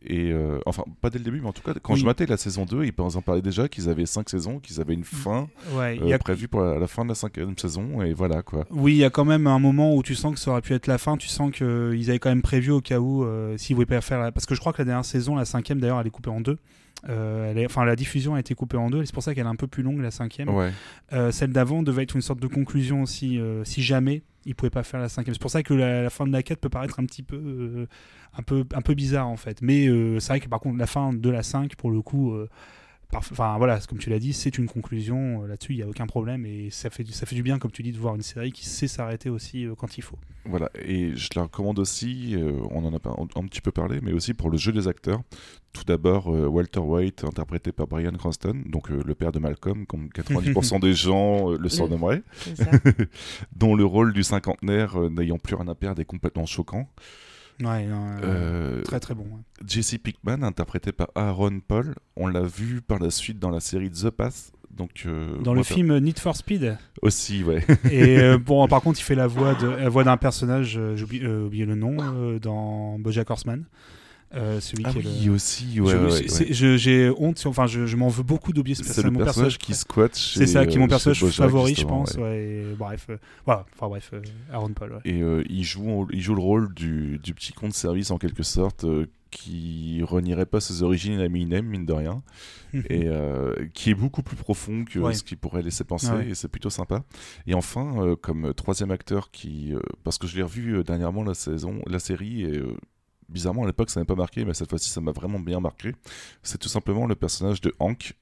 [0.05, 1.99] Et euh, enfin, pas dès le début, mais en tout cas, quand Oui.
[1.99, 4.93] je matais la saison 2, ils en parlaient déjà qu'ils avaient cinq saisons, qu'ils avaient
[4.93, 8.01] une fin Ouais, euh, y a- prévue pour la, la fin de la cinquième saison,
[8.03, 8.65] et voilà quoi.
[8.69, 10.73] Oui, il y a quand même un moment où tu sens que ça aurait pu
[10.73, 11.17] être la fin.
[11.17, 14.19] Tu sens qu'ils avaient quand même prévu au cas où, euh, s'ils voulaient pas faire.
[14.19, 16.29] la- Parce que je crois que la dernière saison, la cinquième d'ailleurs, elle est coupée
[16.29, 16.57] en deux.
[17.09, 17.65] Euh, elle est...
[17.65, 19.01] Enfin, la diffusion a été coupée en deux.
[19.01, 20.49] et C'est pour ça qu'elle est un peu plus longue, la cinquième.
[20.49, 20.71] Ouais.
[21.13, 24.71] Euh, celle d'avant devait être une sorte de conclusion aussi, euh, si jamais ils pouvaient
[24.71, 25.35] pas faire la cinquième.
[25.35, 27.87] C'est pour ça que la, fin de la 4 peut paraître un petit peu, euh,
[28.37, 29.61] un peu, un peu bizarre en fait.
[29.61, 32.33] Mais euh, c'est vrai que par contre la fin de la 5 pour le coup,
[32.33, 32.49] euh,
[33.13, 35.43] enfin voilà, comme tu l'as dit, c'est une conclusion.
[35.43, 37.57] Euh, Là-dessus, il y a aucun problème et ça fait, du- ça fait du bien,
[37.59, 40.17] comme tu dis, de voir une série qui sait s'arrêter aussi euh, quand il faut.
[40.45, 43.71] Voilà, et je la recommande aussi, euh, on en a pas un, un petit peu
[43.71, 45.21] parlé, mais aussi pour le jeu des acteurs.
[45.73, 49.85] Tout d'abord, euh, Walter White, interprété par Brian Cranston, donc euh, le père de Malcolm,
[49.85, 52.23] comme 90% des gens euh, le surnommeraient,
[53.55, 56.87] dont le rôle du cinquantenaire euh, n'ayant plus rien à perdre est complètement choquant.
[57.61, 59.23] Ouais, non, euh, Euh, très très bon.
[59.23, 59.41] ouais.
[59.67, 63.89] Jesse Pinkman, interprété par Aaron Paul, on l'a vu par la suite dans la série
[63.89, 64.51] The Path.
[64.69, 66.77] Donc, euh, Dans le film Need for Speed.
[67.01, 67.65] Aussi, ouais.
[67.91, 71.03] Et euh, bon, par contre, il fait la voix de la voix d'un personnage, j'ai
[71.03, 71.97] oublié, oublié le nom,
[72.39, 73.63] dans BoJack Horseman.
[74.37, 75.95] Euh, celui Ah qui est le- oui, aussi, ouais.
[76.51, 79.11] J'ai honte, enfin, je, je m'en veux beaucoup d'oublier ce personnage.
[79.11, 82.15] Mon personnage qui squatte C'est ça, qui est mon euh, personnage favori, je pense.
[82.17, 83.65] et bref, euh, voilà.
[83.75, 84.99] Enfin bref, euh, Aaron Paul.
[85.05, 85.19] Et
[85.49, 88.85] il, joue, il joue le rôle du, du petit con de service en quelque sorte
[89.29, 92.21] qui renierait pas ses origines à Eminem, mine de rien,
[92.73, 95.13] et euh, qui est beaucoup plus profond que Ouais.
[95.13, 96.29] ce qu'il pourrait laisser penser, Ouais.
[96.29, 97.03] et c'est plutôt sympa.
[97.45, 99.73] Et enfin, euh, comme troisième acteur qui.
[99.73, 102.61] euh, parce que je l'ai revu dernièrement la saison, la série, et.
[103.29, 105.93] Bizarrement, à l'époque, ça m'a pas marqué, mais cette fois-ci, ça m'a vraiment bien marqué.
[106.43, 108.13] C'est tout simplement le personnage de Hank,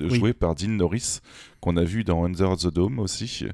[0.00, 0.16] Oui.
[0.18, 1.20] joué par Dean Norris,
[1.60, 3.44] qu'on a vu dans Under the Dome aussi,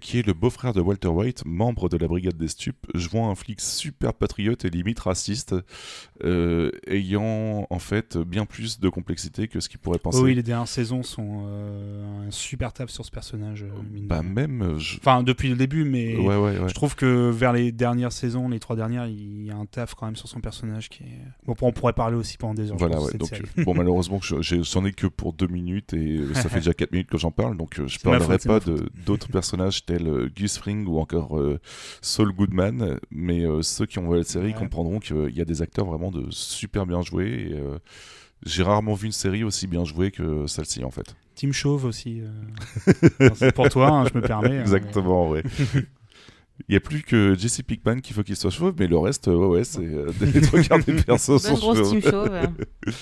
[0.00, 3.34] qui est le beau-frère de Walter White, membre de la brigade des stupes, jouant un
[3.34, 5.56] flic super patriote et limite raciste,
[6.24, 10.18] euh, ayant en fait bien plus de complexité que ce qu'il pourrait penser.
[10.20, 13.64] Oh oui, les dernières saisons sont euh, un super taf sur ce personnage.
[13.64, 13.68] euh,
[14.02, 16.68] bah même, je- Enfin, depuis le début, mais ouais ouais ouais.
[16.68, 19.94] je trouve que vers les dernières saisons, les trois dernières, il y a un taf
[19.96, 21.18] quand même sur son personnage qui est.
[21.44, 22.76] Bon, on pourrait parler aussi pendant des heures.
[22.76, 26.74] Voilà, Donc, bon, malheureusement, j'en ai que pour deux minutes et euh, ça fait déjà
[26.74, 30.06] quatre minutes que j'en parle, donc euh, je ma parlerai faute, pas d'autres personnages tels
[30.08, 31.58] euh, Gus Fring ou encore euh,
[32.00, 34.52] Saul Goodman, mais euh, ceux qui ont vu la série Ouais.
[34.54, 37.48] comprendront qu'il y a des acteurs vraiment de super bien joués.
[37.50, 37.78] et, euh,
[38.44, 41.14] j'ai rarement vu une série aussi bien jouée que celle-ci en fait.
[41.36, 42.20] Team Chauve aussi.
[43.36, 44.56] C'est pour toi, hein, je me permets.
[44.58, 45.42] hein, Exactement, ouais.
[46.68, 49.26] Il n'y a plus que Jesse Pinkman qu'il faut qu'il soit chauve, mais le reste,
[49.26, 52.00] ouais, ouais, c'est euh, les trois quarts des persos sont chauves.
[52.02, 52.30] chauve.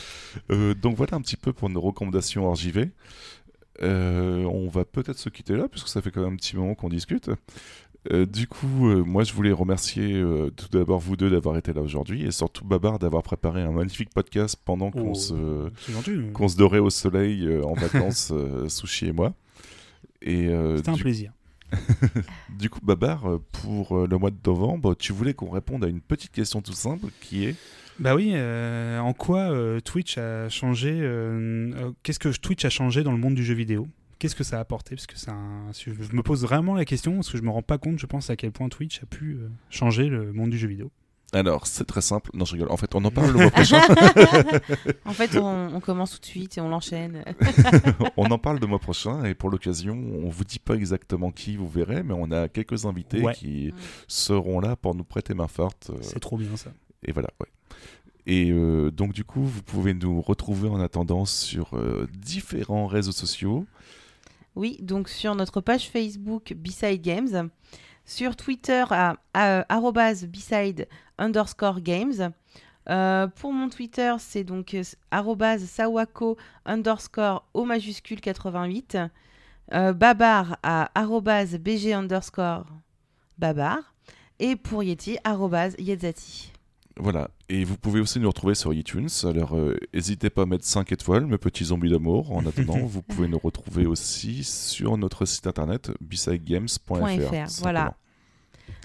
[0.52, 2.90] Euh, donc voilà un petit peu pour nos recommandations JV.
[3.82, 6.74] Euh, on va peut-être se quitter là, puisque ça fait quand même un petit moment
[6.76, 7.30] qu'on discute.
[8.12, 11.72] Euh, du coup, euh, moi je voulais remercier euh, tout d'abord vous deux d'avoir été
[11.74, 16.56] là aujourd'hui et surtout Babar d'avoir préparé un magnifique podcast pendant qu'on Oh, se, se
[16.56, 19.34] dorait au soleil euh, en vacances, euh, Sushi et moi.
[20.22, 21.32] Et euh, C'était un du, plaisir.
[22.58, 25.88] du coup, Babar, euh, pour euh, le mois de novembre, tu voulais qu'on réponde à
[25.88, 27.56] une petite question tout simple qui est
[27.98, 29.50] Bah oui, euh, en quoi
[29.84, 30.90] Twitch a changé
[32.02, 33.88] Qu'est-ce que Twitch a changé dans le monde du jeu vidéo?
[34.18, 34.96] Qu'est-ce que ça a apporté?
[34.96, 37.98] Parce que je me pose vraiment la question parce que je me rends pas compte,
[37.98, 39.38] je pense, à quel point Twitch a pu
[39.70, 40.90] changer le monde du jeu vidéo.
[41.32, 42.30] Alors, c'est très simple.
[42.34, 42.72] Non, je rigole.
[42.72, 43.80] En fait, on en parle le mois prochain.
[45.04, 47.24] en fait, on, on commence tout de suite et on l'enchaîne.
[48.16, 49.94] on en parle le mois prochain et pour l'occasion,
[50.24, 53.34] on vous dit pas exactement qui, vous verrez, mais on a quelques invités Ouais.
[53.34, 53.72] qui
[54.08, 55.90] seront là pour nous prêter main forte.
[55.90, 56.70] euh, C'est trop bien ça.
[57.04, 57.46] et voilà, ouais.
[58.26, 63.12] Et euh, donc du coup, vous pouvez nous retrouver en attendant sur euh, différents réseaux
[63.12, 63.66] sociaux.
[64.56, 67.50] Oui, donc sur notre page Facebook Beside Games,
[68.10, 69.80] sur Twitter à, à
[70.26, 72.32] beside underscore games.
[72.88, 74.82] Euh, pour mon Twitter, c'est donc euh,
[75.12, 78.98] arrobase sawako underscore au majuscule 88.
[79.72, 82.66] Euh, Babar à arrobase bg underscore
[83.38, 83.78] babar.
[84.40, 85.18] Et pour Yeti,
[85.78, 86.52] Yetzati.
[86.96, 87.30] Voilà.
[87.48, 89.08] Et vous pouvez aussi nous retrouver sur iTunes.
[89.24, 92.32] Alors, euh, n'hésitez pas à mettre 5 étoiles, mes petits zombies d'amour.
[92.32, 97.60] En attendant, vous pouvez nous retrouver aussi sur notre site internet bisidegames.fr.
[97.62, 97.94] Voilà.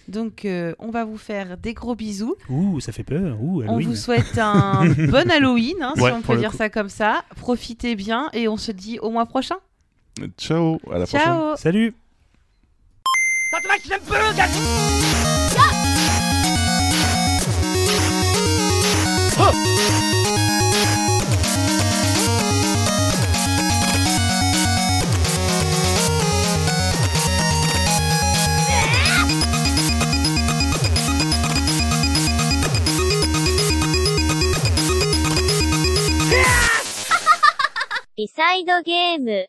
[0.07, 2.36] Donc, euh, on va vous faire des gros bisous.
[2.49, 3.41] Ouh, ça fait peur.
[3.41, 6.57] Ouh, On vous souhaite un bon Halloween, hein, Ouais, si on peut dire coup.
[6.57, 7.23] ça comme ça.
[7.38, 9.56] Profitez bien et on se dit au mois prochain.
[10.38, 11.22] Ciao, à la prochaine.
[11.22, 11.94] Ciao Salut
[38.16, 39.44] リサイドゲーム。